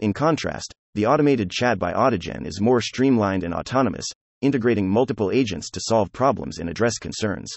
In 0.02 0.12
contrast, 0.12 0.74
the 0.96 1.06
automated 1.06 1.50
chat 1.50 1.80
by 1.80 1.94
Autogen 1.94 2.46
is 2.46 2.60
more 2.60 2.82
streamlined 2.82 3.46
and 3.46 3.54
autonomous, 3.54 4.06
integrating 4.42 4.90
multiple 4.90 5.32
agents 5.32 5.70
to 5.70 5.80
solve 5.82 6.12
problems 6.12 6.60
and 6.60 6.70
address 6.70 6.98
concerns. 6.98 7.50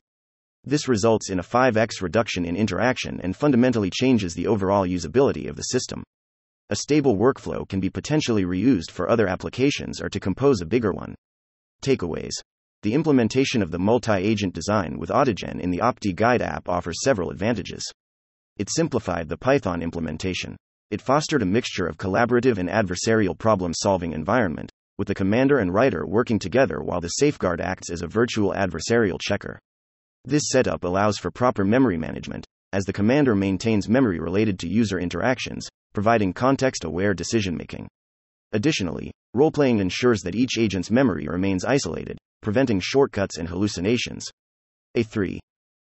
This 0.62 0.86
results 0.86 1.28
in 1.28 1.40
a 1.40 1.42
5x 1.42 2.00
reduction 2.00 2.44
in 2.44 2.54
interaction 2.54 3.20
and 3.20 3.34
fundamentally 3.34 3.90
changes 3.90 4.34
the 4.34 4.46
overall 4.46 4.86
usability 4.86 5.48
of 5.48 5.56
the 5.56 5.62
system. 5.62 6.04
A 6.70 6.76
stable 6.76 7.16
workflow 7.16 7.68
can 7.68 7.80
be 7.80 7.90
potentially 7.90 8.44
reused 8.44 8.92
for 8.92 9.10
other 9.10 9.26
applications 9.26 10.00
or 10.00 10.08
to 10.08 10.20
compose 10.20 10.60
a 10.60 10.66
bigger 10.66 10.92
one. 10.92 11.16
Takeaways 11.82 12.34
The 12.82 12.94
implementation 12.94 13.60
of 13.60 13.72
the 13.72 13.80
multi 13.80 14.12
agent 14.12 14.54
design 14.54 15.00
with 15.00 15.10
Autogen 15.10 15.58
in 15.58 15.72
the 15.72 15.78
Opti 15.78 16.14
Guide 16.14 16.42
app 16.42 16.68
offers 16.68 17.02
several 17.02 17.30
advantages. 17.30 17.84
It 18.56 18.70
simplified 18.70 19.28
the 19.28 19.36
Python 19.36 19.82
implementation. 19.82 20.56
It 20.90 21.02
fostered 21.02 21.42
a 21.42 21.46
mixture 21.46 21.86
of 21.86 21.98
collaborative 21.98 22.58
and 22.58 22.68
adversarial 22.68 23.36
problem 23.36 23.74
solving 23.74 24.12
environment, 24.12 24.70
with 24.96 25.08
the 25.08 25.14
commander 25.14 25.58
and 25.58 25.74
writer 25.74 26.06
working 26.06 26.38
together 26.38 26.80
while 26.80 27.00
the 27.00 27.08
safeguard 27.08 27.60
acts 27.60 27.90
as 27.90 28.02
a 28.02 28.06
virtual 28.06 28.52
adversarial 28.52 29.18
checker. 29.20 29.58
This 30.24 30.48
setup 30.48 30.84
allows 30.84 31.18
for 31.18 31.30
proper 31.30 31.64
memory 31.64 31.98
management, 31.98 32.46
as 32.72 32.84
the 32.84 32.92
commander 32.92 33.34
maintains 33.34 33.88
memory 33.88 34.18
related 34.20 34.58
to 34.60 34.68
user 34.68 34.98
interactions, 34.98 35.68
providing 35.92 36.32
context 36.32 36.84
aware 36.84 37.14
decision 37.14 37.56
making. 37.56 37.88
Additionally, 38.52 39.12
roleplaying 39.36 39.80
ensures 39.80 40.22
that 40.22 40.34
each 40.34 40.56
agent's 40.58 40.90
memory 40.90 41.26
remains 41.26 41.64
isolated, 41.64 42.16
preventing 42.40 42.80
shortcuts 42.80 43.38
and 43.38 43.48
hallucinations. 43.48 44.30
A3. 44.96 45.38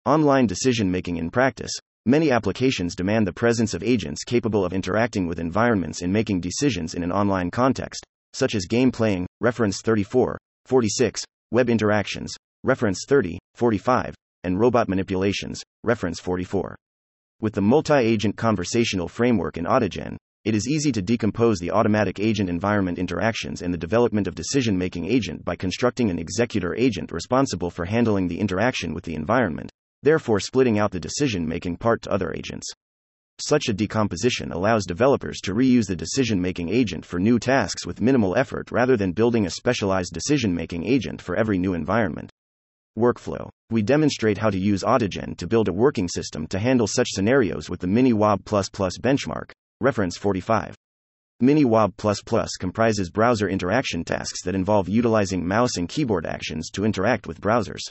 Online 0.06 0.48
decision 0.48 0.90
making 0.90 1.18
in 1.18 1.30
practice. 1.30 1.72
Many 2.06 2.32
applications 2.32 2.98
demand 2.98 3.26
the 3.26 3.32
presence 3.32 3.74
of 3.74 3.82
agents 3.82 4.26
capable 4.26 4.66
of 4.66 4.74
interacting 4.74 5.26
with 5.26 5.40
environments 5.40 6.02
and 6.02 6.12
making 6.12 6.42
decisions 6.42 6.96
in 6.96 7.02
an 7.02 7.14
online 7.14 7.50
context, 7.50 8.04
such 8.34 8.56
as 8.56 8.66
game 8.66 8.92
playing, 8.92 9.26
reference 9.40 9.82
34, 9.82 10.38
46, 10.66 11.24
web 11.52 11.70
interactions, 11.70 12.34
reference 12.66 13.06
30, 13.08 13.40
45, 13.56 14.16
and 14.44 14.60
robot 14.60 14.90
manipulations, 14.90 15.64
reference 15.86 16.20
44. 16.20 16.76
With 17.40 17.54
the 17.54 17.62
multi 17.62 17.94
agent 17.94 18.36
conversational 18.36 19.08
framework 19.08 19.56
in 19.56 19.64
Autogen, 19.64 20.18
it 20.44 20.56
is 20.56 20.68
easy 20.68 20.92
to 20.92 21.02
decompose 21.02 21.60
the 21.60 21.72
automatic 21.72 22.20
agent 22.20 22.50
environment 22.50 23.00
interactions 23.00 23.62
and 23.62 23.74
the 23.74 23.78
development 23.78 24.28
of 24.28 24.36
decision 24.36 24.78
making 24.78 25.06
agent 25.06 25.46
by 25.46 25.56
constructing 25.56 26.10
an 26.10 26.20
executor 26.20 26.76
agent 26.76 27.14
responsible 27.14 27.70
for 27.70 27.86
handling 27.86 28.28
the 28.28 28.42
interaction 28.42 28.94
with 28.94 29.06
the 29.06 29.16
environment, 29.16 29.72
therefore 30.04 30.40
splitting 30.40 30.78
out 30.78 30.92
the 30.92 31.00
decision 31.00 31.48
making 31.48 31.78
part 31.78 32.04
to 32.04 32.12
other 32.12 32.32
agents. 32.34 32.68
Such 33.42 33.68
a 33.68 33.74
decomposition 33.74 34.52
allows 34.52 34.86
developers 34.86 35.42
to 35.42 35.56
reuse 35.56 35.88
the 35.88 35.96
decision 35.96 36.40
making 36.40 36.70
agent 36.70 37.04
for 37.04 37.20
new 37.20 37.40
tasks 37.40 37.86
with 37.86 38.00
minimal 38.00 38.38
effort 38.38 38.72
rather 38.72 38.96
than 38.96 39.12
building 39.12 39.48
a 39.48 39.50
specialized 39.50 40.14
decision 40.14 40.54
making 40.54 40.86
agent 40.86 41.20
for 41.20 41.36
every 41.36 41.58
new 41.58 41.74
environment. 41.74 42.30
Workflow. 42.96 43.50
We 43.72 43.82
demonstrate 43.82 44.38
how 44.38 44.52
to 44.52 44.60
use 44.60 44.84
Autogen 44.84 45.36
to 45.38 45.48
build 45.48 45.68
a 45.68 45.74
working 45.74 46.08
system 46.08 46.46
to 46.48 46.60
handle 46.60 46.86
such 46.86 47.10
scenarios 47.10 47.68
with 47.72 47.80
the 47.80 47.88
MiniWoB 47.88 48.44
benchmark, 49.02 49.52
reference 49.82 50.16
45. 50.16 50.76
MiniWoB 51.42 52.54
comprises 52.60 53.10
browser 53.10 53.50
interaction 53.50 54.04
tasks 54.04 54.44
that 54.44 54.54
involve 54.54 54.88
utilizing 54.88 55.46
mouse 55.46 55.78
and 55.78 55.90
keyboard 55.90 56.28
actions 56.28 56.70
to 56.70 56.86
interact 56.86 57.26
with 57.26 57.42
browsers. 57.42 57.82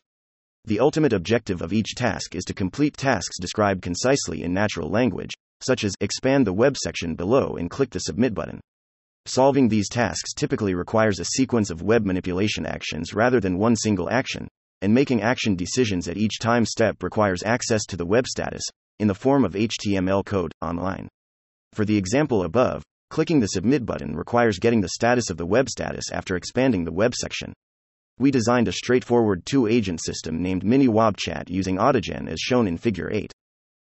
The 0.64 0.78
ultimate 0.78 1.12
objective 1.12 1.60
of 1.60 1.72
each 1.72 1.96
task 1.96 2.36
is 2.36 2.44
to 2.44 2.54
complete 2.54 2.96
tasks 2.96 3.36
described 3.40 3.82
concisely 3.82 4.44
in 4.44 4.54
natural 4.54 4.88
language, 4.88 5.34
such 5.60 5.82
as 5.82 5.94
expand 6.00 6.46
the 6.46 6.52
web 6.52 6.76
section 6.76 7.16
below 7.16 7.56
and 7.56 7.68
click 7.68 7.90
the 7.90 7.98
submit 7.98 8.32
button. 8.32 8.60
Solving 9.26 9.68
these 9.68 9.88
tasks 9.88 10.32
typically 10.34 10.74
requires 10.74 11.18
a 11.18 11.24
sequence 11.24 11.70
of 11.70 11.82
web 11.82 12.04
manipulation 12.04 12.64
actions 12.64 13.12
rather 13.12 13.40
than 13.40 13.58
one 13.58 13.74
single 13.74 14.08
action, 14.08 14.46
and 14.82 14.94
making 14.94 15.20
action 15.20 15.56
decisions 15.56 16.06
at 16.06 16.16
each 16.16 16.38
time 16.38 16.64
step 16.64 17.02
requires 17.02 17.42
access 17.44 17.84
to 17.86 17.96
the 17.96 18.06
web 18.06 18.28
status, 18.28 18.62
in 19.00 19.08
the 19.08 19.14
form 19.14 19.44
of 19.44 19.54
HTML 19.54 20.24
code, 20.24 20.52
online. 20.62 21.08
For 21.72 21.84
the 21.84 21.96
example 21.96 22.44
above, 22.44 22.84
clicking 23.10 23.40
the 23.40 23.48
submit 23.48 23.84
button 23.84 24.14
requires 24.14 24.60
getting 24.60 24.80
the 24.80 24.90
status 24.90 25.28
of 25.28 25.38
the 25.38 25.46
web 25.46 25.68
status 25.68 26.04
after 26.12 26.36
expanding 26.36 26.84
the 26.84 26.92
web 26.92 27.14
section. 27.14 27.52
We 28.18 28.30
designed 28.30 28.68
a 28.68 28.72
straightforward 28.72 29.46
two 29.46 29.66
agent 29.66 30.02
system 30.02 30.42
named 30.42 30.64
Mini 30.64 30.88
Chat 31.16 31.50
using 31.50 31.76
Autogen 31.76 32.28
as 32.28 32.38
shown 32.38 32.68
in 32.68 32.76
Figure 32.76 33.10
8. 33.10 33.32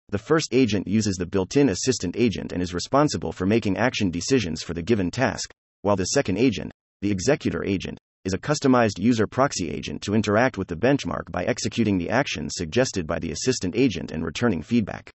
The 0.09 0.17
first 0.17 0.49
agent 0.53 0.87
uses 0.87 1.15
the 1.15 1.25
built 1.25 1.57
in 1.57 1.69
assistant 1.69 2.15
agent 2.17 2.51
and 2.51 2.61
is 2.61 2.73
responsible 2.73 3.31
for 3.31 3.45
making 3.45 3.77
action 3.77 4.11
decisions 4.11 4.61
for 4.61 4.73
the 4.73 4.81
given 4.81 5.11
task, 5.11 5.51
while 5.81 5.95
the 5.95 6.05
second 6.05 6.37
agent, 6.37 6.71
the 7.01 7.11
executor 7.11 7.63
agent, 7.65 7.97
is 8.23 8.33
a 8.33 8.37
customized 8.37 8.99
user 8.99 9.27
proxy 9.27 9.69
agent 9.69 10.01
to 10.03 10.15
interact 10.15 10.57
with 10.57 10.69
the 10.69 10.75
benchmark 10.75 11.29
by 11.29 11.43
executing 11.43 11.97
the 11.97 12.09
actions 12.09 12.53
suggested 12.55 13.05
by 13.05 13.19
the 13.19 13.31
assistant 13.31 13.75
agent 13.75 14.11
and 14.11 14.23
returning 14.23 14.61
feedback. 14.61 15.11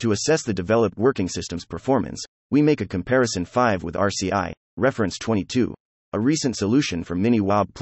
To 0.00 0.12
assess 0.12 0.44
the 0.44 0.54
developed 0.54 0.96
working 0.96 1.28
system's 1.28 1.64
performance, 1.64 2.22
we 2.50 2.62
make 2.62 2.80
a 2.80 2.86
comparison 2.86 3.44
5 3.44 3.82
with 3.82 3.96
RCI, 3.96 4.52
reference 4.76 5.18
22, 5.18 5.74
a 6.16 6.18
recent 6.18 6.56
solution 6.56 7.04
for 7.04 7.14
MiniWoB 7.14 7.74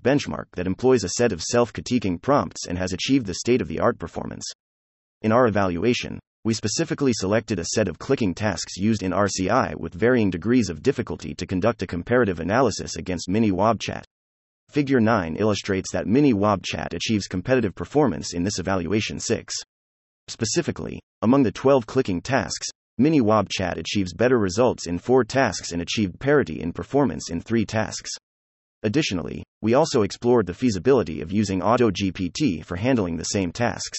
benchmark 0.00 0.46
that 0.54 0.66
employs 0.66 1.04
a 1.04 1.10
set 1.10 1.30
of 1.30 1.42
self 1.42 1.74
critiquing 1.74 2.18
prompts 2.18 2.66
and 2.66 2.78
has 2.78 2.94
achieved 2.94 3.26
the 3.26 3.34
state 3.34 3.60
of 3.60 3.68
the 3.68 3.80
art 3.80 3.98
performance. 3.98 4.50
In 5.20 5.30
our 5.30 5.46
evaluation, 5.46 6.18
we 6.42 6.54
specifically 6.54 7.12
selected 7.12 7.58
a 7.58 7.66
set 7.66 7.88
of 7.88 7.98
clicking 7.98 8.32
tasks 8.34 8.78
used 8.78 9.02
in 9.02 9.12
RCI 9.12 9.74
with 9.76 9.92
varying 9.92 10.30
degrees 10.30 10.70
of 10.70 10.82
difficulty 10.82 11.34
to 11.34 11.46
conduct 11.46 11.82
a 11.82 11.86
comparative 11.86 12.40
analysis 12.40 12.96
against 12.96 13.28
MiniWobChat. 13.28 14.04
Figure 14.70 14.98
9 14.98 15.36
illustrates 15.36 15.92
that 15.92 16.06
MiniWobChat 16.06 16.94
achieves 16.94 17.26
competitive 17.26 17.74
performance 17.74 18.32
in 18.32 18.42
this 18.42 18.58
evaluation 18.58 19.20
6. 19.20 19.54
Specifically, 20.28 20.98
among 21.20 21.42
the 21.42 21.52
12 21.52 21.84
clicking 21.84 22.22
tasks, 22.22 22.68
MiniWob 23.00 23.48
Chat 23.50 23.78
achieves 23.78 24.12
better 24.12 24.38
results 24.38 24.86
in 24.86 24.98
four 24.98 25.24
tasks 25.24 25.72
and 25.72 25.80
achieved 25.80 26.20
parity 26.20 26.60
in 26.60 26.72
performance 26.72 27.30
in 27.30 27.40
three 27.40 27.64
tasks. 27.64 28.10
Additionally, 28.82 29.42
we 29.62 29.72
also 29.72 30.02
explored 30.02 30.44
the 30.44 30.52
feasibility 30.52 31.22
of 31.22 31.32
using 31.32 31.60
AutoGPT 31.60 32.62
for 32.64 32.76
handling 32.76 33.16
the 33.16 33.24
same 33.24 33.50
tasks. 33.50 33.98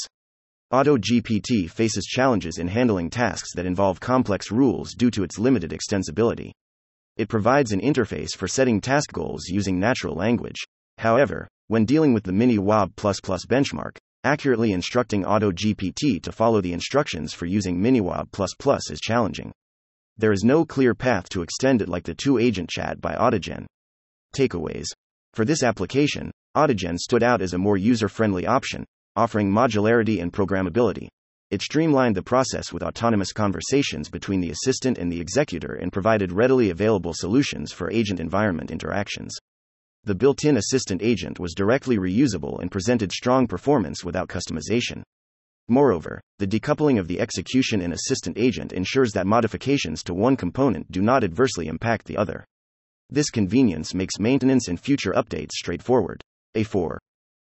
AutoGPT 0.71 1.69
faces 1.71 2.05
challenges 2.05 2.59
in 2.59 2.67
handling 2.67 3.09
tasks 3.09 3.49
that 3.55 3.65
involve 3.65 3.99
complex 3.99 4.51
rules 4.51 4.93
due 4.93 5.09
to 5.09 5.23
its 5.23 5.39
limited 5.39 5.71
extensibility. 5.71 6.51
It 7.17 7.29
provides 7.29 7.71
an 7.71 7.81
interface 7.81 8.35
for 8.37 8.47
setting 8.47 8.79
task 8.79 9.11
goals 9.11 9.45
using 9.47 9.79
natural 9.79 10.15
language. 10.15 10.57
However, 10.97 11.47
when 11.67 11.85
dealing 11.85 12.13
with 12.13 12.23
the 12.23 12.31
Mini 12.31 12.57
WOB 12.57 12.93
benchmark, 12.95 13.97
Accurately 14.25 14.71
instructing 14.71 15.25
AutoGPT 15.25 16.23
to 16.23 16.31
follow 16.31 16.61
the 16.61 16.71
instructions 16.71 17.33
for 17.33 17.45
using 17.45 17.77
MiniWoB 17.77 18.89
is 18.89 19.01
challenging. 19.01 19.51
There 20.15 20.31
is 20.31 20.45
no 20.45 20.63
clear 20.63 20.95
path 20.95 21.27
to 21.29 21.41
extend 21.41 21.81
it 21.81 21.89
like 21.89 22.05
the 22.05 22.15
two 22.15 22.37
agent 22.37 22.69
chat 22.69 23.01
by 23.01 23.15
Autogen. 23.15 23.65
Takeaways 24.33 24.85
For 25.33 25.43
this 25.43 25.61
application, 25.61 26.31
Autogen 26.55 26.97
stood 26.97 27.21
out 27.21 27.41
as 27.41 27.53
a 27.53 27.57
more 27.57 27.75
user 27.75 28.07
friendly 28.07 28.47
option, 28.47 28.85
offering 29.17 29.51
modularity 29.51 30.21
and 30.21 30.31
programmability. 30.31 31.09
It 31.51 31.61
streamlined 31.61 32.15
the 32.15 32.23
process 32.23 32.71
with 32.71 32.81
autonomous 32.81 33.33
conversations 33.33 34.09
between 34.09 34.39
the 34.39 34.51
assistant 34.51 34.97
and 34.97 35.11
the 35.11 35.19
executor 35.19 35.73
and 35.73 35.91
provided 35.91 36.31
readily 36.31 36.69
available 36.69 37.13
solutions 37.13 37.73
for 37.73 37.91
agent 37.91 38.21
environment 38.21 38.71
interactions. 38.71 39.35
The 40.05 40.15
built 40.15 40.43
in 40.43 40.57
assistant 40.57 41.01
agent 41.01 41.39
was 41.39 41.53
directly 41.53 41.97
reusable 41.97 42.59
and 42.59 42.69
presented 42.69 43.11
strong 43.13 43.47
performance 43.47 44.03
without 44.03 44.27
customization. 44.27 45.01
Moreover, 45.69 46.19
the 46.39 46.47
decoupling 46.47 46.99
of 46.99 47.07
the 47.07 47.21
execution 47.21 47.81
and 47.81 47.93
assistant 47.93 48.37
agent 48.37 48.73
ensures 48.73 49.13
that 49.13 49.25
modifications 49.25 50.03
to 50.03 50.13
one 50.13 50.35
component 50.35 50.91
do 50.91 51.01
not 51.01 51.23
adversely 51.23 51.67
impact 51.67 52.05
the 52.05 52.17
other. 52.17 52.43
This 53.09 53.29
convenience 53.29 53.93
makes 53.93 54.19
maintenance 54.19 54.67
and 54.67 54.77
future 54.77 55.13
updates 55.13 55.51
straightforward. 55.53 56.21
A4. 56.57 56.97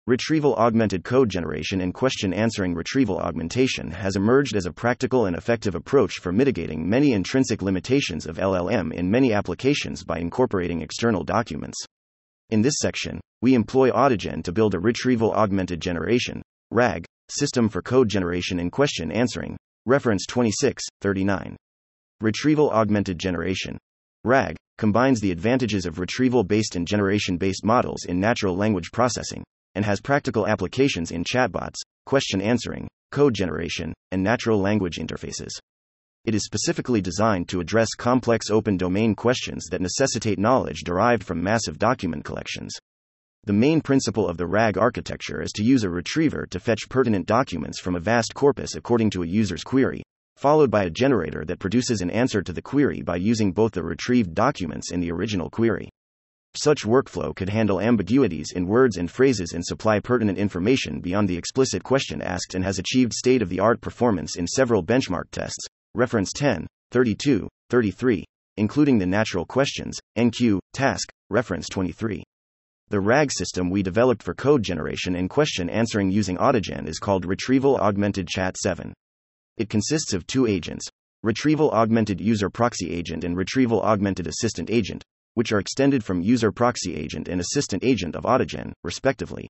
Retrieval 0.06 0.54
augmented 0.54 1.02
code 1.02 1.30
generation 1.30 1.80
and 1.80 1.92
question 1.92 2.32
answering 2.32 2.74
retrieval 2.74 3.18
augmentation 3.18 3.90
has 3.90 4.14
emerged 4.14 4.54
as 4.54 4.66
a 4.66 4.72
practical 4.72 5.26
and 5.26 5.34
effective 5.34 5.74
approach 5.74 6.20
for 6.20 6.30
mitigating 6.30 6.88
many 6.88 7.12
intrinsic 7.12 7.60
limitations 7.60 8.26
of 8.26 8.36
LLM 8.36 8.92
in 8.92 9.10
many 9.10 9.32
applications 9.32 10.04
by 10.04 10.20
incorporating 10.20 10.80
external 10.80 11.24
documents. 11.24 11.78
In 12.52 12.60
this 12.60 12.74
section, 12.82 13.18
we 13.40 13.54
employ 13.54 13.90
Autogen 13.92 14.44
to 14.44 14.52
build 14.52 14.74
a 14.74 14.78
retrieval 14.78 15.32
augmented 15.32 15.80
generation 15.80 16.42
RAG 16.70 17.06
system 17.30 17.66
for 17.70 17.80
code 17.80 18.10
generation 18.10 18.58
and 18.58 18.70
question 18.70 19.10
answering. 19.10 19.56
Reference 19.86 20.26
26, 20.26 20.84
39. 21.00 21.56
Retrieval 22.20 22.70
augmented 22.70 23.18
generation 23.18 23.78
RAG 24.24 24.54
combines 24.76 25.18
the 25.18 25.30
advantages 25.30 25.86
of 25.86 25.98
retrieval 25.98 26.44
based 26.44 26.76
and 26.76 26.86
generation 26.86 27.38
based 27.38 27.64
models 27.64 28.04
in 28.04 28.20
natural 28.20 28.54
language 28.54 28.90
processing 28.92 29.42
and 29.74 29.86
has 29.86 30.02
practical 30.02 30.46
applications 30.46 31.10
in 31.10 31.24
chatbots, 31.24 31.76
question 32.04 32.42
answering, 32.42 32.86
code 33.12 33.32
generation, 33.32 33.94
and 34.10 34.22
natural 34.22 34.60
language 34.60 34.98
interfaces. 34.98 35.52
It 36.24 36.36
is 36.36 36.44
specifically 36.44 37.00
designed 37.00 37.48
to 37.48 37.58
address 37.58 37.94
complex 37.96 38.48
open 38.48 38.76
domain 38.76 39.16
questions 39.16 39.66
that 39.72 39.80
necessitate 39.80 40.38
knowledge 40.38 40.82
derived 40.84 41.24
from 41.24 41.42
massive 41.42 41.80
document 41.80 42.24
collections. 42.24 42.72
The 43.44 43.52
main 43.52 43.80
principle 43.80 44.28
of 44.28 44.36
the 44.36 44.46
RAG 44.46 44.78
architecture 44.78 45.42
is 45.42 45.50
to 45.56 45.64
use 45.64 45.82
a 45.82 45.90
retriever 45.90 46.46
to 46.46 46.60
fetch 46.60 46.88
pertinent 46.88 47.26
documents 47.26 47.80
from 47.80 47.96
a 47.96 48.00
vast 48.00 48.34
corpus 48.34 48.76
according 48.76 49.10
to 49.10 49.24
a 49.24 49.26
user's 49.26 49.64
query, 49.64 50.04
followed 50.36 50.70
by 50.70 50.84
a 50.84 50.90
generator 50.90 51.44
that 51.44 51.58
produces 51.58 52.02
an 52.02 52.10
answer 52.10 52.40
to 52.40 52.52
the 52.52 52.62
query 52.62 53.02
by 53.02 53.16
using 53.16 53.50
both 53.50 53.72
the 53.72 53.82
retrieved 53.82 54.32
documents 54.32 54.92
and 54.92 55.02
the 55.02 55.10
original 55.10 55.50
query. 55.50 55.88
Such 56.54 56.84
workflow 56.84 57.34
could 57.34 57.48
handle 57.48 57.80
ambiguities 57.80 58.52
in 58.54 58.68
words 58.68 58.96
and 58.96 59.10
phrases 59.10 59.54
and 59.54 59.66
supply 59.66 59.98
pertinent 59.98 60.38
information 60.38 61.00
beyond 61.00 61.28
the 61.28 61.36
explicit 61.36 61.82
question 61.82 62.22
asked 62.22 62.54
and 62.54 62.62
has 62.62 62.78
achieved 62.78 63.12
state 63.12 63.42
of 63.42 63.48
the 63.48 63.58
art 63.58 63.80
performance 63.80 64.36
in 64.36 64.46
several 64.46 64.84
benchmark 64.84 65.32
tests, 65.32 65.66
reference 65.94 66.32
10, 66.32 66.66
32, 66.90 67.48
33, 67.68 68.24
including 68.56 68.98
the 68.98 69.06
natural 69.06 69.44
questions, 69.44 69.98
NQ, 70.16 70.58
task, 70.72 71.10
reference 71.30 71.68
23. 71.68 72.22
The 72.88 73.00
RAG 73.00 73.30
system 73.32 73.70
we 73.70 73.82
developed 73.82 74.22
for 74.22 74.34
code 74.34 74.62
generation 74.62 75.16
and 75.16 75.30
question 75.30 75.70
answering 75.70 76.10
using 76.10 76.36
Autogen 76.36 76.86
is 76.86 76.98
called 76.98 77.24
Retrieval 77.24 77.76
Augmented 77.76 78.28
Chat 78.28 78.56
7. 78.56 78.92
It 79.56 79.68
consists 79.68 80.12
of 80.12 80.26
two 80.26 80.46
agents 80.46 80.88
Retrieval 81.22 81.70
Augmented 81.70 82.20
User 82.20 82.50
Proxy 82.50 82.90
Agent 82.90 83.22
and 83.22 83.36
Retrieval 83.36 83.80
Augmented 83.82 84.26
Assistant 84.26 84.70
Agent, 84.70 85.04
which 85.34 85.52
are 85.52 85.58
extended 85.58 86.02
from 86.02 86.20
User 86.20 86.52
Proxy 86.52 86.94
Agent 86.94 87.28
and 87.28 87.40
Assistant 87.40 87.84
Agent 87.84 88.16
of 88.16 88.24
Autogen, 88.24 88.72
respectively. 88.82 89.48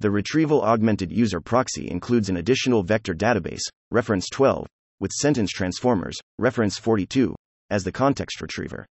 The 0.00 0.10
Retrieval 0.10 0.62
Augmented 0.62 1.10
User 1.10 1.40
Proxy 1.40 1.90
includes 1.90 2.28
an 2.28 2.36
additional 2.36 2.82
vector 2.82 3.14
database, 3.14 3.62
reference 3.90 4.28
12, 4.28 4.66
with 5.00 5.12
sentence 5.12 5.50
transformers, 5.50 6.18
reference 6.38 6.78
42, 6.78 7.34
as 7.70 7.84
the 7.84 7.92
context 7.92 8.40
retriever. 8.40 8.86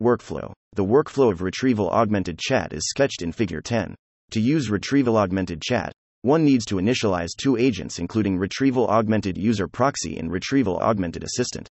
Workflow 0.00 0.52
The 0.74 0.84
workflow 0.84 1.32
of 1.32 1.42
retrieval 1.42 1.90
augmented 1.90 2.38
chat 2.38 2.72
is 2.72 2.88
sketched 2.88 3.22
in 3.22 3.32
Figure 3.32 3.60
10. 3.60 3.94
To 4.32 4.40
use 4.40 4.70
retrieval 4.70 5.16
augmented 5.16 5.62
chat, 5.62 5.92
one 6.22 6.44
needs 6.44 6.64
to 6.66 6.76
initialize 6.76 7.36
two 7.36 7.56
agents 7.56 7.98
including 7.98 8.36
retrieval 8.36 8.88
augmented 8.88 9.38
user 9.38 9.68
proxy 9.68 10.18
and 10.18 10.30
retrieval 10.30 10.78
augmented 10.78 11.22
assistant. 11.22 11.68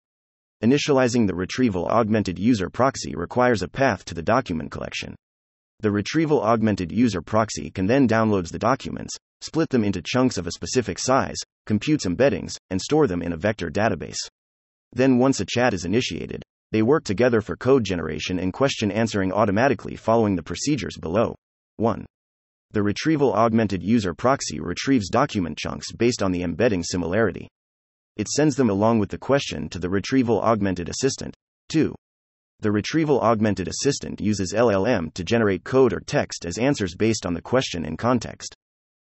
Initializing 0.62 1.26
the 1.26 1.34
retrieval 1.34 1.86
augmented 1.88 2.38
user 2.38 2.70
proxy 2.70 3.14
requires 3.14 3.62
a 3.62 3.68
path 3.68 4.04
to 4.04 4.14
the 4.14 4.22
document 4.22 4.70
collection. 4.70 5.14
The 5.80 5.90
retrieval 5.90 6.40
augmented 6.40 6.92
user 6.92 7.20
proxy 7.20 7.70
can 7.70 7.86
then 7.86 8.08
downloads 8.08 8.50
the 8.50 8.58
documents, 8.58 9.14
split 9.44 9.68
them 9.68 9.84
into 9.84 10.00
chunks 10.02 10.38
of 10.38 10.46
a 10.46 10.52
specific 10.52 10.98
size, 10.98 11.36
computes 11.66 12.06
embeddings, 12.06 12.56
and 12.70 12.80
store 12.80 13.06
them 13.06 13.22
in 13.22 13.32
a 13.32 13.36
vector 13.36 13.70
database. 13.70 14.18
Then, 14.92 15.18
once 15.18 15.40
a 15.40 15.46
chat 15.46 15.74
is 15.74 15.84
initiated, 15.84 16.42
they 16.72 16.82
work 16.82 17.04
together 17.04 17.40
for 17.40 17.56
code 17.56 17.84
generation 17.84 18.38
and 18.38 18.52
question 18.52 18.90
answering 18.90 19.32
automatically 19.32 19.96
following 19.96 20.34
the 20.34 20.42
procedures 20.42 20.96
below. 20.96 21.34
1. 21.76 22.06
The 22.72 22.82
retrieval 22.82 23.32
augmented 23.34 23.82
user 23.82 24.14
proxy 24.14 24.60
retrieves 24.60 25.08
document 25.08 25.58
chunks 25.58 25.92
based 25.92 26.22
on 26.22 26.32
the 26.32 26.42
embedding 26.42 26.82
similarity. 26.82 27.48
It 28.16 28.28
sends 28.28 28.56
them 28.56 28.70
along 28.70 28.98
with 28.98 29.10
the 29.10 29.18
question 29.18 29.68
to 29.68 29.78
the 29.78 29.90
retrieval 29.90 30.40
augmented 30.40 30.88
assistant. 30.88 31.34
2. 31.68 31.94
The 32.60 32.72
retrieval 32.72 33.20
augmented 33.20 33.68
assistant 33.68 34.20
uses 34.20 34.54
LLM 34.54 35.12
to 35.14 35.22
generate 35.22 35.64
code 35.64 35.92
or 35.92 36.00
text 36.00 36.46
as 36.46 36.56
answers 36.56 36.94
based 36.94 37.26
on 37.26 37.34
the 37.34 37.42
question 37.42 37.84
and 37.84 37.98
context. 37.98 38.54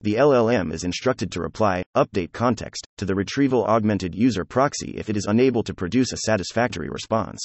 The 0.01 0.13
LLM 0.13 0.71
is 0.71 0.83
instructed 0.83 1.31
to 1.31 1.41
reply, 1.41 1.83
update 1.95 2.31
context, 2.31 2.87
to 2.97 3.05
the 3.05 3.15
retrieval 3.15 3.65
augmented 3.65 4.13
user 4.13 4.45
proxy 4.45 4.91
if 4.95 5.09
it 5.09 5.17
is 5.17 5.25
unable 5.25 5.63
to 5.63 5.73
produce 5.73 6.13
a 6.13 6.17
satisfactory 6.17 6.87
response. 6.87 7.39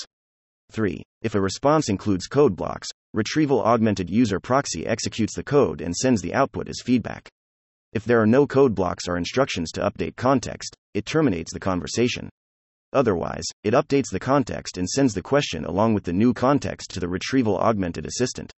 3. 0.71 1.03
If 1.23 1.35
a 1.35 1.41
response 1.41 1.89
includes 1.89 2.27
code 2.27 2.55
blocks, 2.55 2.89
retrieval 3.15 3.63
augmented 3.63 4.11
user 4.11 4.39
proxy 4.39 4.87
executes 4.87 5.35
the 5.35 5.43
code 5.43 5.81
and 5.81 5.97
sends 5.97 6.21
the 6.21 6.35
output 6.35 6.69
as 6.69 6.83
feedback. 6.85 7.27
If 7.95 8.05
there 8.05 8.21
are 8.21 8.27
no 8.27 8.47
code 8.47 8.75
blocks 8.75 9.09
or 9.09 9.17
instructions 9.17 9.73
to 9.73 9.81
update 9.81 10.17
context, 10.17 10.77
it 10.93 11.07
terminates 11.07 11.55
the 11.55 11.61
conversation. 11.61 12.29
Otherwise, 12.93 13.45
it 13.65 13.73
updates 13.73 14.11
the 14.11 14.21
context 14.21 14.77
and 14.77 14.87
sends 14.87 15.15
the 15.15 15.23
question 15.23 15.65
along 15.65 15.95
with 15.95 16.05
the 16.05 16.13
new 16.13 16.35
context 16.35 16.91
to 16.91 17.01
the 17.01 17.09
retrieval 17.09 17.57
augmented 17.59 18.05
assistant. 18.05 18.53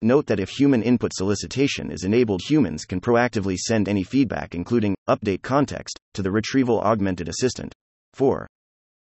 Note 0.00 0.26
that 0.26 0.38
if 0.38 0.48
human 0.48 0.80
input 0.82 1.12
solicitation 1.12 1.90
is 1.90 2.04
enabled, 2.04 2.40
humans 2.40 2.84
can 2.84 3.00
proactively 3.00 3.56
send 3.56 3.88
any 3.88 4.04
feedback, 4.04 4.54
including 4.54 4.96
update 5.08 5.42
context, 5.42 5.98
to 6.14 6.22
the 6.22 6.30
retrieval 6.30 6.80
augmented 6.80 7.28
assistant. 7.28 7.74
4. 8.14 8.46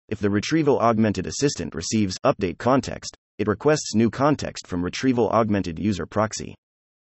If 0.09 0.19
the 0.19 0.31
retrieval 0.31 0.79
augmented 0.79 1.27
assistant 1.27 1.75
receives 1.75 2.17
update 2.25 2.57
context, 2.57 3.15
it 3.37 3.47
requests 3.47 3.93
new 3.93 4.09
context 4.09 4.65
from 4.65 4.83
retrieval 4.83 5.29
augmented 5.29 5.77
user 5.77 6.07
proxy. 6.07 6.55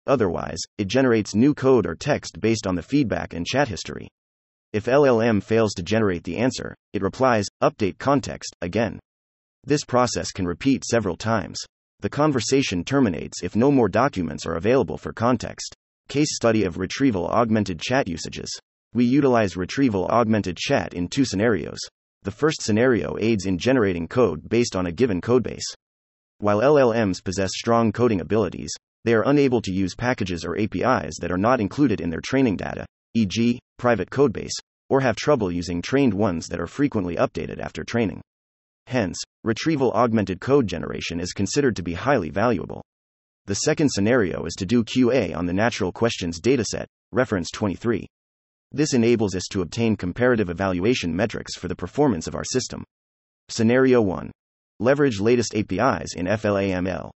Otherwise, 0.07 0.59
it 0.79 0.87
generates 0.87 1.35
new 1.35 1.53
code 1.53 1.85
or 1.85 1.93
text 1.93 2.39
based 2.39 2.65
on 2.65 2.73
the 2.73 2.81
feedback 2.81 3.35
and 3.35 3.45
chat 3.45 3.67
history. 3.67 4.07
If 4.73 4.85
LLM 4.85 5.43
fails 5.43 5.73
to 5.75 5.83
generate 5.83 6.23
the 6.23 6.37
answer, 6.37 6.75
it 6.93 7.03
replies, 7.03 7.45
update 7.61 7.99
context, 7.99 8.55
again. 8.61 8.99
This 9.63 9.85
process 9.85 10.31
can 10.31 10.47
repeat 10.47 10.83
several 10.85 11.17
times. 11.17 11.59
The 12.01 12.09
conversation 12.09 12.83
terminates 12.83 13.41
if 13.43 13.55
no 13.55 13.71
more 13.71 13.89
documents 13.89 14.45
are 14.45 14.55
available 14.55 14.97
for 14.97 15.13
context. 15.13 15.75
Case 16.07 16.35
study 16.35 16.63
of 16.63 16.77
retrieval 16.77 17.27
augmented 17.27 17.79
chat 17.79 18.07
usages. 18.07 18.49
We 18.93 19.05
utilize 19.05 19.57
retrieval 19.57 20.05
augmented 20.07 20.57
chat 20.57 20.93
in 20.93 21.07
two 21.07 21.25
scenarios. 21.25 21.79
The 22.23 22.31
first 22.31 22.61
scenario 22.61 23.17
aids 23.19 23.45
in 23.45 23.57
generating 23.57 24.07
code 24.07 24.47
based 24.47 24.75
on 24.75 24.85
a 24.85 24.91
given 24.91 25.21
codebase. 25.21 25.65
While 26.39 26.59
LLMs 26.59 27.23
possess 27.23 27.51
strong 27.53 27.91
coding 27.91 28.21
abilities, 28.21 28.73
they 29.03 29.13
are 29.13 29.29
unable 29.29 29.61
to 29.61 29.71
use 29.71 29.95
packages 29.95 30.43
or 30.43 30.57
APIs 30.57 31.17
that 31.21 31.31
are 31.31 31.37
not 31.37 31.61
included 31.61 32.01
in 32.01 32.09
their 32.09 32.21
training 32.21 32.57
data, 32.57 32.85
e.g., 33.13 33.59
private 33.77 34.09
codebase, 34.09 34.53
or 34.89 35.01
have 35.01 35.15
trouble 35.15 35.51
using 35.51 35.81
trained 35.81 36.13
ones 36.13 36.47
that 36.47 36.59
are 36.59 36.67
frequently 36.67 37.15
updated 37.15 37.59
after 37.59 37.83
training. 37.83 38.21
Hence, 38.87 39.21
retrieval 39.43 39.91
augmented 39.93 40.39
code 40.39 40.67
generation 40.67 41.19
is 41.19 41.33
considered 41.33 41.75
to 41.75 41.83
be 41.83 41.93
highly 41.93 42.29
valuable. 42.29 42.83
The 43.45 43.55
second 43.55 43.89
scenario 43.89 44.45
is 44.45 44.53
to 44.55 44.65
do 44.65 44.83
QA 44.83 45.35
on 45.35 45.45
the 45.45 45.53
natural 45.53 45.91
questions 45.91 46.39
dataset, 46.39 46.85
reference 47.11 47.49
23. 47.51 48.07
This 48.71 48.93
enables 48.93 49.35
us 49.35 49.43
to 49.51 49.61
obtain 49.61 49.95
comparative 49.95 50.49
evaluation 50.49 51.15
metrics 51.15 51.55
for 51.55 51.67
the 51.67 51.75
performance 51.75 52.27
of 52.27 52.35
our 52.35 52.43
system. 52.43 52.83
Scenario 53.49 54.01
1. 54.01 54.31
Leverage 54.79 55.19
latest 55.19 55.55
APIs 55.55 56.15
in 56.15 56.25
FLAML. 56.25 57.11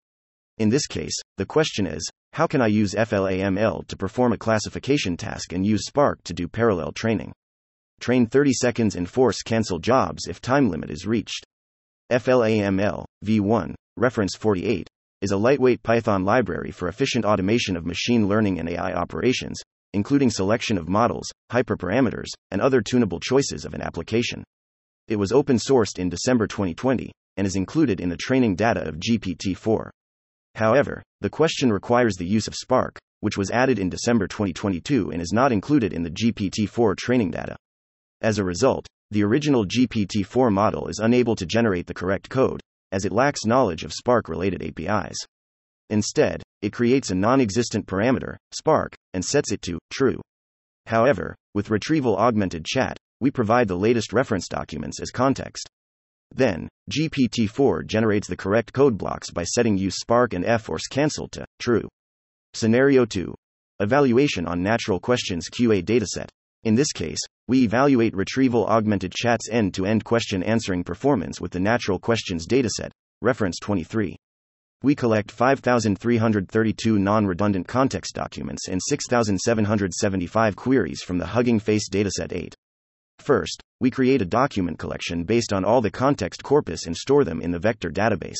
In 0.57 0.69
this 0.69 0.87
case, 0.87 1.15
the 1.37 1.45
question 1.45 1.87
is 1.87 2.09
how 2.33 2.47
can 2.47 2.61
I 2.61 2.67
use 2.67 2.93
FLAML 2.93 3.87
to 3.87 3.97
perform 3.97 4.33
a 4.33 4.37
classification 4.37 5.17
task 5.17 5.53
and 5.53 5.65
use 5.65 5.85
Spark 5.85 6.23
to 6.25 6.33
do 6.33 6.47
parallel 6.47 6.91
training? 6.91 7.33
Train 7.99 8.27
30 8.27 8.53
seconds 8.53 8.95
and 8.95 9.09
force 9.09 9.41
cancel 9.41 9.79
jobs 9.79 10.27
if 10.27 10.41
time 10.41 10.69
limit 10.69 10.89
is 10.91 11.07
reached. 11.07 11.45
FLAML, 12.09 13.03
v1, 13.25 13.75
reference 13.97 14.33
48, 14.37 14.87
is 15.19 15.31
a 15.31 15.37
lightweight 15.37 15.83
Python 15.83 16.23
library 16.23 16.71
for 16.71 16.87
efficient 16.87 17.25
automation 17.25 17.75
of 17.75 17.85
machine 17.85 18.29
learning 18.29 18.61
and 18.61 18.69
AI 18.69 18.93
operations, 18.93 19.59
including 19.91 20.29
selection 20.29 20.77
of 20.77 20.87
models, 20.87 21.29
hyperparameters, 21.51 22.29
and 22.49 22.61
other 22.61 22.79
tunable 22.79 23.19
choices 23.19 23.65
of 23.65 23.73
an 23.73 23.81
application. 23.81 24.41
It 25.09 25.17
was 25.17 25.33
open 25.33 25.57
sourced 25.57 25.99
in 25.99 26.07
December 26.07 26.47
2020 26.47 27.11
and 27.35 27.45
is 27.45 27.57
included 27.57 27.99
in 27.99 28.07
the 28.07 28.15
training 28.15 28.55
data 28.55 28.87
of 28.87 29.01
GPT 29.01 29.57
4. 29.57 29.91
However, 30.55 31.03
the 31.19 31.29
question 31.29 31.73
requires 31.73 32.15
the 32.15 32.25
use 32.25 32.47
of 32.47 32.55
Spark, 32.55 32.97
which 33.19 33.37
was 33.37 33.51
added 33.51 33.79
in 33.79 33.89
December 33.89 34.29
2022 34.29 35.11
and 35.11 35.21
is 35.21 35.33
not 35.33 35.51
included 35.51 35.91
in 35.91 36.03
the 36.03 36.11
GPT 36.11 36.69
4 36.69 36.95
training 36.95 37.31
data. 37.31 37.57
As 38.21 38.39
a 38.39 38.45
result, 38.45 38.87
the 39.11 39.23
original 39.23 39.65
GPT 39.65 40.25
4 40.25 40.51
model 40.51 40.87
is 40.87 40.99
unable 40.99 41.35
to 41.35 41.45
generate 41.45 41.87
the 41.87 41.93
correct 41.93 42.29
code, 42.29 42.61
as 42.91 43.05
it 43.05 43.11
lacks 43.11 43.45
knowledge 43.45 43.83
of 43.83 43.93
Spark 43.93 44.27
related 44.27 44.61
APIs. 44.61 45.17
Instead, 45.89 46.43
it 46.61 46.73
creates 46.73 47.09
a 47.09 47.15
non 47.15 47.39
existent 47.39 47.85
parameter, 47.85 48.35
Spark, 48.51 48.95
and 49.13 49.23
sets 49.23 49.51
it 49.51 49.61
to 49.61 49.79
true. 49.89 50.19
However, 50.87 51.35
with 51.53 51.69
retrieval 51.69 52.17
augmented 52.17 52.65
chat, 52.65 52.97
we 53.19 53.31
provide 53.31 53.67
the 53.67 53.77
latest 53.77 54.13
reference 54.13 54.47
documents 54.47 55.01
as 55.01 55.09
context. 55.11 55.69
Then, 56.31 56.67
GPT 56.91 57.49
4 57.49 57.83
generates 57.83 58.27
the 58.27 58.37
correct 58.37 58.73
code 58.73 58.97
blocks 58.97 59.31
by 59.31 59.43
setting 59.43 59.77
use 59.77 59.95
Spark 59.99 60.33
and 60.33 60.45
F 60.45 60.69
or 60.69 60.77
cancel 60.89 61.29
to 61.29 61.45
true. 61.59 61.87
Scenario 62.53 63.05
2 63.05 63.33
Evaluation 63.79 64.45
on 64.47 64.63
Natural 64.63 64.99
Questions 64.99 65.49
QA 65.49 65.83
dataset. 65.83 66.27
In 66.63 66.75
this 66.75 66.91
case, 66.91 67.19
we 67.47 67.63
evaluate 67.63 68.15
retrieval 68.15 68.65
augmented 68.67 69.13
chat's 69.13 69.49
end 69.49 69.73
to 69.75 69.85
end 69.85 70.03
question 70.03 70.43
answering 70.43 70.83
performance 70.83 71.39
with 71.39 71.51
the 71.51 71.59
Natural 71.59 71.99
Questions 71.99 72.45
dataset, 72.47 72.91
reference 73.21 73.57
23. 73.59 74.15
We 74.83 74.93
collect 74.93 75.31
5,332 75.31 76.99
non 76.99 77.25
redundant 77.25 77.67
context 77.67 78.13
documents 78.13 78.67
and 78.67 78.81
6,775 78.85 80.55
queries 80.55 81.01
from 81.01 81.17
the 81.17 81.25
Hugging 81.25 81.59
Face 81.59 81.89
dataset 81.89 82.31
8. 82.31 82.55
First, 83.19 83.61
we 83.79 83.89
create 83.89 84.21
a 84.21 84.25
document 84.25 84.77
collection 84.77 85.23
based 85.23 85.51
on 85.51 85.65
all 85.65 85.81
the 85.81 85.89
context 85.89 86.43
corpus 86.43 86.85
and 86.85 86.95
store 86.95 87.23
them 87.23 87.41
in 87.41 87.51
the 87.51 87.59
vector 87.59 87.89
database. 87.89 88.37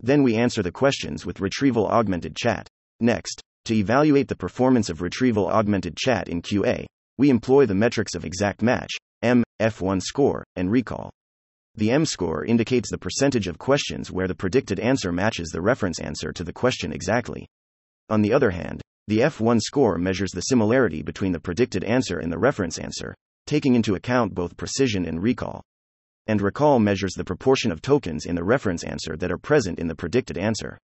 Then 0.00 0.22
we 0.22 0.36
answer 0.36 0.62
the 0.62 0.72
questions 0.72 1.24
with 1.24 1.40
retrieval 1.40 1.86
augmented 1.86 2.34
chat. 2.34 2.68
Next, 2.98 3.40
to 3.66 3.74
evaluate 3.74 4.26
the 4.26 4.36
performance 4.36 4.90
of 4.90 5.00
retrieval 5.00 5.48
augmented 5.48 5.96
chat 5.96 6.28
in 6.28 6.42
QA, 6.42 6.86
we 7.18 7.30
employ 7.30 7.66
the 7.66 7.74
metrics 7.74 8.14
of 8.14 8.24
exact 8.24 8.62
match, 8.62 8.90
EM, 9.22 9.44
F1 9.60 10.02
score, 10.02 10.44
and 10.56 10.70
recall. 10.70 11.10
The 11.74 11.90
EM 11.90 12.04
score 12.04 12.44
indicates 12.44 12.90
the 12.90 12.98
percentage 12.98 13.46
of 13.46 13.58
questions 13.58 14.10
where 14.10 14.28
the 14.28 14.34
predicted 14.34 14.78
answer 14.78 15.10
matches 15.10 15.48
the 15.48 15.62
reference 15.62 16.00
answer 16.00 16.32
to 16.32 16.44
the 16.44 16.52
question 16.52 16.92
exactly. 16.92 17.46
On 18.10 18.20
the 18.20 18.32
other 18.32 18.50
hand, 18.50 18.82
the 19.08 19.20
F1 19.20 19.60
score 19.60 19.98
measures 19.98 20.30
the 20.32 20.42
similarity 20.42 21.02
between 21.02 21.32
the 21.32 21.40
predicted 21.40 21.82
answer 21.82 22.18
and 22.18 22.30
the 22.30 22.38
reference 22.38 22.78
answer, 22.78 23.14
taking 23.46 23.74
into 23.74 23.94
account 23.94 24.34
both 24.34 24.56
precision 24.56 25.06
and 25.06 25.22
recall. 25.22 25.62
And 26.26 26.40
recall 26.40 26.78
measures 26.78 27.14
the 27.14 27.24
proportion 27.24 27.72
of 27.72 27.82
tokens 27.82 28.26
in 28.26 28.36
the 28.36 28.44
reference 28.44 28.84
answer 28.84 29.16
that 29.16 29.32
are 29.32 29.38
present 29.38 29.78
in 29.78 29.88
the 29.88 29.94
predicted 29.94 30.38
answer. 30.38 30.78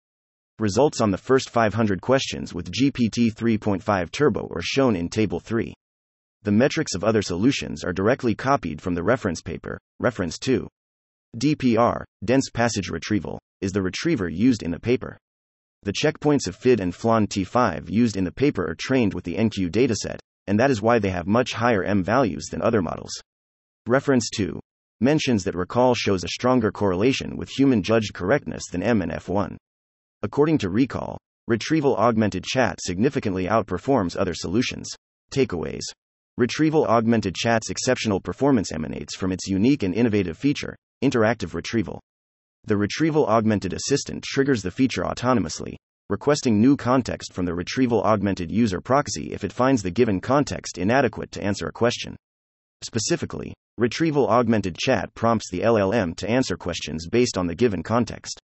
Results 0.59 1.01
on 1.01 1.11
the 1.13 1.19
first 1.19 1.51
500 1.51 2.01
questions 2.01 2.53
with 2.53 2.73
GPT 2.73 3.33
3.5 3.33 4.11
Turbo 4.11 4.49
are 4.53 4.63
shown 4.63 4.97
in 4.97 5.09
Table 5.09 5.39
3. 5.39 5.73
The 6.49 6.53
metrics 6.53 6.95
of 6.95 7.05
other 7.05 7.21
solutions 7.21 7.85
are 7.85 7.93
directly 7.93 8.35
copied 8.35 8.81
from 8.81 8.95
the 8.95 9.03
reference 9.03 9.43
paper, 9.43 9.79
reference 10.01 10.39
2. 10.39 10.67
DPR, 11.37 12.05
dense 12.25 12.49
passage 12.49 12.89
retrieval, 12.89 13.39
is 13.61 13.73
the 13.73 13.83
retriever 13.83 14.31
used 14.31 14.63
in 14.63 14.71
the 14.71 14.81
paper. 14.81 15.19
The 15.83 15.93
checkpoints 15.93 16.49
of 16.49 16.57
FID 16.57 16.81
and 16.81 16.95
FLAN 16.95 17.27
T5 17.27 17.91
used 17.91 18.17
in 18.17 18.25
the 18.25 18.33
paper 18.33 18.67
are 18.67 18.75
trained 18.75 19.13
with 19.13 19.25
the 19.25 19.35
NQ 19.35 19.71
dataset, 19.71 20.21
and 20.47 20.59
that 20.59 20.71
is 20.71 20.81
why 20.81 20.99
they 20.99 21.11
have 21.11 21.27
much 21.27 21.53
higher 21.53 21.85
EM 21.85 22.03
values 22.03 22.47
than 22.47 22.63
other 22.63 22.81
models. 22.81 23.13
Reference 23.87 24.31
2 24.31 24.59
mentions 25.03 25.45
that 25.45 25.55
recall 25.55 25.95
shows 25.95 26.25
a 26.25 26.29
stronger 26.29 26.73
correlation 26.73 27.37
with 27.37 27.51
human 27.51 27.83
judged 27.83 28.15
correctness 28.15 28.63
than 28.73 28.83
EM 28.83 29.03
and 29.03 29.13
F1. 29.13 29.59
According 30.23 30.57
to 30.57 30.71
Recall, 30.71 31.19
retrieval 31.47 31.95
augmented 31.97 32.45
chat 32.45 32.79
significantly 32.81 33.45
outperforms 33.45 34.17
other 34.17 34.33
solutions. 34.33 34.89
Takeaways 35.31 35.85
Retrieval 36.39 36.87
augmented 36.87 37.35
chat's 37.35 37.69
exceptional 37.69 38.21
performance 38.21 38.71
emanates 38.71 39.17
from 39.17 39.33
its 39.33 39.49
unique 39.49 39.83
and 39.83 39.93
innovative 39.93 40.39
feature, 40.39 40.77
interactive 41.03 41.53
retrieval. 41.53 42.01
The 42.65 42.77
retrieval 42.77 43.27
augmented 43.27 43.73
assistant 43.73 44.23
triggers 44.23 44.63
the 44.63 44.71
feature 44.71 45.03
autonomously, 45.03 45.75
requesting 46.09 46.61
new 46.61 46.77
context 46.77 47.33
from 47.33 47.45
the 47.45 47.57
retrieval 47.57 48.05
augmented 48.05 48.53
user 48.53 48.81
proxy 48.81 49.33
if 49.33 49.43
it 49.43 49.53
finds 49.53 49.83
the 49.83 49.91
given 49.91 50.21
context 50.21 50.79
inadequate 50.79 51.33
to 51.33 51.43
answer 51.43 51.67
a 51.67 51.73
question. 51.73 52.15
Specifically, 52.85 53.53
retrieval 53.77 54.29
augmented 54.29 54.79
chat 54.79 55.13
prompts 55.15 55.51
the 55.51 55.63
LLM 55.63 56.15
to 56.19 56.31
answer 56.31 56.57
questions 56.57 57.09
based 57.09 57.37
on 57.37 57.49
the 57.49 57.57
given 57.57 57.83
context. 57.83 58.39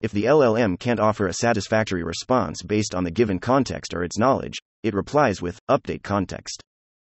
If 0.00 0.10
the 0.10 0.24
LLM 0.24 0.78
can't 0.78 1.00
offer 1.00 1.26
a 1.26 1.34
satisfactory 1.34 2.02
response 2.02 2.62
based 2.62 2.94
on 2.94 3.04
the 3.04 3.10
given 3.10 3.40
context 3.40 3.92
or 3.92 4.04
its 4.04 4.16
knowledge, 4.16 4.54
it 4.82 4.94
replies 4.94 5.42
with 5.42 5.60
update 5.68 6.02
context. 6.02 6.62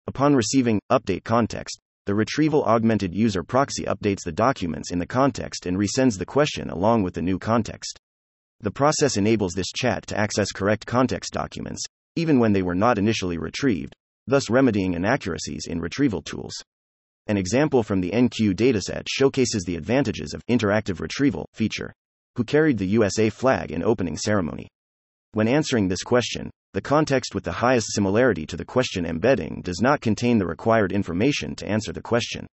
Upon 0.07 0.33
receiving 0.35 0.79
update 0.89 1.25
context, 1.25 1.79
the 2.05 2.15
retrieval 2.15 2.63
augmented 2.63 3.13
user 3.13 3.43
proxy 3.43 3.83
updates 3.83 4.23
the 4.23 4.31
documents 4.31 4.89
in 4.89 4.99
the 4.99 5.05
context 5.05 5.65
and 5.65 5.77
resends 5.77 6.17
the 6.17 6.25
question 6.25 6.69
along 6.69 7.03
with 7.03 7.13
the 7.13 7.21
new 7.21 7.37
context. 7.37 7.99
The 8.61 8.71
process 8.71 9.17
enables 9.17 9.51
this 9.51 9.71
chat 9.75 10.07
to 10.07 10.17
access 10.17 10.53
correct 10.53 10.85
context 10.85 11.33
documents, 11.33 11.83
even 12.15 12.39
when 12.39 12.53
they 12.53 12.61
were 12.61 12.73
not 12.73 12.97
initially 12.97 13.37
retrieved, 13.37 13.93
thus 14.25 14.49
remedying 14.49 14.93
inaccuracies 14.93 15.67
in 15.67 15.81
retrieval 15.81 16.21
tools. 16.21 16.53
An 17.27 17.35
example 17.35 17.83
from 17.83 17.99
the 17.99 18.11
NQ 18.11 18.55
dataset 18.55 19.03
showcases 19.09 19.65
the 19.65 19.75
advantages 19.75 20.33
of 20.33 20.45
interactive 20.49 21.01
retrieval 21.01 21.49
feature. 21.53 21.93
Who 22.37 22.45
carried 22.45 22.77
the 22.77 22.87
USA 22.87 23.29
flag 23.29 23.73
in 23.73 23.83
opening 23.83 24.15
ceremony? 24.15 24.69
When 25.33 25.49
answering 25.49 25.89
this 25.89 26.03
question, 26.03 26.49
the 26.77 26.81
context 26.81 27.33
with 27.33 27.43
the 27.43 27.51
highest 27.51 27.87
similarity 27.95 28.45
to 28.45 28.55
the 28.55 28.63
question 28.63 29.03
embedding 29.03 29.63
does 29.63 29.81
not 29.81 29.99
contain 29.99 30.37
the 30.37 30.45
required 30.45 30.91
information 30.91 31.55
to 31.55 31.67
answer 31.67 31.91
the 31.91 32.03
question. 32.03 32.45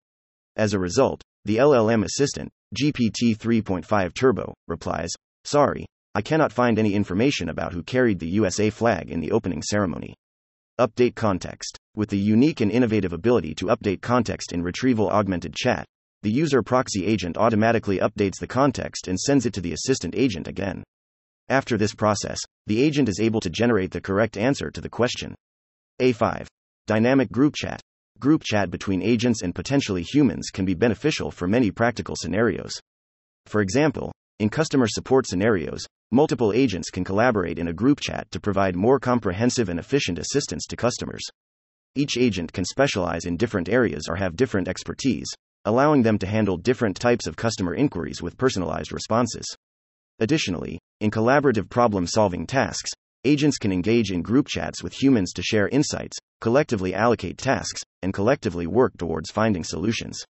As 0.54 0.74
a 0.74 0.78
result, 0.78 1.20
the 1.44 1.56
LLM 1.56 2.04
assistant, 2.04 2.48
GPT 2.80 3.36
3.5 3.36 4.14
Turbo, 4.14 4.54
replies, 4.68 5.10
Sorry, 5.44 5.86
I 6.14 6.22
cannot 6.22 6.52
find 6.52 6.78
any 6.78 6.94
information 6.94 7.48
about 7.48 7.72
who 7.72 7.82
carried 7.82 8.20
the 8.20 8.28
USA 8.28 8.70
flag 8.70 9.10
in 9.10 9.18
the 9.18 9.32
opening 9.32 9.60
ceremony. 9.60 10.14
Update 10.78 11.16
context. 11.16 11.76
With 11.96 12.08
the 12.08 12.16
unique 12.16 12.60
and 12.60 12.70
innovative 12.70 13.12
ability 13.12 13.56
to 13.56 13.74
update 13.74 14.02
context 14.02 14.52
in 14.52 14.62
retrieval 14.62 15.10
augmented 15.10 15.52
chat, 15.52 15.84
the 16.22 16.30
user 16.30 16.62
proxy 16.62 17.06
agent 17.06 17.36
automatically 17.36 17.98
updates 17.98 18.38
the 18.38 18.46
context 18.46 19.08
and 19.08 19.18
sends 19.18 19.46
it 19.46 19.54
to 19.54 19.60
the 19.60 19.72
assistant 19.72 20.14
agent 20.16 20.46
again. 20.46 20.84
After 21.48 21.76
this 21.76 21.94
process, 21.94 22.40
the 22.66 22.82
agent 22.82 23.08
is 23.08 23.20
able 23.20 23.40
to 23.40 23.50
generate 23.50 23.90
the 23.90 24.00
correct 24.00 24.36
answer 24.36 24.70
to 24.70 24.80
the 24.80 24.88
question. 24.88 25.34
A5. 26.00 26.46
Dynamic 26.86 27.30
group 27.30 27.54
chat. 27.54 27.80
Group 28.18 28.42
chat 28.44 28.70
between 28.70 29.02
agents 29.02 29.42
and 29.42 29.54
potentially 29.54 30.02
humans 30.02 30.50
can 30.52 30.64
be 30.64 30.74
beneficial 30.74 31.30
for 31.30 31.48
many 31.48 31.70
practical 31.70 32.16
scenarios. 32.16 32.80
For 33.46 33.60
example, 33.60 34.12
in 34.38 34.48
customer 34.48 34.86
support 34.88 35.26
scenarios, 35.26 35.86
multiple 36.10 36.52
agents 36.52 36.90
can 36.90 37.04
collaborate 37.04 37.58
in 37.58 37.68
a 37.68 37.72
group 37.72 38.00
chat 38.00 38.30
to 38.30 38.40
provide 38.40 38.76
more 38.76 38.98
comprehensive 38.98 39.68
and 39.68 39.78
efficient 39.78 40.18
assistance 40.18 40.66
to 40.66 40.76
customers. 40.76 41.22
Each 41.94 42.16
agent 42.16 42.52
can 42.52 42.64
specialize 42.64 43.24
in 43.24 43.36
different 43.36 43.68
areas 43.68 44.06
or 44.08 44.16
have 44.16 44.36
different 44.36 44.68
expertise, 44.68 45.28
allowing 45.64 46.02
them 46.02 46.18
to 46.18 46.26
handle 46.26 46.56
different 46.56 46.96
types 46.96 47.26
of 47.26 47.36
customer 47.36 47.74
inquiries 47.74 48.22
with 48.22 48.38
personalized 48.38 48.92
responses. 48.92 49.44
Additionally, 50.22 50.78
in 51.00 51.10
collaborative 51.10 51.68
problem 51.68 52.06
solving 52.06 52.46
tasks, 52.46 52.92
agents 53.24 53.58
can 53.58 53.72
engage 53.72 54.12
in 54.12 54.22
group 54.22 54.46
chats 54.46 54.80
with 54.80 54.92
humans 54.94 55.32
to 55.32 55.42
share 55.42 55.68
insights, 55.70 56.16
collectively 56.40 56.94
allocate 56.94 57.36
tasks, 57.36 57.82
and 58.02 58.14
collectively 58.14 58.68
work 58.68 58.96
towards 58.96 59.32
finding 59.32 59.64
solutions. 59.64 60.22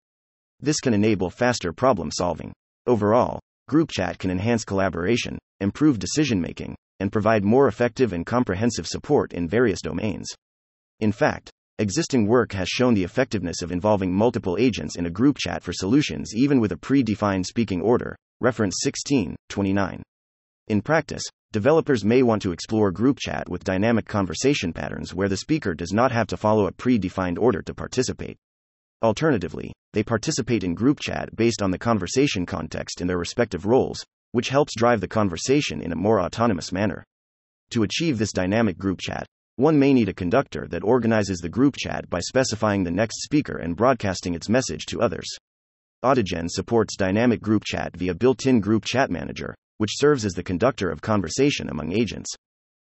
This 0.61 0.79
can 0.79 0.93
enable 0.93 1.29
faster 1.29 1.73
problem 1.73 2.09
solving. 2.09 2.53
Overall, 2.87 3.41
group 3.67 3.91
chat 3.91 4.17
can 4.17 4.31
enhance 4.31 4.63
collaboration, 4.63 5.37
improve 5.59 5.99
decision 5.99 6.39
making, 6.39 6.73
and 7.01 7.11
provide 7.11 7.43
more 7.43 7.67
effective 7.67 8.13
and 8.13 8.25
comprehensive 8.25 8.87
support 8.87 9.33
in 9.33 9.45
various 9.45 9.81
domains. 9.81 10.29
In 11.01 11.11
fact, 11.11 11.51
existing 11.79 12.27
work 12.27 12.53
has 12.53 12.69
shown 12.69 12.93
the 12.93 13.03
effectiveness 13.03 13.61
of 13.61 13.73
involving 13.73 14.13
multiple 14.13 14.55
agents 14.57 14.95
in 14.95 15.05
a 15.05 15.09
group 15.09 15.37
chat 15.37 15.61
for 15.61 15.73
solutions 15.73 16.31
even 16.33 16.61
with 16.61 16.71
a 16.71 16.77
predefined 16.77 17.45
speaking 17.45 17.81
order, 17.81 18.15
reference 18.41 18.77
16, 18.81 19.35
29. 19.49 20.01
In 20.67 20.81
practice, 20.81 21.23
developers 21.51 22.03
may 22.03 22.23
want 22.23 22.41
to 22.41 22.51
explore 22.51 22.91
group 22.91 23.19
chat 23.19 23.47
with 23.47 23.63
dynamic 23.63 24.07
conversation 24.07 24.73
patterns 24.73 25.13
where 25.13 25.29
the 25.29 25.37
speaker 25.37 25.75
does 25.75 25.93
not 25.93 26.11
have 26.11 26.25
to 26.27 26.37
follow 26.37 26.65
a 26.65 26.71
predefined 26.71 27.37
order 27.37 27.61
to 27.61 27.75
participate. 27.75 28.37
Alternatively, 29.03 29.71
they 29.93 30.01
participate 30.01 30.63
in 30.63 30.73
group 30.73 30.99
chat 30.99 31.35
based 31.35 31.61
on 31.61 31.69
the 31.69 31.77
conversation 31.77 32.45
context 32.45 32.99
in 32.99 33.07
their 33.07 33.19
respective 33.19 33.65
roles, 33.65 34.03
which 34.31 34.49
helps 34.49 34.75
drive 34.75 35.01
the 35.01 35.07
conversation 35.07 35.79
in 35.79 35.91
a 35.91 35.95
more 35.95 36.19
autonomous 36.19 36.71
manner. 36.71 37.03
To 37.71 37.83
achieve 37.83 38.17
this 38.17 38.33
dynamic 38.33 38.77
group 38.77 38.99
chat, 38.99 39.27
one 39.57 39.77
may 39.77 39.93
need 39.93 40.09
a 40.09 40.13
conductor 40.13 40.67
that 40.69 40.83
organizes 40.83 41.39
the 41.39 41.49
group 41.49 41.75
chat 41.77 42.09
by 42.09 42.19
specifying 42.21 42.83
the 42.83 42.91
next 42.91 43.21
speaker 43.21 43.57
and 43.57 43.75
broadcasting 43.75 44.33
its 44.33 44.49
message 44.49 44.85
to 44.87 45.01
others. 45.01 45.27
Autogen 46.03 46.49
supports 46.49 46.95
dynamic 46.95 47.41
group 47.41 47.63
chat 47.63 47.95
via 47.95 48.15
built 48.15 48.47
in 48.47 48.59
Group 48.59 48.83
Chat 48.85 49.11
Manager, 49.11 49.53
which 49.77 49.97
serves 49.97 50.25
as 50.25 50.33
the 50.33 50.41
conductor 50.41 50.89
of 50.89 50.99
conversation 50.99 51.69
among 51.69 51.91
agents. 51.91 52.33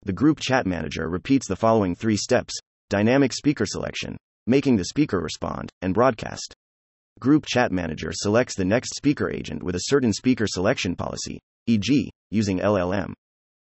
The 0.05 0.13
Group 0.13 0.39
Chat 0.39 0.67
Manager 0.67 1.09
repeats 1.09 1.49
the 1.49 1.57
following 1.57 1.97
three 1.97 2.17
steps 2.17 2.55
dynamic 2.91 3.33
speaker 3.33 3.67
selection, 3.67 4.17
making 4.47 4.77
the 4.77 4.85
speaker 4.85 5.19
respond, 5.19 5.71
and 5.81 5.95
broadcast. 5.95 6.55
Group 7.19 7.45
Chat 7.47 7.73
Manager 7.73 8.11
selects 8.13 8.55
the 8.55 8.65
next 8.65 8.95
speaker 8.95 9.29
agent 9.29 9.65
with 9.65 9.75
a 9.75 9.85
certain 9.87 10.13
speaker 10.13 10.47
selection 10.47 10.95
policy, 10.95 11.41
e.g., 11.67 12.11
using 12.31 12.61
LLM. 12.61 13.15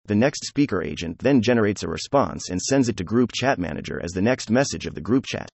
The 0.06 0.14
next 0.14 0.46
speaker 0.46 0.82
agent 0.82 1.18
then 1.18 1.42
generates 1.42 1.82
a 1.82 1.88
response 1.88 2.48
and 2.48 2.62
sends 2.62 2.88
it 2.88 2.96
to 2.96 3.04
Group 3.04 3.32
Chat 3.34 3.58
Manager 3.58 4.00
as 4.02 4.12
the 4.12 4.22
next 4.22 4.50
message 4.50 4.86
of 4.86 4.94
the 4.94 5.02
group 5.02 5.26
chat. 5.26 5.50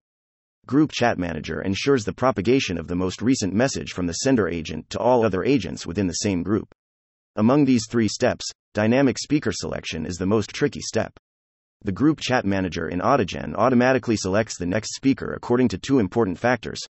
Group 0.65 0.93
Chat 0.93 1.19
Manager 1.19 1.61
ensures 1.61 2.05
the 2.05 2.13
propagation 2.13 2.79
of 2.79 2.87
the 2.87 2.95
most 2.95 3.21
recent 3.21 3.53
message 3.53 3.91
from 3.91 4.07
the 4.07 4.13
sender 4.13 4.49
agent 4.49 4.89
to 4.91 4.99
all 4.99 5.27
other 5.27 5.43
agents 5.43 5.85
within 5.87 6.07
the 6.07 6.13
same 6.13 6.45
group. 6.45 6.73
Among 7.35 7.65
these 7.65 7.89
three 7.91 8.07
steps, 8.07 8.45
dynamic 8.73 9.19
speaker 9.19 9.51
selection 9.53 10.07
is 10.07 10.19
the 10.19 10.27
most 10.27 10.51
tricky 10.51 10.81
step. 10.81 11.19
The 11.83 11.91
group 11.91 12.21
chat 12.21 12.45
manager 12.45 12.89
in 12.89 13.01
Autogen 13.01 13.57
automatically 13.57 14.17
selects 14.17 14.57
the 14.57 14.67
next 14.67 14.95
speaker 14.95 15.35
according 15.35 15.67
to 15.69 15.79
two 15.79 15.99
important 15.99 16.39
factors 16.39 16.81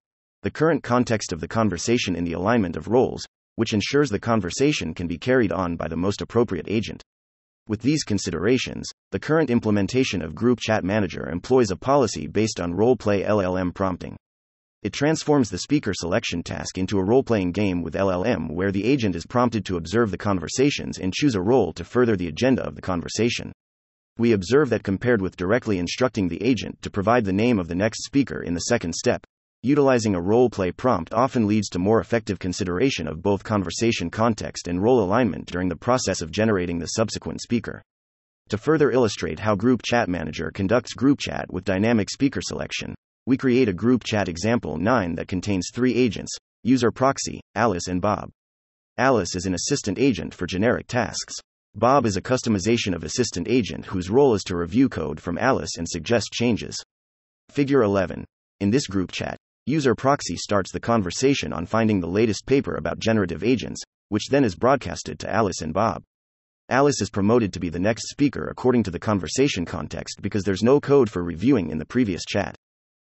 the 0.43 0.51
current 0.51 0.83
context 0.83 1.33
of 1.33 1.41
the 1.41 1.49
conversation 1.49 2.15
in 2.15 2.25
the 2.25 2.35
alignment 2.35 2.77
of 2.77 2.89
roles, 2.89 3.25
which 3.55 3.73
ensures 3.73 4.11
the 4.11 4.19
conversation 4.19 4.93
can 4.93 5.07
be 5.07 5.17
carried 5.17 5.51
on 5.51 5.77
by 5.77 5.89
the 5.89 5.97
most 5.97 6.21
appropriate 6.21 6.67
agent. 6.69 7.03
With 7.69 7.81
these 7.81 8.03
considerations, 8.03 8.91
the 9.13 9.21
current 9.21 9.49
implementation 9.49 10.21
of 10.21 10.35
Group 10.35 10.59
Chat 10.59 10.83
Manager 10.83 11.29
employs 11.29 11.71
a 11.71 11.77
policy 11.77 12.27
based 12.27 12.61
on 12.61 12.75
role 12.75 12.97
play 12.97 13.23
LLM 13.23 13.73
prompting. 13.73 14.17
It 14.83 14.93
transforms 14.93 15.49
the 15.49 15.59
speaker 15.59 15.93
selection 15.95 16.43
task 16.43 16.77
into 16.77 16.99
a 16.99 17.05
role 17.05 17.23
playing 17.23 17.53
game 17.53 17.81
with 17.81 17.95
LLM 17.95 18.51
where 18.51 18.73
the 18.73 18.85
agent 18.85 19.15
is 19.15 19.25
prompted 19.25 19.65
to 19.67 19.77
observe 19.77 20.11
the 20.11 20.19
conversations 20.19 20.99
and 20.99 21.15
choose 21.15 21.37
a 21.37 21.41
role 21.41 21.73
to 21.75 21.85
further 21.85 22.17
the 22.17 22.27
agenda 22.27 22.63
of 22.65 22.75
the 22.75 22.83
conversation. 22.83 23.53
We 24.19 24.33
observe 24.33 24.69
that 24.71 24.83
compared 24.83 25.23
with 25.23 25.37
directly 25.37 25.79
instructing 25.79 26.27
the 26.27 26.43
agent 26.43 26.83
to 26.83 26.91
provide 26.91 27.25
the 27.25 27.33
name 27.33 27.61
of 27.61 27.69
the 27.69 27.77
next 27.77 28.05
speaker 28.05 28.43
in 28.43 28.55
the 28.55 28.61
second 28.61 28.95
step, 28.97 29.25
utilizing 29.63 30.15
a 30.15 30.21
role 30.21 30.51
play 30.51 30.73
prompt 30.73 31.13
often 31.13 31.47
leads 31.47 31.69
to 31.69 31.79
more 31.79 32.01
effective 32.01 32.39
consideration 32.39 33.07
of 33.07 33.23
both 33.23 33.45
conversation 33.45 34.11
context 34.11 34.67
and 34.67 34.83
role 34.83 35.03
alignment 35.03 35.47
during 35.47 35.69
the 35.69 35.77
process 35.77 36.21
of 36.21 36.31
generating 36.31 36.79
the 36.79 36.87
subsequent 36.87 37.41
speaker. 37.41 37.83
To 38.49 38.59
further 38.59 38.91
illustrate 38.91 39.39
how 39.39 39.55
Group 39.55 39.83
Chat 39.85 40.09
Manager 40.09 40.51
conducts 40.51 40.95
group 40.95 41.19
chat 41.21 41.53
with 41.53 41.65
dynamic 41.65 42.11
speaker 42.11 42.41
selection, 42.43 42.95
we 43.25 43.37
create 43.37 43.69
a 43.69 43.73
group 43.73 44.03
chat 44.05 44.29
example 44.29 44.77
9 44.77 45.15
that 45.15 45.29
contains 45.29 45.71
three 45.73 45.95
agents 45.95 46.37
user 46.65 46.91
proxy, 46.91 47.41
Alice, 47.55 47.89
and 47.89 48.01
Bob. 48.01 48.31
Alice 48.99 49.35
is 49.35 49.47
an 49.47 49.55
assistant 49.55 49.99
agent 49.99 50.35
for 50.35 50.47
generic 50.47 50.87
tasks. 50.87 51.35
Bob 51.75 52.05
is 52.05 52.17
a 52.17 52.23
customization 52.23 52.95
of 52.95 53.05
assistant 53.05 53.49
agent 53.49 53.87
whose 53.87 54.11
role 54.11 54.35
is 54.35 54.43
to 54.43 54.57
review 54.57 54.89
code 54.89 55.19
from 55.19 55.39
Alice 55.39 55.77
and 55.79 55.89
suggest 55.89 56.31
changes. 56.33 56.77
Figure 57.49 57.83
11. 57.83 58.25
In 58.61 58.71
this 58.71 58.87
group 58.87 59.11
chat, 59.11 59.39
User 59.67 59.95
proxy 59.95 60.37
starts 60.37 60.73
the 60.73 60.81
conversation 60.81 61.53
on 61.53 61.67
finding 61.67 62.01
the 62.01 62.09
latest 62.09 62.47
paper 62.47 62.75
about 62.75 62.99
generative 62.99 63.45
agents, 63.45 63.81
which 64.09 64.27
then 64.29 64.43
is 64.43 64.57
broadcasted 64.57 65.21
to 65.21 65.33
Alice 65.33 65.61
and 65.61 65.73
Bob. 65.73 66.03
Alice 66.69 67.01
is 67.01 67.11
promoted 67.11 67.53
to 67.53 67.61
be 67.61 67.69
the 67.69 67.79
next 67.79 68.09
speaker 68.09 68.49
according 68.51 68.83
to 68.83 68.91
the 68.91 68.99
conversation 68.99 69.65
context 69.65 70.21
because 70.21 70.43
there's 70.43 70.65
no 70.65 70.81
code 70.81 71.09
for 71.09 71.23
reviewing 71.23 71.71
in 71.71 71.79
the 71.79 71.85
previous 71.85 72.25
chat. 72.25 72.57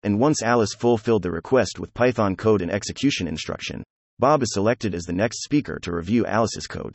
And 0.03 0.19
once 0.19 0.43
Alice 0.43 0.75
fulfilled 0.75 1.23
the 1.23 1.31
request 1.31 1.79
with 1.79 1.95
Python 1.95 2.35
code 2.35 2.61
and 2.61 2.71
execution 2.71 3.27
instruction, 3.27 3.83
Bob 4.19 4.43
is 4.43 4.53
selected 4.53 4.93
as 4.93 5.05
the 5.05 5.13
next 5.13 5.43
speaker 5.43 5.79
to 5.81 5.95
review 5.95 6.27
Alice's 6.27 6.67
code. 6.67 6.93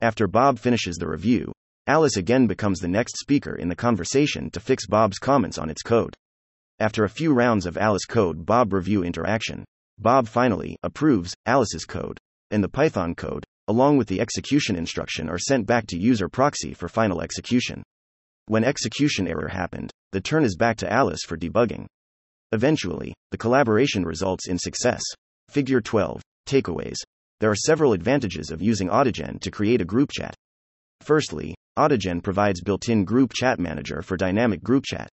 After 0.00 0.28
Bob 0.28 0.60
finishes 0.60 0.94
the 0.94 1.08
review, 1.08 1.50
Alice 1.88 2.16
again 2.16 2.46
becomes 2.46 2.78
the 2.78 2.86
next 2.86 3.18
speaker 3.18 3.56
in 3.56 3.68
the 3.68 3.74
conversation 3.74 4.48
to 4.50 4.60
fix 4.60 4.86
Bob's 4.86 5.18
comments 5.18 5.58
on 5.58 5.70
its 5.70 5.82
code. 5.82 6.14
After 6.78 7.04
a 7.04 7.08
few 7.08 7.32
rounds 7.32 7.64
of 7.64 7.78
Alice 7.78 8.04
code 8.04 8.44
Bob 8.44 8.74
review 8.74 9.02
interaction, 9.02 9.64
Bob 9.98 10.28
finally 10.28 10.76
approves 10.82 11.34
Alice's 11.46 11.86
code, 11.86 12.18
and 12.50 12.62
the 12.62 12.68
Python 12.68 13.14
code, 13.14 13.44
along 13.66 13.96
with 13.96 14.08
the 14.08 14.20
execution 14.20 14.76
instruction, 14.76 15.30
are 15.30 15.38
sent 15.38 15.66
back 15.66 15.86
to 15.86 15.98
user 15.98 16.28
proxy 16.28 16.74
for 16.74 16.86
final 16.86 17.22
execution. 17.22 17.82
When 18.44 18.62
execution 18.62 19.26
error 19.26 19.48
happened, 19.48 19.90
the 20.12 20.20
turn 20.20 20.44
is 20.44 20.54
back 20.54 20.76
to 20.78 20.92
Alice 20.92 21.22
for 21.26 21.38
debugging. 21.38 21.86
Eventually, 22.52 23.14
the 23.30 23.38
collaboration 23.38 24.04
results 24.04 24.46
in 24.46 24.58
success. 24.58 25.02
Figure 25.48 25.80
12 25.80 26.20
Takeaways. 26.46 26.98
There 27.40 27.50
are 27.50 27.56
several 27.56 27.94
advantages 27.94 28.50
of 28.50 28.60
using 28.60 28.88
Autogen 28.88 29.40
to 29.40 29.50
create 29.50 29.80
a 29.80 29.86
group 29.86 30.10
chat. 30.12 30.34
Firstly, 31.00 31.54
Autogen 31.78 32.22
provides 32.22 32.60
built 32.60 32.90
in 32.90 33.06
Group 33.06 33.32
Chat 33.32 33.58
Manager 33.58 34.02
for 34.02 34.18
dynamic 34.18 34.62
group 34.62 34.84
chat. 34.84 35.08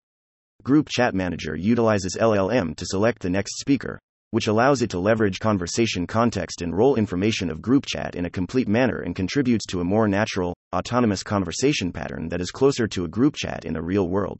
Group 0.63 0.87
Chat 0.87 1.13
Manager 1.13 1.57
utilizes 1.57 2.15
LLM 2.17 2.73
to 2.77 2.85
select 2.85 3.21
the 3.21 3.29
next 3.29 3.59
speaker, 3.59 3.99
which 4.31 4.47
allows 4.47 4.81
it 4.81 4.89
to 4.91 4.99
leverage 4.99 5.39
conversation 5.39 6.07
context 6.07 6.61
and 6.61 6.73
role 6.73 6.95
information 6.95 7.49
of 7.49 7.61
group 7.61 7.85
chat 7.85 8.15
in 8.15 8.23
a 8.23 8.29
complete 8.29 8.69
manner 8.69 8.99
and 9.01 9.13
contributes 9.13 9.65
to 9.65 9.81
a 9.81 9.83
more 9.83 10.07
natural, 10.07 10.55
autonomous 10.73 11.21
conversation 11.21 11.91
pattern 11.91 12.29
that 12.29 12.39
is 12.39 12.49
closer 12.49 12.87
to 12.87 13.03
a 13.03 13.09
group 13.09 13.35
chat 13.35 13.65
in 13.65 13.73
the 13.73 13.81
real 13.81 14.07
world. 14.07 14.39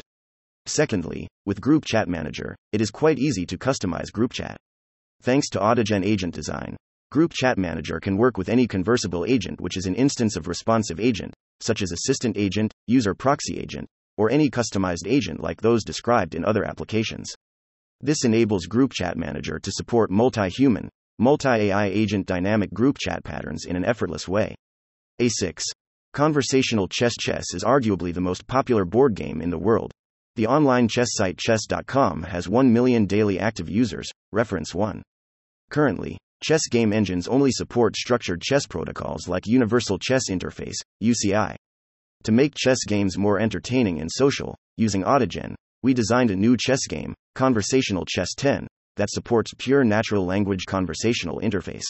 Secondly, 0.65 1.28
with 1.45 1.59
Group 1.59 1.84
Chat 1.84 2.07
Manager, 2.07 2.55
it 2.71 2.80
is 2.80 2.89
quite 2.89 3.19
easy 3.19 3.45
to 3.45 3.57
customize 3.57 4.09
group 4.09 4.32
chat. 4.32 4.55
Thanks 5.24 5.49
to 5.49 5.59
Autogen 5.59 6.05
agent 6.05 6.34
design, 6.34 6.78
Group 7.11 7.34
Chat 7.34 7.57
Manager 7.57 7.99
can 7.99 8.15
work 8.15 8.38
with 8.38 8.47
any 8.47 8.65
conversable 8.65 9.26
agent 9.26 9.59
which 9.59 9.76
is 9.76 9.88
an 9.88 9.95
instance 9.95 10.38
of 10.38 10.47
responsive 10.47 11.01
agent, 11.01 11.34
such 11.59 11.82
as 11.82 11.91
assistant 11.91 12.38
agent, 12.38 12.74
user 12.88 13.13
proxy 13.13 13.59
agent, 13.59 13.89
or 14.18 14.30
any 14.30 14.49
customized 14.49 15.07
agent 15.07 15.39
like 15.39 15.61
those 15.61 15.84
described 15.84 16.36
in 16.36 16.45
other 16.45 16.64
applications. 16.64 17.34
This 18.01 18.26
enables 18.26 18.66
Group 18.66 18.91
Chat 18.93 19.18
Manager 19.18 19.59
to 19.59 19.72
support 19.72 20.11
multi 20.11 20.49
human, 20.49 20.89
multi 21.20 21.47
AI 21.47 21.86
agent 21.86 22.26
dynamic 22.26 22.74
group 22.74 22.97
chat 22.97 23.24
patterns 23.24 23.66
in 23.66 23.76
an 23.76 23.86
effortless 23.86 24.28
way. 24.28 24.55
A6. 25.22 25.64
Conversational 26.14 26.88
Chess 26.88 27.14
Chess 27.20 27.53
is 27.53 27.64
arguably 27.64 28.14
the 28.14 28.22
most 28.22 28.45
popular 28.45 28.86
board 28.86 29.16
game 29.16 29.41
in 29.41 29.49
the 29.49 29.57
world. 29.57 29.91
The 30.36 30.47
online 30.47 30.88
chess 30.88 31.09
site 31.11 31.38
chess.com 31.38 32.24
has 32.24 32.49
1 32.49 32.74
million 32.74 33.05
daily 33.05 33.39
active 33.39 33.70
users, 33.70 34.09
reference 34.32 34.74
1. 34.74 35.03
Currently, 35.70 36.18
chess 36.43 36.68
game 36.70 36.91
engines 36.91 37.28
only 37.28 37.51
support 37.51 37.95
structured 37.95 38.41
chess 38.41 38.66
protocols 38.66 39.28
like 39.28 39.47
Universal 39.47 39.99
Chess 39.99 40.24
Interface, 40.30 40.76
UCI. 41.03 41.55
To 42.24 42.32
make 42.32 42.55
chess 42.55 42.86
games 42.88 43.17
more 43.17 43.38
entertaining 43.38 43.99
and 43.99 44.09
social, 44.09 44.55
using 44.78 45.03
Autogen, 45.03 45.55
we 45.82 45.93
designed 45.93 46.32
a 46.32 46.38
new 46.38 46.55
chess 46.55 46.88
game, 46.88 47.13
Conversational 47.36 48.05
Chess 48.05 48.30
10, 48.38 48.65
that 48.95 49.09
supports 49.09 49.51
pure 49.57 49.84
natural 49.84 50.26
language 50.26 50.63
conversational 50.65 51.41
interface. 51.41 51.84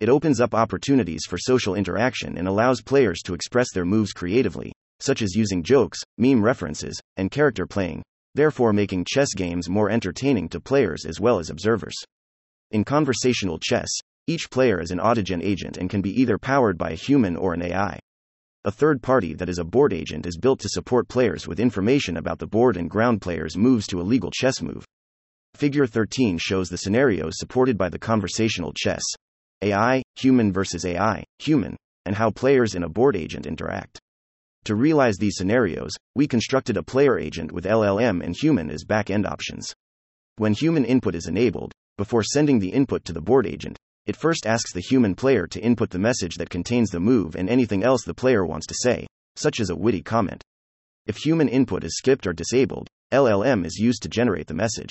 It 0.00 0.08
opens 0.08 0.40
up 0.40 0.52
opportunities 0.52 1.22
for 1.28 1.38
social 1.38 1.76
interaction 1.76 2.38
and 2.38 2.48
allows 2.48 2.82
players 2.82 3.20
to 3.22 3.34
express 3.34 3.68
their 3.72 3.84
moves 3.84 4.12
creatively, 4.12 4.72
such 4.98 5.22
as 5.22 5.36
using 5.36 5.62
jokes, 5.62 6.00
meme 6.18 6.42
references, 6.42 7.00
and 7.16 7.30
character 7.30 7.64
playing, 7.64 8.02
therefore 8.34 8.72
making 8.72 9.04
chess 9.04 9.32
games 9.32 9.68
more 9.68 9.90
entertaining 9.90 10.48
to 10.48 10.60
players 10.60 11.04
as 11.04 11.20
well 11.20 11.38
as 11.38 11.50
observers. 11.50 11.94
In 12.72 12.82
conversational 12.82 13.60
chess, 13.60 13.90
each 14.26 14.50
player 14.50 14.80
is 14.80 14.90
an 14.90 14.98
Autogen 14.98 15.40
agent 15.40 15.76
and 15.76 15.88
can 15.88 16.02
be 16.02 16.20
either 16.20 16.36
powered 16.36 16.76
by 16.76 16.90
a 16.90 16.96
human 16.96 17.36
or 17.36 17.54
an 17.54 17.62
AI. 17.62 18.00
A 18.64 18.70
third 18.70 19.02
party 19.02 19.34
that 19.34 19.48
is 19.48 19.58
a 19.58 19.64
board 19.64 19.92
agent 19.92 20.24
is 20.24 20.38
built 20.38 20.60
to 20.60 20.68
support 20.68 21.08
players 21.08 21.48
with 21.48 21.58
information 21.58 22.16
about 22.16 22.38
the 22.38 22.46
board 22.46 22.76
and 22.76 22.88
ground 22.88 23.20
players' 23.20 23.56
moves 23.56 23.88
to 23.88 24.00
a 24.00 24.06
legal 24.06 24.30
chess 24.30 24.62
move. 24.62 24.84
Figure 25.56 25.84
13 25.84 26.38
shows 26.38 26.68
the 26.68 26.76
scenarios 26.76 27.32
supported 27.38 27.76
by 27.76 27.88
the 27.88 27.98
conversational 27.98 28.72
chess 28.72 29.02
AI, 29.62 30.00
human 30.14 30.52
versus 30.52 30.84
AI, 30.84 31.24
human, 31.40 31.76
and 32.06 32.14
how 32.14 32.30
players 32.30 32.76
and 32.76 32.84
a 32.84 32.88
board 32.88 33.16
agent 33.16 33.46
interact. 33.46 33.98
To 34.66 34.76
realize 34.76 35.16
these 35.16 35.36
scenarios, 35.36 35.90
we 36.14 36.28
constructed 36.28 36.76
a 36.76 36.84
player 36.84 37.18
agent 37.18 37.50
with 37.50 37.64
LLM 37.64 38.22
and 38.22 38.36
human 38.36 38.70
as 38.70 38.84
back 38.84 39.10
end 39.10 39.26
options. 39.26 39.74
When 40.36 40.54
human 40.54 40.84
input 40.84 41.16
is 41.16 41.26
enabled, 41.26 41.72
before 41.98 42.22
sending 42.22 42.60
the 42.60 42.70
input 42.70 43.04
to 43.06 43.12
the 43.12 43.20
board 43.20 43.44
agent, 43.44 43.76
it 44.06 44.16
first 44.16 44.46
asks 44.46 44.72
the 44.72 44.80
human 44.80 45.14
player 45.14 45.46
to 45.46 45.60
input 45.60 45.90
the 45.90 45.98
message 45.98 46.36
that 46.36 46.50
contains 46.50 46.90
the 46.90 47.00
move 47.00 47.36
and 47.36 47.48
anything 47.48 47.84
else 47.84 48.02
the 48.04 48.14
player 48.14 48.44
wants 48.44 48.66
to 48.66 48.74
say, 48.74 49.06
such 49.36 49.60
as 49.60 49.70
a 49.70 49.76
witty 49.76 50.02
comment. 50.02 50.42
If 51.06 51.16
human 51.16 51.48
input 51.48 51.84
is 51.84 51.96
skipped 51.96 52.26
or 52.26 52.32
disabled, 52.32 52.88
LLM 53.12 53.64
is 53.64 53.76
used 53.76 54.02
to 54.02 54.08
generate 54.08 54.46
the 54.46 54.54
message. 54.54 54.90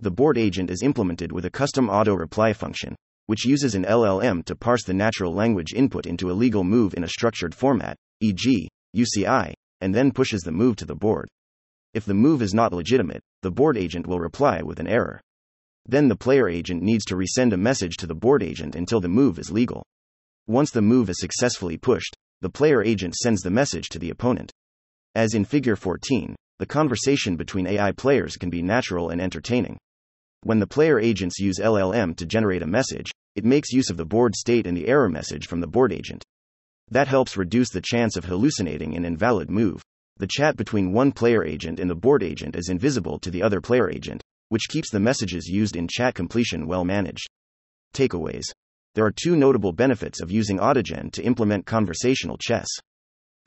The 0.00 0.10
board 0.10 0.38
agent 0.38 0.70
is 0.70 0.82
implemented 0.82 1.32
with 1.32 1.44
a 1.44 1.50
custom 1.50 1.90
auto 1.90 2.14
reply 2.14 2.52
function, 2.52 2.96
which 3.26 3.44
uses 3.44 3.74
an 3.74 3.84
LLM 3.84 4.44
to 4.46 4.56
parse 4.56 4.84
the 4.84 4.94
natural 4.94 5.32
language 5.34 5.72
input 5.74 6.06
into 6.06 6.30
a 6.30 6.32
legal 6.32 6.64
move 6.64 6.94
in 6.94 7.04
a 7.04 7.08
structured 7.08 7.54
format, 7.54 7.96
e.g., 8.20 8.68
UCI, 8.96 9.52
and 9.80 9.94
then 9.94 10.10
pushes 10.10 10.40
the 10.40 10.52
move 10.52 10.76
to 10.76 10.84
the 10.84 10.94
board. 10.94 11.28
If 11.92 12.04
the 12.04 12.14
move 12.14 12.42
is 12.42 12.54
not 12.54 12.72
legitimate, 12.72 13.20
the 13.42 13.50
board 13.50 13.76
agent 13.76 14.06
will 14.06 14.20
reply 14.20 14.62
with 14.62 14.80
an 14.80 14.86
error. 14.86 15.20
Then 15.86 16.08
the 16.08 16.16
player 16.16 16.48
agent 16.48 16.82
needs 16.82 17.04
to 17.06 17.16
resend 17.16 17.52
a 17.52 17.56
message 17.56 17.96
to 17.98 18.06
the 18.06 18.14
board 18.14 18.42
agent 18.42 18.74
until 18.74 19.00
the 19.00 19.08
move 19.08 19.38
is 19.38 19.50
legal. 19.50 19.84
Once 20.46 20.70
the 20.70 20.82
move 20.82 21.08
is 21.08 21.20
successfully 21.20 21.76
pushed, 21.76 22.16
the 22.40 22.50
player 22.50 22.82
agent 22.82 23.14
sends 23.14 23.42
the 23.42 23.50
message 23.50 23.88
to 23.90 23.98
the 23.98 24.10
opponent. 24.10 24.50
As 25.14 25.34
in 25.34 25.44
Figure 25.44 25.76
14, 25.76 26.36
the 26.58 26.66
conversation 26.66 27.36
between 27.36 27.66
AI 27.66 27.92
players 27.92 28.36
can 28.36 28.50
be 28.50 28.62
natural 28.62 29.10
and 29.10 29.20
entertaining. 29.20 29.78
When 30.42 30.58
the 30.58 30.66
player 30.66 30.98
agents 30.98 31.38
use 31.38 31.58
LLM 31.58 32.16
to 32.16 32.26
generate 32.26 32.62
a 32.62 32.66
message, 32.66 33.10
it 33.34 33.44
makes 33.44 33.72
use 33.72 33.90
of 33.90 33.96
the 33.96 34.04
board 34.04 34.34
state 34.34 34.66
and 34.66 34.76
the 34.76 34.88
error 34.88 35.08
message 35.08 35.46
from 35.46 35.60
the 35.60 35.66
board 35.66 35.92
agent. 35.92 36.24
That 36.90 37.08
helps 37.08 37.36
reduce 37.36 37.70
the 37.70 37.82
chance 37.82 38.16
of 38.16 38.24
hallucinating 38.24 38.96
an 38.96 39.04
invalid 39.04 39.50
move. 39.50 39.82
The 40.16 40.26
chat 40.26 40.56
between 40.56 40.92
one 40.92 41.12
player 41.12 41.44
agent 41.44 41.78
and 41.78 41.88
the 41.88 41.94
board 41.94 42.22
agent 42.22 42.56
is 42.56 42.68
invisible 42.68 43.18
to 43.20 43.30
the 43.30 43.42
other 43.42 43.60
player 43.60 43.90
agent, 43.90 44.22
which 44.50 44.68
keeps 44.68 44.90
the 44.90 45.00
messages 45.00 45.46
used 45.48 45.74
in 45.74 45.88
chat 45.88 46.14
completion 46.14 46.68
well 46.68 46.84
managed. 46.84 47.26
Takeaways 47.94 48.44
there 48.94 49.06
are 49.06 49.12
two 49.12 49.36
notable 49.36 49.72
benefits 49.72 50.20
of 50.20 50.32
using 50.32 50.58
Autogen 50.58 51.12
to 51.12 51.22
implement 51.22 51.64
conversational 51.64 52.36
chess. 52.36 52.66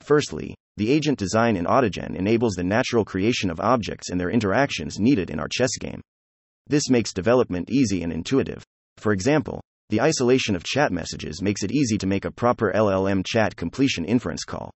Firstly, 0.00 0.54
the 0.78 0.90
agent 0.90 1.18
design 1.18 1.56
in 1.56 1.66
Autogen 1.66 2.16
enables 2.16 2.54
the 2.54 2.64
natural 2.64 3.04
creation 3.04 3.50
of 3.50 3.60
objects 3.60 4.08
and 4.08 4.18
their 4.18 4.30
interactions 4.30 4.98
needed 4.98 5.28
in 5.28 5.38
our 5.38 5.48
chess 5.48 5.76
game. 5.78 6.00
This 6.66 6.88
makes 6.88 7.12
development 7.12 7.68
easy 7.70 8.02
and 8.02 8.10
intuitive. 8.10 8.64
For 8.96 9.12
example, 9.12 9.60
the 9.90 10.00
isolation 10.00 10.56
of 10.56 10.64
chat 10.64 10.92
messages 10.92 11.42
makes 11.42 11.62
it 11.62 11.72
easy 11.72 11.98
to 11.98 12.06
make 12.06 12.24
a 12.24 12.30
proper 12.30 12.72
LLM 12.74 13.22
chat 13.26 13.54
completion 13.54 14.06
inference 14.06 14.44
call. 14.44 14.70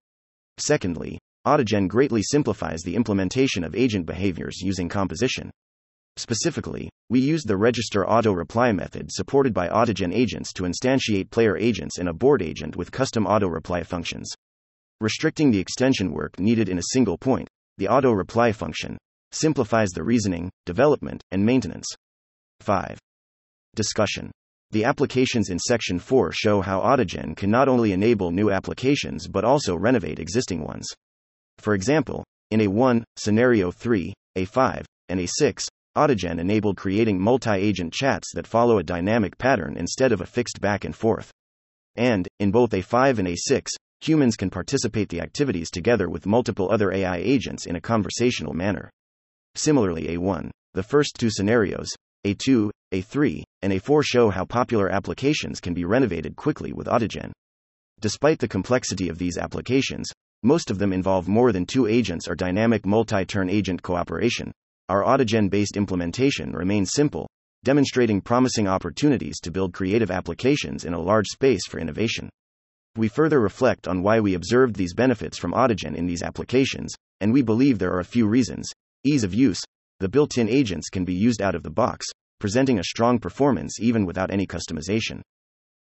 Secondly, 0.57 1.17
Autogen 1.45 1.87
greatly 1.87 2.21
simplifies 2.21 2.81
the 2.81 2.95
implementation 2.95 3.63
of 3.63 3.73
agent 3.73 4.05
behaviors 4.05 4.59
using 4.59 4.89
composition. 4.89 5.49
Specifically, 6.17 6.89
we 7.09 7.19
used 7.19 7.47
the 7.47 7.55
register 7.55 8.07
auto 8.07 8.31
reply 8.31 8.71
method 8.71 9.11
supported 9.11 9.53
by 9.53 9.67
Autogen 9.69 10.11
agents 10.11 10.51
to 10.53 10.63
instantiate 10.63 11.29
player 11.29 11.55
agents 11.55 11.99
in 11.99 12.07
a 12.07 12.13
board 12.13 12.41
agent 12.41 12.75
with 12.75 12.91
custom 12.91 13.27
auto 13.27 13.47
reply 13.47 13.83
functions. 13.83 14.33
Restricting 14.99 15.51
the 15.51 15.59
extension 15.59 16.11
work 16.11 16.39
needed 16.39 16.69
in 16.69 16.79
a 16.79 16.89
single 16.91 17.19
point, 17.19 17.47
the 17.77 17.87
auto 17.87 18.11
reply 18.11 18.51
function, 18.51 18.97
simplifies 19.31 19.89
the 19.91 20.03
reasoning, 20.03 20.49
development, 20.65 21.21
and 21.29 21.45
maintenance. 21.45 21.85
5. 22.61 22.97
Discussion. 23.75 24.31
The 24.71 24.85
applications 24.85 25.49
in 25.49 25.59
Section 25.59 25.99
4 25.99 26.31
show 26.31 26.61
how 26.61 26.81
Autogen 26.81 27.37
can 27.37 27.51
not 27.51 27.69
only 27.69 27.91
enable 27.93 28.31
new 28.31 28.49
applications 28.49 29.27
but 29.27 29.45
also 29.45 29.77
renovate 29.77 30.17
existing 30.17 30.63
ones. 30.63 30.87
For 31.59 31.75
example, 31.75 32.23
in 32.49 32.59
A1, 32.59 33.03
Scenario 33.17 33.71
3, 33.71 34.13
A5, 34.35 34.83
and 35.09 35.19
A6, 35.19 35.67
Autogen 35.97 36.39
enabled 36.39 36.77
creating 36.77 37.19
multi 37.19 37.49
agent 37.49 37.91
chats 37.91 38.31
that 38.35 38.45
follow 38.45 38.77
a 38.77 38.83
dynamic 38.83 39.35
pattern 39.39 39.75
instead 39.77 40.11
of 40.11 40.21
a 40.21 40.27
fixed 40.27 40.61
back 40.61 40.85
and 40.85 40.95
forth. 40.95 41.31
And, 41.95 42.27
in 42.39 42.51
both 42.51 42.69
A5 42.69 43.17
and 43.17 43.27
A6, 43.27 43.69
humans 43.99 44.35
can 44.35 44.51
participate 44.51 45.09
the 45.09 45.21
activities 45.21 45.71
together 45.71 46.07
with 46.07 46.27
multiple 46.27 46.69
other 46.71 46.93
AI 46.93 47.17
agents 47.17 47.65
in 47.65 47.75
a 47.75 47.81
conversational 47.81 48.53
manner. 48.53 48.91
Similarly, 49.55 50.03
A1, 50.09 50.51
the 50.75 50.83
first 50.83 51.15
two 51.17 51.31
scenarios, 51.31 51.89
A2, 52.27 52.69
A3, 52.93 53.41
and 53.63 53.73
A4 53.73 54.03
show 54.03 54.29
how 54.29 54.45
popular 54.45 54.89
applications 54.89 55.59
can 55.59 55.73
be 55.73 55.83
renovated 55.83 56.35
quickly 56.35 56.73
with 56.73 56.85
Autogen. 56.85 57.31
Despite 57.99 58.37
the 58.37 58.47
complexity 58.47 59.09
of 59.09 59.17
these 59.17 59.39
applications, 59.39 60.11
most 60.43 60.69
of 60.69 60.77
them 60.77 60.93
involve 60.93 61.27
more 61.27 61.51
than 61.51 61.65
two 61.65 61.87
agents 61.87 62.27
or 62.27 62.35
dynamic 62.35 62.85
multi 62.85 63.25
turn 63.25 63.49
agent 63.49 63.81
cooperation. 63.81 64.51
Our 64.89 65.03
Autogen 65.03 65.49
based 65.49 65.75
implementation 65.75 66.53
remains 66.53 66.91
simple, 66.93 67.29
demonstrating 67.63 68.21
promising 68.21 68.67
opportunities 68.67 69.39
to 69.41 69.51
build 69.51 69.73
creative 69.73 70.09
applications 70.09 70.85
in 70.85 70.93
a 70.93 71.01
large 71.01 71.27
space 71.27 71.67
for 71.67 71.79
innovation. 71.79 72.29
We 72.95 73.07
further 73.07 73.39
reflect 73.39 73.87
on 73.87 74.01
why 74.01 74.19
we 74.19 74.33
observed 74.33 74.75
these 74.75 74.93
benefits 74.93 75.37
from 75.37 75.51
Autogen 75.51 75.95
in 75.95 76.05
these 76.05 76.23
applications, 76.23 76.93
and 77.19 77.33
we 77.33 77.41
believe 77.41 77.79
there 77.79 77.93
are 77.93 77.99
a 77.99 78.05
few 78.05 78.27
reasons. 78.27 78.69
Ease 79.03 79.23
of 79.23 79.33
use 79.33 79.59
the 79.99 80.09
built 80.09 80.37
in 80.37 80.47
agents 80.47 80.89
can 80.89 81.05
be 81.05 81.13
used 81.13 81.41
out 81.41 81.55
of 81.55 81.63
the 81.63 81.71
box, 81.71 82.05
presenting 82.39 82.79
a 82.79 82.83
strong 82.83 83.19
performance 83.19 83.79
even 83.79 84.05
without 84.05 84.31
any 84.31 84.45
customization. 84.45 85.21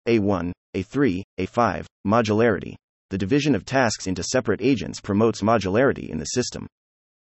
A1, 0.09 0.53
A3, 0.75 1.23
A5, 1.39 1.85
modularity 2.07 2.75
the 3.11 3.19
division 3.19 3.55
of 3.55 3.65
tasks 3.65 4.09
into 4.09 4.25
separate 4.25 4.61
agents 4.61 5.01
promotes 5.01 5.41
modularity 5.41 6.09
in 6.09 6.19
the 6.19 6.25
system. 6.25 6.67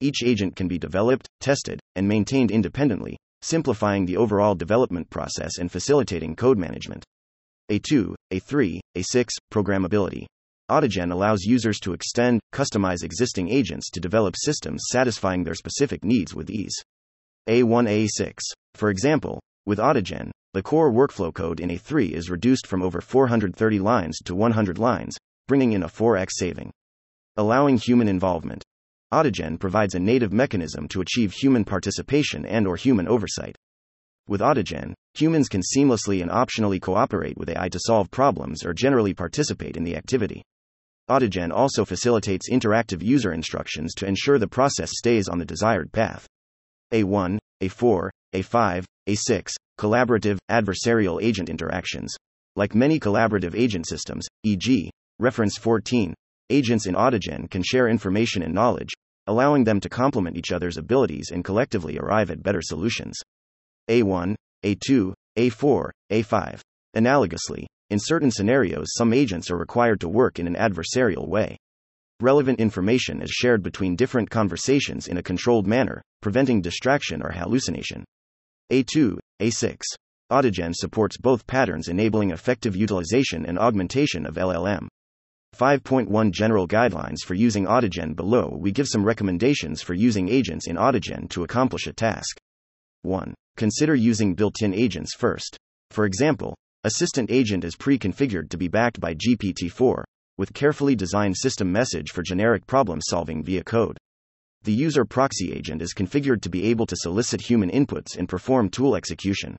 Each 0.02 0.24
agent 0.24 0.56
can 0.56 0.68
be 0.68 0.78
developed, 0.78 1.28
tested, 1.40 1.80
and 1.96 2.08
maintained 2.08 2.52
independently, 2.52 3.18
simplifying 3.42 4.06
the 4.06 4.18
overall 4.18 4.56
development 4.56 5.10
process 5.10 5.58
and 5.60 5.72
facilitating 5.72 6.36
code 6.36 6.58
management. 6.58 7.04
A2, 7.72 8.14
A3, 8.34 8.80
A6, 8.98 9.28
programmability. 9.52 10.26
Autogen 10.70 11.12
allows 11.12 11.44
users 11.44 11.80
to 11.80 11.94
extend, 11.94 12.42
customize 12.54 13.04
existing 13.04 13.50
agents 13.50 13.90
to 13.92 14.00
develop 14.00 14.36
systems 14.38 14.84
satisfying 14.92 15.44
their 15.44 15.54
specific 15.54 16.04
needs 16.04 16.34
with 16.36 16.50
ease. 16.50 16.76
A1, 17.48 17.88
A6. 17.88 18.40
For 18.74 18.90
example, 18.90 19.40
with 19.66 19.80
Autogen, 19.80 20.32
the 20.54 20.64
core 20.64 20.92
workflow 20.92 21.34
code 21.34 21.60
in 21.60 21.70
A3 21.70 22.12
is 22.12 22.30
reduced 22.30 22.66
from 22.66 22.82
over 22.82 23.02
430 23.02 23.80
lines 23.80 24.18
to 24.26 24.36
100 24.36 24.80
lines, 24.80 25.16
bringing 25.48 25.74
in 25.74 25.84
a 25.84 25.88
4x 25.88 26.30
saving. 26.32 26.72
Allowing 27.38 27.78
human 27.78 28.08
involvement. 28.08 28.64
Autogen 29.14 29.60
provides 29.60 29.96
a 29.96 30.00
native 30.00 30.34
mechanism 30.34 30.88
to 30.88 31.02
achieve 31.02 31.32
human 31.32 31.64
participation 31.64 32.46
and 32.46 32.66
or 32.66 32.76
human 32.76 33.08
oversight. 33.08 33.56
With 34.28 34.42
Autogen, 34.42 34.94
humans 35.14 35.48
can 35.48 35.62
seamlessly 35.62 36.22
and 36.22 36.32
optionally 36.32 36.82
cooperate 36.82 37.38
with 37.38 37.50
AI 37.50 37.70
to 37.70 37.80
solve 37.80 38.10
problems 38.10 38.66
or 38.66 38.74
generally 38.74 39.14
participate 39.14 39.78
in 39.78 39.84
the 39.84 39.96
activity. 39.96 40.42
Autogen 41.10 41.52
also 41.52 41.86
facilitates 41.86 42.50
interactive 42.50 43.04
user 43.04 43.32
instructions 43.32 43.94
to 43.94 44.08
ensure 44.08 44.40
the 44.40 44.48
process 44.48 44.90
stays 44.96 45.28
on 45.28 45.38
the 45.38 45.46
desired 45.46 45.92
path. 45.92 46.26
A1, 46.92 47.38
A4, 47.62 48.10
A5, 48.34 48.86
A6, 49.08 49.52
collaborative, 49.80 50.40
adversarial 50.50 51.22
agent 51.22 51.50
interactions. 51.50 52.16
Like 52.56 52.74
many 52.74 53.00
collaborative 53.00 53.54
agent 53.54 53.88
systems, 53.88 54.26
e.g., 54.44 54.90
Reference 55.20 55.58
14. 55.58 56.14
Agents 56.52 56.86
in 56.86 56.94
Autogen 56.94 57.50
can 57.50 57.64
share 57.64 57.88
information 57.88 58.44
and 58.44 58.54
knowledge, 58.54 58.92
allowing 59.26 59.64
them 59.64 59.80
to 59.80 59.90
complement 59.90 60.38
each 60.38 60.52
other's 60.52 60.78
abilities 60.78 61.32
and 61.32 61.44
collectively 61.44 61.98
arrive 61.98 62.30
at 62.30 62.44
better 62.44 62.62
solutions. 62.62 63.18
A1, 63.90 64.36
A2, 64.64 65.14
A4, 65.38 65.90
A5. 66.12 66.60
Analogously, 66.96 67.66
in 67.90 68.00
certain 68.00 68.30
scenarios, 68.30 68.94
some 68.96 69.12
agents 69.12 69.50
are 69.50 69.58
required 69.58 70.00
to 70.02 70.08
work 70.08 70.38
in 70.38 70.46
an 70.46 70.56
adversarial 70.56 71.28
way. 71.28 71.58
Relevant 72.20 72.60
information 72.60 73.22
is 73.22 73.32
shared 73.32 73.64
between 73.64 73.96
different 73.96 74.30
conversations 74.30 75.08
in 75.08 75.18
a 75.18 75.24
controlled 75.24 75.66
manner, 75.66 76.02
preventing 76.22 76.62
distraction 76.62 77.22
or 77.24 77.32
hallucination. 77.32 78.06
A2, 78.72 79.18
A6. 79.42 79.82
Autogen 80.32 80.74
supports 80.74 81.18
both 81.18 81.46
patterns, 81.46 81.88
enabling 81.88 82.32
effective 82.32 82.76
utilization 82.76 83.46
and 83.46 83.60
augmentation 83.60 84.26
of 84.26 84.36
LLM. 84.36 84.88
5.1 85.56 86.32
General 86.32 86.68
Guidelines 86.68 87.20
for 87.26 87.34
using 87.34 87.66
Autogen 87.66 88.14
Below 88.14 88.58
we 88.60 88.74
give 88.74 88.88
some 88.88 89.06
recommendations 89.06 89.82
for 89.82 89.94
using 89.94 90.28
agents 90.28 90.68
in 90.68 90.76
Autogen 90.76 91.30
to 91.30 91.44
accomplish 91.44 91.88
a 91.88 91.94
task. 91.94 92.38
1. 93.04 93.34
Consider 93.56 93.96
using 93.96 94.34
built 94.34 94.62
in 94.62 94.74
agents 94.74 95.16
first. 95.16 95.58
For 95.92 96.06
example, 96.06 96.56
Assistant 96.84 97.32
Agent 97.32 97.64
is 97.64 97.78
pre 97.78 97.98
configured 97.98 98.50
to 98.50 98.58
be 98.58 98.68
backed 98.68 99.00
by 99.00 99.14
GPT 99.14 99.72
4, 99.72 100.04
with 100.38 100.54
carefully 100.54 100.94
designed 100.94 101.38
system 101.38 101.72
message 101.72 102.12
for 102.12 102.22
generic 102.22 102.68
problem 102.68 103.00
solving 103.02 103.42
via 103.42 103.64
code. 103.64 103.98
The 104.64 104.74
user 104.74 105.06
proxy 105.06 105.54
agent 105.54 105.82
is 105.82 105.94
configured 105.94 106.42
to 106.42 106.50
be 106.50 106.66
able 106.66 106.86
to 106.88 106.98
solicit 106.98 107.40
human 107.40 107.70
inputs 107.70 108.18
and 108.18 108.28
perform 108.28 108.70
tool 108.70 108.98
execution. 108.98 109.56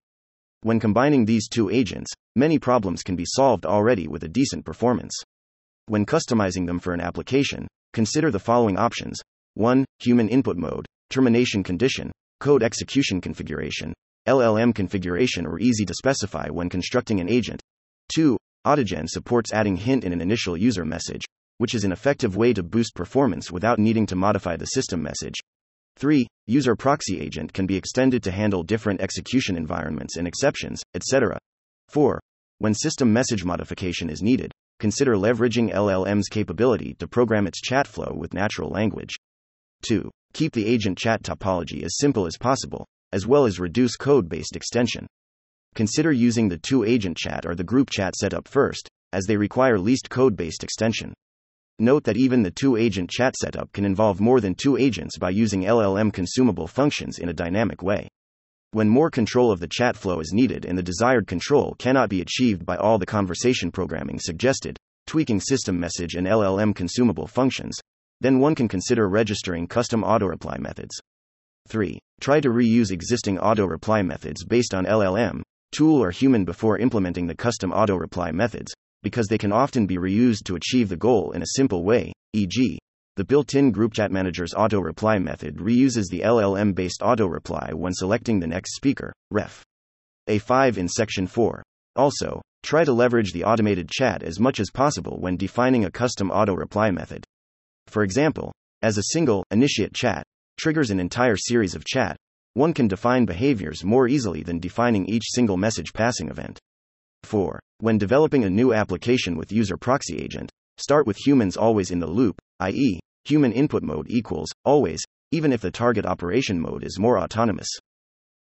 When 0.60 0.78
combining 0.78 1.24
these 1.24 1.48
two 1.48 1.70
agents, 1.70 2.12
many 2.34 2.58
problems 2.58 3.02
can 3.02 3.16
be 3.16 3.24
solved 3.26 3.64
already 3.64 4.08
with 4.08 4.24
a 4.24 4.28
decent 4.28 4.66
performance. 4.66 5.14
When 5.88 6.04
customizing 6.04 6.66
them 6.66 6.80
for 6.80 6.94
an 6.94 7.00
application, 7.00 7.68
consider 7.92 8.32
the 8.32 8.40
following 8.40 8.76
options 8.76 9.20
1. 9.54 9.84
Human 10.00 10.28
input 10.28 10.56
mode, 10.56 10.84
termination 11.10 11.62
condition, 11.62 12.10
code 12.40 12.64
execution 12.64 13.20
configuration, 13.20 13.94
LLM 14.26 14.74
configuration 14.74 15.46
or 15.46 15.60
easy 15.60 15.84
to 15.84 15.94
specify 15.94 16.48
when 16.48 16.68
constructing 16.68 17.20
an 17.20 17.28
agent. 17.28 17.62
2. 18.16 18.36
Autogen 18.66 19.08
supports 19.08 19.52
adding 19.52 19.76
hint 19.76 20.02
in 20.02 20.12
an 20.12 20.20
initial 20.20 20.56
user 20.56 20.84
message, 20.84 21.22
which 21.58 21.72
is 21.72 21.84
an 21.84 21.92
effective 21.92 22.36
way 22.36 22.52
to 22.52 22.64
boost 22.64 22.96
performance 22.96 23.52
without 23.52 23.78
needing 23.78 24.06
to 24.06 24.16
modify 24.16 24.56
the 24.56 24.66
system 24.66 25.00
message. 25.00 25.36
3. 25.98 26.26
User 26.48 26.74
proxy 26.74 27.20
agent 27.20 27.52
can 27.52 27.64
be 27.64 27.76
extended 27.76 28.24
to 28.24 28.32
handle 28.32 28.64
different 28.64 29.00
execution 29.00 29.56
environments 29.56 30.16
and 30.16 30.26
exceptions, 30.26 30.82
etc. 30.94 31.38
4. 31.90 32.18
When 32.58 32.74
system 32.74 33.12
message 33.12 33.44
modification 33.44 34.10
is 34.10 34.20
needed, 34.20 34.50
consider 34.78 35.14
leveraging 35.14 35.72
LLM's 35.72 36.28
capability 36.28 36.94
to 36.98 37.08
program 37.08 37.46
its 37.46 37.60
chat 37.60 37.86
flow 37.86 38.12
with 38.16 38.34
natural 38.34 38.70
language. 38.70 39.16
2. 39.82 40.10
Keep 40.32 40.52
the 40.52 40.66
agent 40.66 40.98
chat 40.98 41.22
topology 41.22 41.82
as 41.82 41.98
simple 41.98 42.26
as 42.26 42.36
possible, 42.36 42.86
as 43.12 43.26
well 43.26 43.46
as 43.46 43.60
reduce 43.60 43.96
code 43.96 44.28
based 44.28 44.56
extension. 44.56 45.06
Consider 45.74 46.12
using 46.12 46.48
the 46.48 46.58
two 46.58 46.84
agent 46.84 47.16
chat 47.16 47.44
or 47.46 47.54
the 47.54 47.64
group 47.64 47.90
chat 47.90 48.16
setup 48.16 48.48
first, 48.48 48.88
as 49.12 49.24
they 49.26 49.36
require 49.36 49.78
least 49.78 50.10
code 50.10 50.36
based 50.36 50.64
extension. 50.64 51.14
Note 51.78 52.04
that 52.04 52.16
even 52.16 52.42
the 52.42 52.50
two 52.50 52.76
agent 52.76 53.10
chat 53.10 53.36
setup 53.36 53.70
can 53.72 53.84
involve 53.84 54.20
more 54.20 54.40
than 54.40 54.54
two 54.54 54.76
agents 54.76 55.18
by 55.18 55.30
using 55.30 55.62
LLM 55.62 56.12
consumable 56.12 56.66
functions 56.66 57.18
in 57.18 57.28
a 57.28 57.34
dynamic 57.34 57.82
way. 57.82 58.08
When 58.72 58.88
more 58.88 59.10
control 59.10 59.52
of 59.52 59.60
the 59.60 59.68
chat 59.68 59.96
flow 59.96 60.20
is 60.20 60.32
needed 60.32 60.64
and 60.64 60.76
the 60.76 60.82
desired 60.82 61.26
control 61.26 61.76
cannot 61.78 62.10
be 62.10 62.20
achieved 62.20 62.66
by 62.66 62.76
all 62.76 62.98
the 62.98 63.06
conversation 63.06 63.70
programming 63.70 64.18
suggested, 64.18 64.76
tweaking 65.06 65.40
system 65.40 65.78
message 65.78 66.14
and 66.14 66.26
LLM 66.26 66.74
consumable 66.74 67.26
functions, 67.26 67.78
then 68.20 68.40
one 68.40 68.54
can 68.54 68.68
consider 68.68 69.08
registering 69.08 69.66
custom 69.66 70.02
auto 70.02 70.26
reply 70.26 70.58
methods. 70.58 71.00
3. 71.68 71.98
Try 72.20 72.40
to 72.40 72.48
reuse 72.48 72.90
existing 72.90 73.38
auto 73.38 73.66
reply 73.66 74.02
methods 74.02 74.44
based 74.44 74.74
on 74.74 74.84
LLM 74.84 75.42
tool 75.72 76.02
or 76.02 76.10
human 76.10 76.44
before 76.44 76.78
implementing 76.78 77.26
the 77.26 77.34
custom 77.34 77.72
auto 77.72 77.96
reply 77.96 78.30
methods, 78.32 78.72
because 79.02 79.26
they 79.26 79.38
can 79.38 79.52
often 79.52 79.86
be 79.86 79.96
reused 79.96 80.44
to 80.44 80.56
achieve 80.56 80.88
the 80.88 80.96
goal 80.96 81.32
in 81.32 81.42
a 81.42 81.52
simple 81.54 81.84
way, 81.84 82.12
e.g., 82.32 82.78
the 83.16 83.24
built 83.24 83.54
in 83.54 83.72
GroupChat 83.72 84.10
Manager's 84.10 84.52
auto 84.52 84.78
reply 84.78 85.18
method 85.18 85.56
reuses 85.56 86.10
the 86.10 86.20
LLM 86.20 86.74
based 86.74 87.00
auto 87.02 87.26
reply 87.26 87.70
when 87.72 87.94
selecting 87.94 88.38
the 88.38 88.46
next 88.46 88.76
speaker, 88.76 89.10
ref. 89.30 89.64
A5 90.28 90.76
in 90.76 90.86
section 90.86 91.26
4. 91.26 91.62
Also, 91.96 92.42
try 92.62 92.84
to 92.84 92.92
leverage 92.92 93.32
the 93.32 93.44
automated 93.44 93.88
chat 93.88 94.22
as 94.22 94.38
much 94.38 94.60
as 94.60 94.70
possible 94.70 95.18
when 95.18 95.38
defining 95.38 95.86
a 95.86 95.90
custom 95.90 96.30
auto 96.30 96.54
reply 96.54 96.90
method. 96.90 97.24
For 97.86 98.02
example, 98.02 98.52
as 98.82 98.98
a 98.98 99.04
single 99.12 99.44
initiate 99.50 99.94
chat 99.94 100.22
triggers 100.58 100.90
an 100.90 101.00
entire 101.00 101.36
series 101.36 101.74
of 101.74 101.86
chat, 101.86 102.16
one 102.52 102.74
can 102.74 102.86
define 102.86 103.24
behaviors 103.24 103.82
more 103.82 104.08
easily 104.08 104.42
than 104.42 104.58
defining 104.58 105.06
each 105.06 105.24
single 105.28 105.56
message 105.56 105.94
passing 105.94 106.28
event. 106.28 106.58
4. 107.22 107.58
When 107.78 107.96
developing 107.96 108.44
a 108.44 108.50
new 108.50 108.74
application 108.74 109.38
with 109.38 109.52
user 109.52 109.78
proxy 109.78 110.18
agent, 110.18 110.50
start 110.76 111.06
with 111.06 111.16
humans 111.16 111.56
always 111.56 111.90
in 111.90 112.00
the 112.00 112.06
loop, 112.06 112.38
i.e., 112.60 113.00
human 113.26 113.52
input 113.52 113.82
mode 113.82 114.06
equals 114.08 114.52
always, 114.64 115.02
even 115.32 115.52
if 115.52 115.60
the 115.60 115.70
target 115.70 116.06
operation 116.06 116.60
mode 116.60 116.84
is 116.84 116.98
more 116.98 117.18
autonomous. 117.18 117.68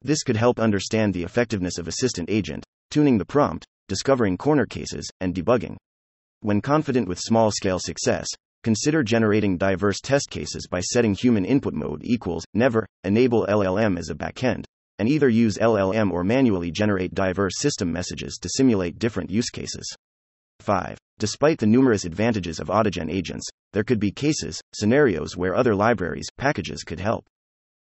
This 0.03 0.23
could 0.23 0.37
help 0.37 0.61
understand 0.61 1.15
the 1.15 1.23
effectiveness 1.23 1.79
of 1.79 1.89
assistant 1.89 2.29
agent, 2.29 2.65
tuning 2.91 3.17
the 3.17 3.25
prompt, 3.25 3.65
discovering 3.89 4.37
corner 4.37 4.67
cases, 4.67 5.09
and 5.21 5.35
debugging. 5.35 5.77
When 6.41 6.61
confident 6.61 7.09
with 7.09 7.19
small 7.19 7.51
scale 7.51 7.79
success, 7.79 8.27
consider 8.63 9.03
generating 9.03 9.57
diverse 9.57 10.01
test 10.01 10.29
cases 10.29 10.67
by 10.71 10.81
setting 10.81 11.15
human 11.15 11.47
input 11.47 11.73
mode 11.73 12.03
equals 12.05 12.45
never, 12.53 12.87
enable 13.05 13.47
LLM 13.47 13.99
as 13.99 14.11
a 14.11 14.15
backend, 14.15 14.67
and 14.99 15.09
either 15.09 15.31
use 15.31 15.57
LLM 15.57 16.13
or 16.13 16.23
manually 16.23 16.71
generate 16.71 17.15
diverse 17.15 17.55
system 17.57 17.91
messages 17.91 18.39
to 18.43 18.51
simulate 18.51 18.99
different 18.99 19.31
use 19.31 19.49
cases. 19.49 19.91
5. 20.61 20.99
Despite 21.19 21.59
the 21.59 21.67
numerous 21.67 22.05
advantages 22.05 22.61
of 22.61 22.69
Autogen 22.69 23.11
agents, 23.11 23.49
there 23.75 23.85
could 23.85 24.01
be 24.01 24.13
cases, 24.13 24.61
scenarios 24.73 25.37
where 25.37 25.55
other 25.55 25.75
libraries, 25.75 26.29
packages 26.39 26.85
could 26.85 27.01
help. 27.01 27.27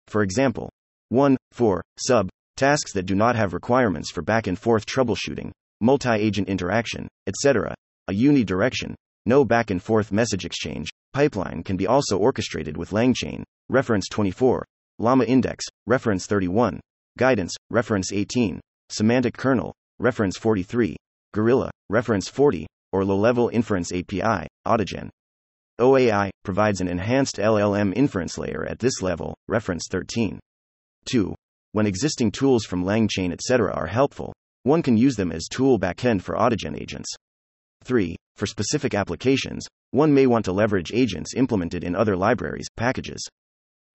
For 0.07 0.21
example, 0.21 0.69
1. 1.09 1.35
4. 1.51 1.83
Sub 1.97 2.29
tasks 2.55 2.93
that 2.93 3.05
do 3.05 3.15
not 3.15 3.35
have 3.35 3.53
requirements 3.53 4.11
for 4.11 4.21
back 4.21 4.45
and 4.45 4.59
forth 4.59 4.85
troubleshooting, 4.85 5.49
multi 5.81 6.11
agent 6.11 6.47
interaction, 6.47 7.07
etc. 7.25 7.73
A 8.09 8.13
unidirection, 8.13 8.93
no 9.25 9.43
back 9.43 9.71
and 9.71 9.81
forth 9.81 10.11
message 10.11 10.45
exchange, 10.45 10.89
pipeline 11.13 11.63
can 11.63 11.77
be 11.77 11.87
also 11.87 12.17
orchestrated 12.17 12.77
with 12.77 12.91
LangChain, 12.91 13.43
reference 13.69 14.07
24, 14.09 14.65
Llama 14.99 15.23
Index, 15.23 15.65
reference 15.87 16.27
31, 16.27 16.79
Guidance, 17.17 17.55
reference 17.69 18.11
18, 18.13 18.59
Semantic 18.89 19.35
Kernel, 19.35 19.73
reference 19.97 20.37
43, 20.37 20.95
Gorilla, 21.33 21.71
reference 21.89 22.27
40, 22.27 22.67
or 22.91 23.05
low 23.05 23.17
level 23.17 23.49
inference 23.49 23.91
API, 23.91 24.47
Autogen. 24.67 25.09
OAI 25.79 26.29
provides 26.43 26.81
an 26.81 26.87
enhanced 26.87 27.37
LLM 27.37 27.93
inference 27.95 28.37
layer 28.37 28.65
at 28.69 28.79
this 28.79 29.01
level, 29.01 29.35
reference 29.47 29.87
13. 29.89 30.39
2. 31.05 31.33
When 31.71 31.87
existing 31.87 32.31
tools 32.31 32.65
from 32.65 32.83
LangChain 32.83 33.31
etc. 33.31 33.73
are 33.73 33.87
helpful, 33.87 34.33
one 34.63 34.81
can 34.81 34.97
use 34.97 35.15
them 35.15 35.31
as 35.31 35.47
tool 35.47 35.79
backend 35.79 36.21
for 36.21 36.35
Autogen 36.35 36.79
agents. 36.79 37.09
3. 37.83 38.15
For 38.35 38.45
specific 38.45 38.93
applications, 38.93 39.65
one 39.91 40.13
may 40.13 40.27
want 40.27 40.45
to 40.45 40.51
leverage 40.51 40.91
agents 40.93 41.33
implemented 41.35 41.83
in 41.83 41.95
other 41.95 42.15
libraries, 42.15 42.67
packages. 42.75 43.25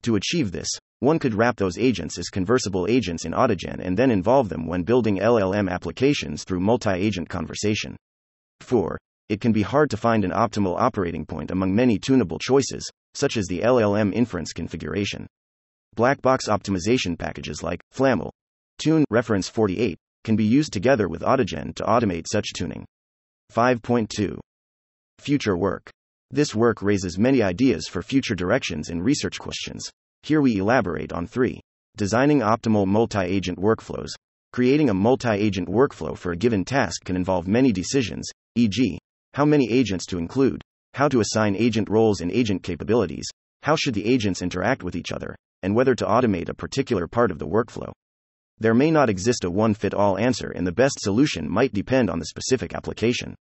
To 0.02 0.16
achieve 0.16 0.52
this, 0.52 0.68
one 1.00 1.18
could 1.18 1.34
wrap 1.34 1.56
those 1.56 1.78
agents 1.78 2.18
as 2.18 2.28
conversable 2.28 2.86
agents 2.88 3.24
in 3.24 3.32
Autogen 3.32 3.80
and 3.80 3.96
then 3.96 4.10
involve 4.10 4.48
them 4.48 4.66
when 4.66 4.82
building 4.82 5.18
LLM 5.18 5.70
applications 5.70 6.44
through 6.44 6.60
multi 6.60 6.90
agent 6.90 7.28
conversation. 7.28 7.96
4. 8.60 8.98
It 9.28 9.40
can 9.40 9.52
be 9.52 9.62
hard 9.62 9.90
to 9.90 9.96
find 9.96 10.24
an 10.24 10.30
optimal 10.30 10.78
operating 10.78 11.26
point 11.26 11.50
among 11.50 11.74
many 11.74 11.98
tunable 11.98 12.38
choices, 12.38 12.88
such 13.14 13.36
as 13.36 13.46
the 13.46 13.60
LLM 13.60 14.12
inference 14.12 14.52
configuration. 14.52 15.26
Black 15.94 16.20
box 16.22 16.48
optimization 16.48 17.18
packages 17.18 17.62
like 17.62 17.80
FLAML, 17.92 18.30
Tune 18.78 19.04
reference 19.10 19.48
48 19.48 19.96
can 20.24 20.36
be 20.36 20.44
used 20.44 20.72
together 20.72 21.08
with 21.08 21.22
Autogen 21.22 21.74
to 21.76 21.84
automate 21.84 22.26
such 22.30 22.52
tuning. 22.54 22.84
5.2 23.52 24.38
Future 25.18 25.56
work. 25.56 25.90
This 26.30 26.54
work 26.54 26.82
raises 26.82 27.18
many 27.18 27.42
ideas 27.42 27.86
for 27.86 28.02
future 28.02 28.34
directions 28.34 28.88
in 28.88 29.02
research 29.02 29.38
questions. 29.38 29.88
Here 30.22 30.40
we 30.40 30.58
elaborate 30.58 31.12
on 31.12 31.26
3. 31.26 31.60
Designing 31.96 32.40
optimal 32.40 32.86
multi 32.86 33.20
agent 33.20 33.58
workflows. 33.58 34.10
Creating 34.52 34.90
a 34.90 34.94
multi 34.94 35.30
agent 35.30 35.68
workflow 35.68 36.16
for 36.16 36.32
a 36.32 36.36
given 36.36 36.64
task 36.64 37.04
can 37.04 37.16
involve 37.16 37.46
many 37.46 37.70
decisions, 37.70 38.28
e.g., 38.56 38.98
how 39.34 39.44
many 39.44 39.70
agents 39.70 40.06
to 40.06 40.18
include, 40.18 40.62
how 40.94 41.08
to 41.08 41.20
assign 41.20 41.56
agent 41.56 41.90
roles 41.90 42.20
and 42.20 42.30
agent 42.30 42.62
capabilities, 42.62 43.28
how 43.62 43.74
should 43.74 43.94
the 43.94 44.06
agents 44.06 44.42
interact 44.42 44.84
with 44.84 44.94
each 44.94 45.10
other, 45.10 45.34
and 45.62 45.74
whether 45.74 45.94
to 45.94 46.04
automate 46.04 46.48
a 46.48 46.54
particular 46.54 47.08
part 47.08 47.32
of 47.32 47.40
the 47.40 47.46
workflow. 47.46 47.90
There 48.58 48.74
may 48.74 48.92
not 48.92 49.10
exist 49.10 49.42
a 49.42 49.50
one 49.50 49.74
fit 49.74 49.92
all 49.92 50.16
answer, 50.18 50.50
and 50.50 50.64
the 50.64 50.72
best 50.72 51.00
solution 51.00 51.50
might 51.50 51.72
depend 51.72 52.10
on 52.10 52.20
the 52.20 52.26
specific 52.26 52.74
application. 52.74 53.34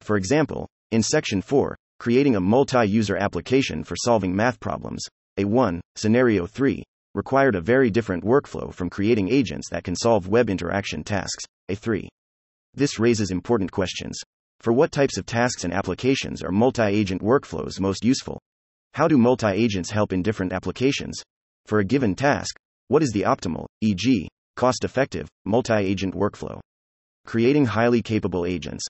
For 0.00 0.16
example, 0.16 0.66
in 0.90 1.02
Section 1.02 1.42
4, 1.42 1.76
creating 1.98 2.36
a 2.36 2.40
multi 2.40 2.86
user 2.86 3.16
application 3.16 3.84
for 3.84 3.96
solving 3.96 4.34
math 4.34 4.58
problems, 4.58 5.04
A1, 5.38 5.80
Scenario 5.96 6.46
3, 6.46 6.82
required 7.14 7.56
a 7.56 7.60
very 7.60 7.90
different 7.90 8.24
workflow 8.24 8.72
from 8.72 8.88
creating 8.88 9.28
agents 9.28 9.68
that 9.70 9.84
can 9.84 9.96
solve 9.96 10.28
web 10.28 10.48
interaction 10.48 11.04
tasks, 11.04 11.44
A3. 11.70 12.08
This 12.72 12.98
raises 12.98 13.30
important 13.30 13.70
questions. 13.70 14.18
For 14.60 14.72
what 14.72 14.92
types 14.92 15.18
of 15.18 15.26
tasks 15.26 15.64
and 15.64 15.72
applications 15.72 16.42
are 16.42 16.50
multi 16.50 16.82
agent 16.82 17.22
workflows 17.22 17.80
most 17.80 18.04
useful? 18.04 18.40
How 18.94 19.08
do 19.08 19.18
multi 19.18 19.48
agents 19.48 19.90
help 19.90 20.12
in 20.12 20.22
different 20.22 20.52
applications? 20.52 21.22
For 21.66 21.80
a 21.80 21.84
given 21.84 22.14
task, 22.14 22.56
what 22.88 23.02
is 23.02 23.10
the 23.10 23.22
optimal, 23.22 23.66
e.g., 23.80 24.28
cost 24.56 24.84
effective, 24.84 25.28
multi 25.44 25.74
agent 25.74 26.14
workflow? 26.14 26.60
Creating 27.26 27.66
highly 27.66 28.02
capable 28.02 28.46
agents. 28.46 28.84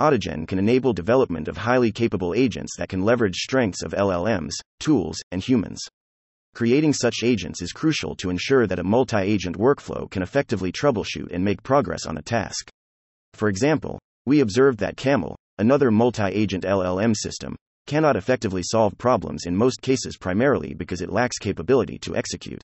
Autogen 0.00 0.48
can 0.48 0.58
enable 0.58 0.92
development 0.92 1.48
of 1.48 1.58
highly 1.58 1.92
capable 1.92 2.32
agents 2.34 2.76
that 2.78 2.88
can 2.88 3.02
leverage 3.02 3.36
strengths 3.36 3.82
of 3.82 3.92
LLMs, 3.92 4.52
tools, 4.78 5.20
and 5.30 5.42
humans. 5.42 5.80
Creating 6.54 6.92
such 6.92 7.22
agents 7.22 7.60
is 7.60 7.72
crucial 7.72 8.16
to 8.16 8.30
ensure 8.30 8.66
that 8.66 8.78
a 8.78 8.84
multi 8.84 9.18
agent 9.18 9.56
workflow 9.56 10.10
can 10.10 10.22
effectively 10.22 10.72
troubleshoot 10.72 11.30
and 11.30 11.44
make 11.44 11.62
progress 11.62 12.06
on 12.06 12.16
a 12.16 12.22
task. 12.22 12.70
For 13.34 13.48
example, 13.48 13.98
we 14.30 14.38
observed 14.38 14.78
that 14.78 14.96
Camel, 14.96 15.34
another 15.58 15.90
multi 15.90 16.22
agent 16.22 16.62
LLM 16.62 17.16
system, 17.16 17.56
cannot 17.88 18.14
effectively 18.14 18.62
solve 18.62 18.96
problems 18.96 19.44
in 19.44 19.56
most 19.56 19.82
cases 19.82 20.16
primarily 20.16 20.72
because 20.72 21.00
it 21.00 21.10
lacks 21.10 21.36
capability 21.36 21.98
to 21.98 22.14
execute. 22.14 22.62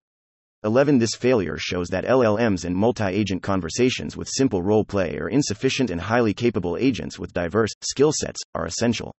11. 0.62 0.98
This 0.98 1.16
failure 1.16 1.56
shows 1.58 1.88
that 1.88 2.04
LLMs 2.04 2.64
and 2.64 2.76
multi 2.76 3.06
agent 3.06 3.42
conversations 3.42 4.16
with 4.16 4.28
simple 4.30 4.62
role 4.62 4.84
play 4.84 5.18
are 5.18 5.28
insufficient 5.28 5.90
and 5.90 6.00
highly 6.00 6.32
capable 6.32 6.76
agents 6.76 7.18
with 7.18 7.32
diverse 7.32 7.72
skill 7.80 8.12
sets 8.12 8.38
are 8.54 8.66
essential. 8.66 9.12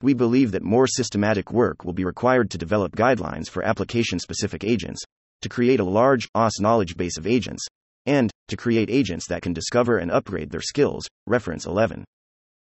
We 0.00 0.14
believe 0.14 0.52
that 0.52 0.62
more 0.62 0.86
systematic 0.86 1.50
work 1.50 1.84
will 1.84 1.92
be 1.92 2.04
required 2.04 2.52
to 2.52 2.58
develop 2.58 2.94
guidelines 2.94 3.50
for 3.50 3.64
application 3.64 4.20
specific 4.20 4.62
agents, 4.62 5.02
to 5.42 5.48
create 5.48 5.80
a 5.80 5.94
large 5.98 6.28
OS 6.36 6.60
knowledge 6.60 6.96
base 6.96 7.18
of 7.18 7.26
agents, 7.26 7.66
and 8.06 8.30
to 8.48 8.56
create 8.56 8.90
agents 8.90 9.26
that 9.28 9.42
can 9.42 9.52
discover 9.52 9.98
and 9.98 10.10
upgrade 10.10 10.50
their 10.50 10.60
skills. 10.60 11.06
Reference 11.26 11.66
11. 11.66 12.04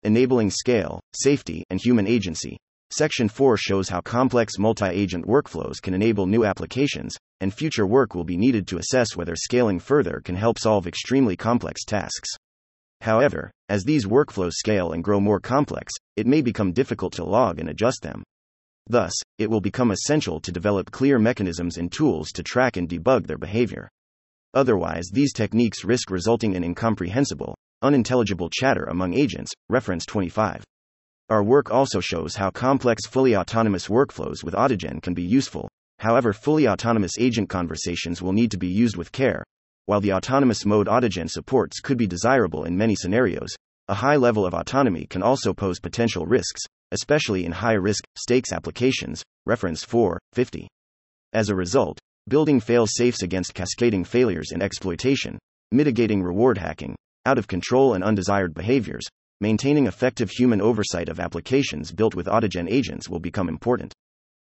Enabling 0.02 0.50
scale, 0.50 1.00
safety, 1.14 1.64
and 1.70 1.80
human 1.80 2.06
agency. 2.06 2.58
Section 2.90 3.28
4 3.28 3.56
shows 3.56 3.88
how 3.88 4.00
complex 4.00 4.58
multi 4.58 4.86
agent 4.86 5.26
workflows 5.26 5.82
can 5.82 5.94
enable 5.94 6.26
new 6.26 6.44
applications, 6.44 7.16
and 7.40 7.52
future 7.52 7.86
work 7.86 8.14
will 8.14 8.24
be 8.24 8.36
needed 8.36 8.66
to 8.68 8.78
assess 8.78 9.16
whether 9.16 9.34
scaling 9.34 9.80
further 9.80 10.20
can 10.24 10.36
help 10.36 10.58
solve 10.58 10.86
extremely 10.86 11.36
complex 11.36 11.84
tasks. 11.84 12.28
However, 13.00 13.50
as 13.68 13.84
these 13.84 14.06
workflows 14.06 14.52
scale 14.52 14.92
and 14.92 15.02
grow 15.02 15.20
more 15.20 15.40
complex, 15.40 15.92
it 16.16 16.26
may 16.26 16.40
become 16.40 16.72
difficult 16.72 17.14
to 17.14 17.24
log 17.24 17.58
and 17.58 17.68
adjust 17.68 18.02
them. 18.02 18.22
Thus, 18.86 19.12
it 19.38 19.50
will 19.50 19.60
become 19.60 19.90
essential 19.90 20.38
to 20.40 20.52
develop 20.52 20.90
clear 20.90 21.18
mechanisms 21.18 21.78
and 21.78 21.90
tools 21.90 22.30
to 22.32 22.42
track 22.42 22.76
and 22.76 22.88
debug 22.88 23.26
their 23.26 23.38
behavior. 23.38 23.88
Otherwise, 24.54 25.10
these 25.12 25.32
techniques 25.32 25.84
risk 25.84 26.10
resulting 26.10 26.54
in 26.54 26.62
incomprehensible, 26.62 27.56
unintelligible 27.82 28.48
chatter 28.48 28.84
among 28.84 29.12
agents. 29.12 29.52
Reference 29.68 30.06
25. 30.06 30.62
Our 31.28 31.42
work 31.42 31.70
also 31.72 32.00
shows 32.00 32.36
how 32.36 32.50
complex 32.50 33.06
fully 33.06 33.36
autonomous 33.36 33.88
workflows 33.88 34.44
with 34.44 34.54
Autogen 34.54 35.02
can 35.02 35.12
be 35.12 35.22
useful. 35.22 35.68
However, 35.98 36.32
fully 36.32 36.68
autonomous 36.68 37.18
agent 37.18 37.48
conversations 37.48 38.22
will 38.22 38.32
need 38.32 38.50
to 38.52 38.58
be 38.58 38.68
used 38.68 38.96
with 38.96 39.10
care. 39.10 39.42
While 39.86 40.00
the 40.00 40.12
autonomous 40.12 40.64
mode 40.64 40.86
Autogen 40.86 41.28
supports 41.28 41.80
could 41.80 41.98
be 41.98 42.06
desirable 42.06 42.64
in 42.64 42.76
many 42.76 42.94
scenarios, 42.94 43.54
a 43.88 43.94
high 43.94 44.16
level 44.16 44.46
of 44.46 44.54
autonomy 44.54 45.06
can 45.06 45.22
also 45.22 45.52
pose 45.52 45.80
potential 45.80 46.26
risks, 46.26 46.62
especially 46.92 47.44
in 47.44 47.52
high 47.52 47.74
risk, 47.74 48.04
stakes 48.16 48.52
applications. 48.52 49.22
Reference 49.46 49.82
4, 49.82 50.18
50. 50.32 50.68
As 51.32 51.48
a 51.48 51.56
result, 51.56 51.98
building 52.28 52.58
fail 52.58 52.86
safes 52.86 53.22
against 53.22 53.54
cascading 53.54 54.04
failures 54.04 54.50
and 54.52 54.62
exploitation, 54.62 55.38
mitigating 55.72 56.22
reward 56.22 56.56
hacking, 56.56 56.96
out 57.26 57.38
of 57.38 57.48
control 57.48 57.94
and 57.94 58.02
undesired 58.02 58.54
behaviors, 58.54 59.04
maintaining 59.40 59.86
effective 59.86 60.30
human 60.30 60.60
oversight 60.60 61.08
of 61.08 61.20
applications 61.20 61.92
built 61.92 62.14
with 62.14 62.26
Autogen 62.26 62.70
agents 62.70 63.08
will 63.08 63.20
become 63.20 63.48
important. 63.48 63.92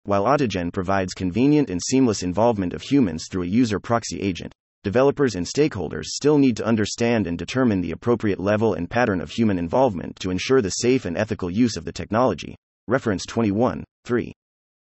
While 0.03 0.25
Autogen 0.25 0.71
provides 0.71 1.13
convenient 1.13 1.69
and 1.69 1.81
seamless 1.81 2.23
involvement 2.23 2.73
of 2.73 2.81
humans 2.81 3.27
through 3.31 3.43
a 3.43 3.47
user 3.47 3.79
proxy 3.79 4.19
agent, 4.19 4.53
developers 4.83 5.35
and 5.35 5.47
stakeholders 5.47 6.05
still 6.05 6.37
need 6.37 6.57
to 6.57 6.65
understand 6.65 7.25
and 7.25 7.37
determine 7.37 7.81
the 7.81 7.91
appropriate 7.91 8.39
level 8.39 8.73
and 8.73 8.89
pattern 8.89 9.21
of 9.21 9.31
human 9.31 9.57
involvement 9.57 10.17
to 10.17 10.29
ensure 10.29 10.61
the 10.61 10.69
safe 10.69 11.05
and 11.05 11.17
ethical 11.17 11.49
use 11.49 11.77
of 11.77 11.85
the 11.85 11.91
technology. 11.91 12.55
Reference 12.87 13.25
21, 13.25 13.83
3. 14.03 14.33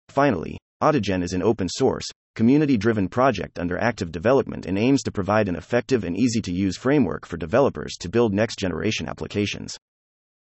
Finally, 0.08 0.58
Autogen 0.80 1.22
is 1.22 1.32
an 1.32 1.42
open 1.42 1.68
source, 1.68 2.06
community 2.34 2.76
driven 2.76 3.08
project 3.08 3.58
under 3.58 3.78
active 3.78 4.12
development 4.12 4.66
and 4.66 4.78
aims 4.78 5.02
to 5.02 5.12
provide 5.12 5.48
an 5.48 5.56
effective 5.56 6.04
and 6.04 6.16
easy 6.16 6.40
to 6.40 6.52
use 6.52 6.76
framework 6.76 7.26
for 7.26 7.36
developers 7.36 7.96
to 8.00 8.08
build 8.08 8.32
next 8.32 8.58
generation 8.58 9.08
applications. 9.08 9.76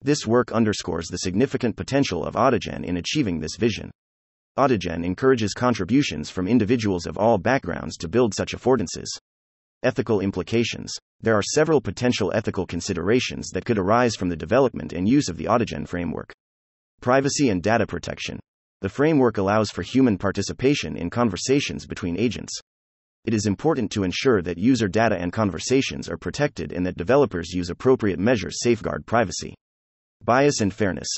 This 0.02 0.26
work 0.26 0.52
underscores 0.52 1.07
the 1.07 1.18
significant 1.18 1.76
potential 1.76 2.24
of 2.24 2.36
Autogen 2.36 2.86
in 2.86 2.98
achieving 2.98 3.40
this 3.40 3.57
vision. 3.57 3.91
Autogen 4.57 5.06
encourages 5.06 5.53
contributions 5.53 6.30
from 6.30 6.48
individuals 6.48 7.06
of 7.06 7.18
all 7.18 7.38
backgrounds 7.38 7.98
to 7.98 8.07
build 8.07 8.34
such 8.34 8.53
affordances. 8.53 9.07
Ethical 9.84 10.20
implications. 10.20 10.94
There 11.22 11.36
are 11.36 11.44
several 11.44 11.82
potential 11.82 12.32
ethical 12.34 12.66
considerations 12.66 13.49
that 13.49 13.66
could 13.66 13.78
arise 13.78 14.16
from 14.16 14.30
the 14.30 14.36
development 14.36 14.94
and 14.94 15.07
use 15.07 15.30
of 15.30 15.38
the 15.38 15.45
Autogen 15.45 15.88
framework. 15.88 16.34
Privacy 17.02 17.49
and 17.49 17.64
data 17.64 17.88
protection. 17.88 18.40
The 18.81 18.89
framework 18.89 19.38
allows 19.38 19.72
for 19.72 19.81
human 19.81 20.18
participation 20.18 20.95
in 20.95 21.10
conversations 21.10 21.85
between 21.85 22.18
agents. 22.18 22.53
It 23.26 23.34
is 23.34 23.45
important 23.45 23.91
to 23.91 24.03
ensure 24.03 24.41
that 24.41 24.57
user 24.57 24.88
data 24.88 25.18
and 25.18 25.34
conversations 25.34 26.07
are 26.07 26.18
protected 26.18 26.72
and 26.72 26.85
that 26.85 26.95
developers 26.95 27.51
use 27.51 27.69
appropriate 27.69 28.19
measures 28.19 28.61
safeguard 28.61 29.06
privacy. 29.06 29.53
Bias 30.23 30.61
and 30.61 30.73
fairness. 30.73 31.10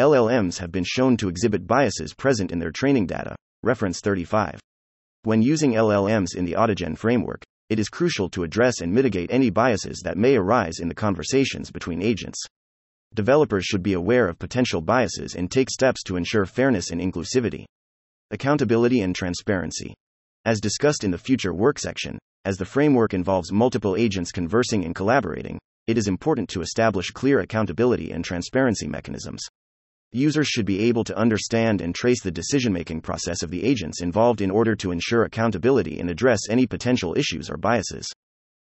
LLMs 0.00 0.58
have 0.58 0.72
been 0.72 0.84
shown 0.84 1.18
to 1.18 1.28
exhibit 1.28 1.66
biases 1.66 2.14
present 2.14 2.50
in 2.50 2.58
their 2.58 2.70
training 2.70 3.06
data. 3.06 3.36
Reference 3.62 4.00
35. 4.00 4.58
When 5.24 5.42
using 5.42 5.72
LLMs 5.72 6.34
in 6.34 6.46
the 6.46 6.54
Autogen 6.54 6.96
framework, 6.96 7.42
it 7.68 7.78
is 7.78 7.90
crucial 7.90 8.30
to 8.30 8.42
address 8.42 8.80
and 8.80 8.90
mitigate 8.90 9.30
any 9.30 9.50
biases 9.50 10.00
that 10.04 10.16
may 10.16 10.36
arise 10.36 10.78
in 10.80 10.88
the 10.88 10.94
conversations 10.94 11.70
between 11.70 12.00
agents. 12.00 12.42
Developers 13.14 13.66
should 13.66 13.82
be 13.82 13.92
aware 13.92 14.26
of 14.26 14.38
potential 14.38 14.80
biases 14.80 15.34
and 15.34 15.50
take 15.50 15.68
steps 15.68 16.02
to 16.04 16.16
ensure 16.16 16.46
fairness 16.46 16.90
and 16.90 17.00
inclusivity. 17.00 17.66
Accountability 18.30 19.02
and 19.02 19.14
transparency. 19.14 19.94
As 20.46 20.60
discussed 20.60 21.04
in 21.04 21.10
the 21.10 21.18
future 21.18 21.52
work 21.52 21.78
section, 21.78 22.18
as 22.46 22.56
the 22.56 22.64
framework 22.64 23.12
involves 23.12 23.52
multiple 23.52 23.96
agents 23.96 24.32
conversing 24.32 24.84
and 24.86 24.94
collaborating, 24.94 25.58
it 25.86 25.98
is 25.98 26.08
important 26.08 26.48
to 26.48 26.62
establish 26.62 27.10
clear 27.10 27.40
accountability 27.40 28.12
and 28.12 28.24
transparency 28.24 28.88
mechanisms. 28.88 29.42
Users 30.12 30.48
should 30.48 30.66
be 30.66 30.80
able 30.80 31.04
to 31.04 31.16
understand 31.16 31.82
and 31.82 31.94
trace 31.94 32.22
the 32.22 32.30
decision 32.30 32.72
making 32.72 33.02
process 33.02 33.42
of 33.42 33.50
the 33.50 33.62
agents 33.62 34.00
involved 34.00 34.40
in 34.40 34.50
order 34.50 34.74
to 34.76 34.90
ensure 34.90 35.24
accountability 35.24 36.00
and 36.00 36.08
address 36.08 36.48
any 36.48 36.66
potential 36.66 37.14
issues 37.16 37.50
or 37.50 37.58
biases. 37.58 38.10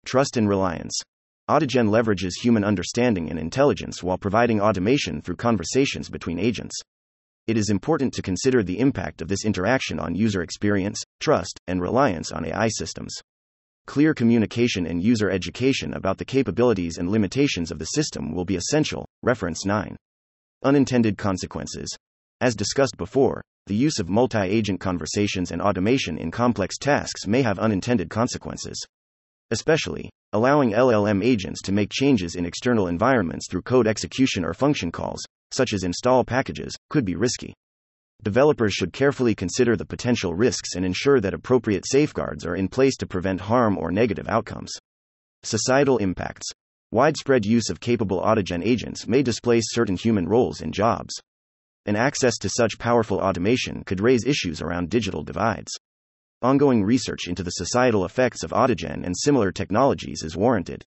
Trust 0.06 0.36
and 0.36 0.48
reliance. 0.48 1.00
Autogen 1.48 1.88
leverages 1.88 2.32
human 2.42 2.62
understanding 2.62 3.30
and 3.30 3.38
intelligence 3.38 4.02
while 4.02 4.18
providing 4.18 4.60
automation 4.60 5.22
through 5.22 5.36
conversations 5.36 6.10
between 6.10 6.38
agents. 6.38 6.78
It 7.46 7.56
is 7.56 7.70
important 7.70 8.12
to 8.14 8.22
consider 8.22 8.62
the 8.62 8.78
impact 8.78 9.22
of 9.22 9.28
this 9.28 9.46
interaction 9.46 9.98
on 9.98 10.14
user 10.14 10.42
experience, 10.42 11.02
trust, 11.20 11.58
and 11.66 11.80
reliance 11.80 12.30
on 12.32 12.44
AI 12.44 12.68
systems. 12.68 13.14
Clear 13.86 14.12
communication 14.12 14.84
and 14.84 15.02
user 15.02 15.30
education 15.30 15.94
about 15.94 16.18
the 16.18 16.26
capabilities 16.26 16.98
and 16.98 17.10
limitations 17.10 17.70
of 17.70 17.78
the 17.78 17.86
system 17.86 18.34
will 18.34 18.44
be 18.44 18.56
essential. 18.56 19.06
Reference 19.22 19.64
9. 19.64 19.96
Unintended 20.64 21.16
consequences. 21.16 21.88
As 22.42 22.54
discussed 22.54 22.98
before, 22.98 23.40
the 23.66 23.74
use 23.74 23.98
of 23.98 24.10
multi 24.10 24.38
agent 24.38 24.80
conversations 24.80 25.50
and 25.50 25.62
automation 25.62 26.18
in 26.18 26.30
complex 26.30 26.76
tasks 26.76 27.26
may 27.26 27.40
have 27.40 27.58
unintended 27.58 28.10
consequences. 28.10 28.78
Especially, 29.50 30.10
allowing 30.32 30.72
LLM 30.72 31.24
agents 31.24 31.62
to 31.62 31.72
make 31.72 31.90
changes 31.90 32.34
in 32.34 32.44
external 32.44 32.86
environments 32.86 33.48
through 33.48 33.62
code 33.62 33.86
execution 33.86 34.44
or 34.44 34.52
function 34.52 34.92
calls, 34.92 35.24
such 35.50 35.72
as 35.72 35.84
install 35.84 36.24
packages, 36.24 36.76
could 36.90 37.04
be 37.04 37.16
risky. 37.16 37.54
Developers 38.22 38.74
should 38.74 38.92
carefully 38.92 39.34
consider 39.34 39.76
the 39.76 39.86
potential 39.86 40.34
risks 40.34 40.74
and 40.74 40.84
ensure 40.84 41.20
that 41.20 41.34
appropriate 41.34 41.84
safeguards 41.86 42.44
are 42.44 42.56
in 42.56 42.68
place 42.68 42.96
to 42.96 43.06
prevent 43.06 43.40
harm 43.40 43.78
or 43.78 43.90
negative 43.90 44.28
outcomes. 44.28 44.72
Societal 45.44 45.98
impacts. 45.98 46.48
Widespread 46.90 47.46
use 47.46 47.70
of 47.70 47.80
capable 47.80 48.20
autogen 48.20 48.64
agents 48.64 49.06
may 49.06 49.22
displace 49.22 49.72
certain 49.72 49.96
human 49.96 50.26
roles 50.26 50.60
and 50.60 50.74
jobs. 50.74 51.14
And 51.86 51.96
access 51.96 52.36
to 52.38 52.48
such 52.48 52.78
powerful 52.78 53.18
automation 53.18 53.84
could 53.84 54.00
raise 54.00 54.26
issues 54.26 54.60
around 54.60 54.90
digital 54.90 55.22
divides. 55.22 55.72
Ongoing 56.40 56.84
research 56.84 57.26
into 57.26 57.42
the 57.42 57.50
societal 57.50 58.04
effects 58.04 58.44
of 58.44 58.52
autogen 58.52 59.04
and 59.04 59.12
similar 59.16 59.50
technologies 59.50 60.22
is 60.22 60.36
warranted. 60.36 60.84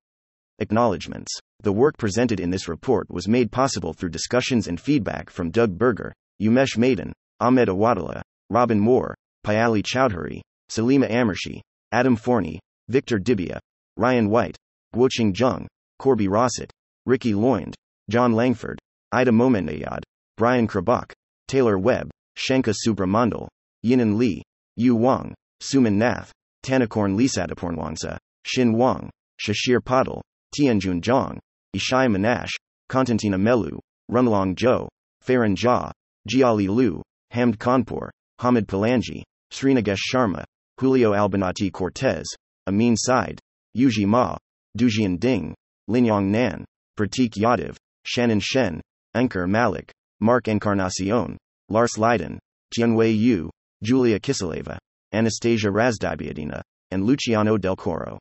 Acknowledgements. 0.59 1.29
The 1.59 1.73
work 1.73 1.97
presented 1.97 2.39
in 2.39 2.51
this 2.51 2.69
report 2.69 3.11
was 3.11 3.27
made 3.27 3.51
possible 3.51 3.91
through 3.91 4.11
discussions 4.11 4.69
and 4.69 4.79
feedback 4.79 5.29
from 5.29 5.51
Doug 5.51 5.77
Burger, 5.77 6.13
Umesh 6.41 6.77
Madan, 6.77 7.11
Ahmed 7.41 7.67
Awadallah, 7.67 8.21
Robin 8.49 8.79
Moeur, 8.79 9.13
Payali 9.45 9.83
Chowdhury, 9.83 10.39
Saleema 10.71 11.11
Amershi, 11.11 11.59
Adam 11.91 12.15
Fourney, 12.15 12.57
Victor 12.87 13.19
Dibia, 13.19 13.59
Ryan 13.97 14.29
White, 14.29 14.55
Guoqing 14.95 15.33
Zheng, 15.33 15.67
Corby 15.99 16.29
Rosset, 16.29 16.71
Ricky 17.05 17.33
Loynd, 17.33 17.73
John 18.09 18.31
Langford, 18.31 18.79
Ida 19.11 19.31
Momennejad, 19.31 20.03
Brian 20.37 20.65
Krabach, 20.65 21.11
Taylor 21.49 21.77
Webb, 21.77 22.09
Shanka 22.37 22.73
Subhra 22.73 23.05
Mondal, 23.05 23.49
Yinan 23.85 24.15
Li, 24.15 24.41
Yu 24.77 24.95
Wang, 24.95 25.35
Suman 25.61 25.93
Nath, 25.93 26.31
Tanakorn 26.63 27.15
Leesatapornwongsa, 27.15 28.17
Xin 28.45 28.75
Wang, 28.75 29.09
Shishir 29.39 29.79
Patil, 29.79 30.21
Tianjun 30.55 31.01
Zhang, 31.01 31.37
Ishai 31.75 32.07
Menache, 32.09 32.51
Konstantina 32.89 33.39
Mellou, 33.39 33.79
Runlong 34.11 34.55
Zhou, 34.55 34.87
Feiran 35.23 35.55
Jia, 35.55 35.91
Jiali 36.27 36.67
Liu, 36.67 37.01
Hamed 37.29 37.59
Khanpour, 37.59 38.09
Hamid 38.39 38.67
Palangi, 38.67 39.21
Srinagesh 39.53 39.99
Sharma, 40.11 40.43
Julio 40.79 41.11
Albinati 41.11 41.71
Cortez, 41.71 42.25
Amin 42.67 42.95
Saied, 42.95 43.37
Yuzhe 43.77 44.05
Ma, 44.05 44.35
Dujian 44.77 45.19
Ding, 45.19 45.53
Linyong 45.89 46.25
Nan, 46.25 46.65
Prateek 46.97 47.33
Yadav, 47.37 47.77
Shannon 48.05 48.39
Shen, 48.39 48.81
Ankur 49.15 49.47
Mallick, 49.47 49.91
Mark 50.19 50.47
Encarnacion, 50.47 51.37
Lars 51.69 51.97
Liden, 51.97 52.39
Tianwei 52.75 53.15
Yue, 53.15 53.49
Julia 53.83 54.19
Kiseleva, 54.19 54.77
Anastasia 55.13 55.69
Razdaibiedina, 55.69 56.61
and 56.91 57.03
Luciano 57.03 57.57
Del 57.57 57.75
Corro. 57.75 58.17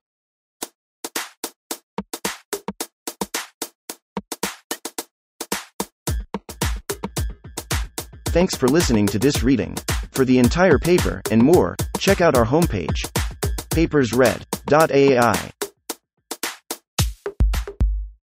Thanks 8.31 8.55
for 8.55 8.69
listening 8.69 9.07
to 9.09 9.19
this 9.19 9.43
reading. 9.43 9.77
For 10.13 10.25
the 10.25 10.39
entire 10.39 10.79
paper 10.79 11.21
and 11.33 11.43
more, 11.43 11.75
check 11.99 12.21
out 12.21 12.37
our 12.37 12.45
homepage, 12.45 13.11
papersread.ai. 13.71 15.60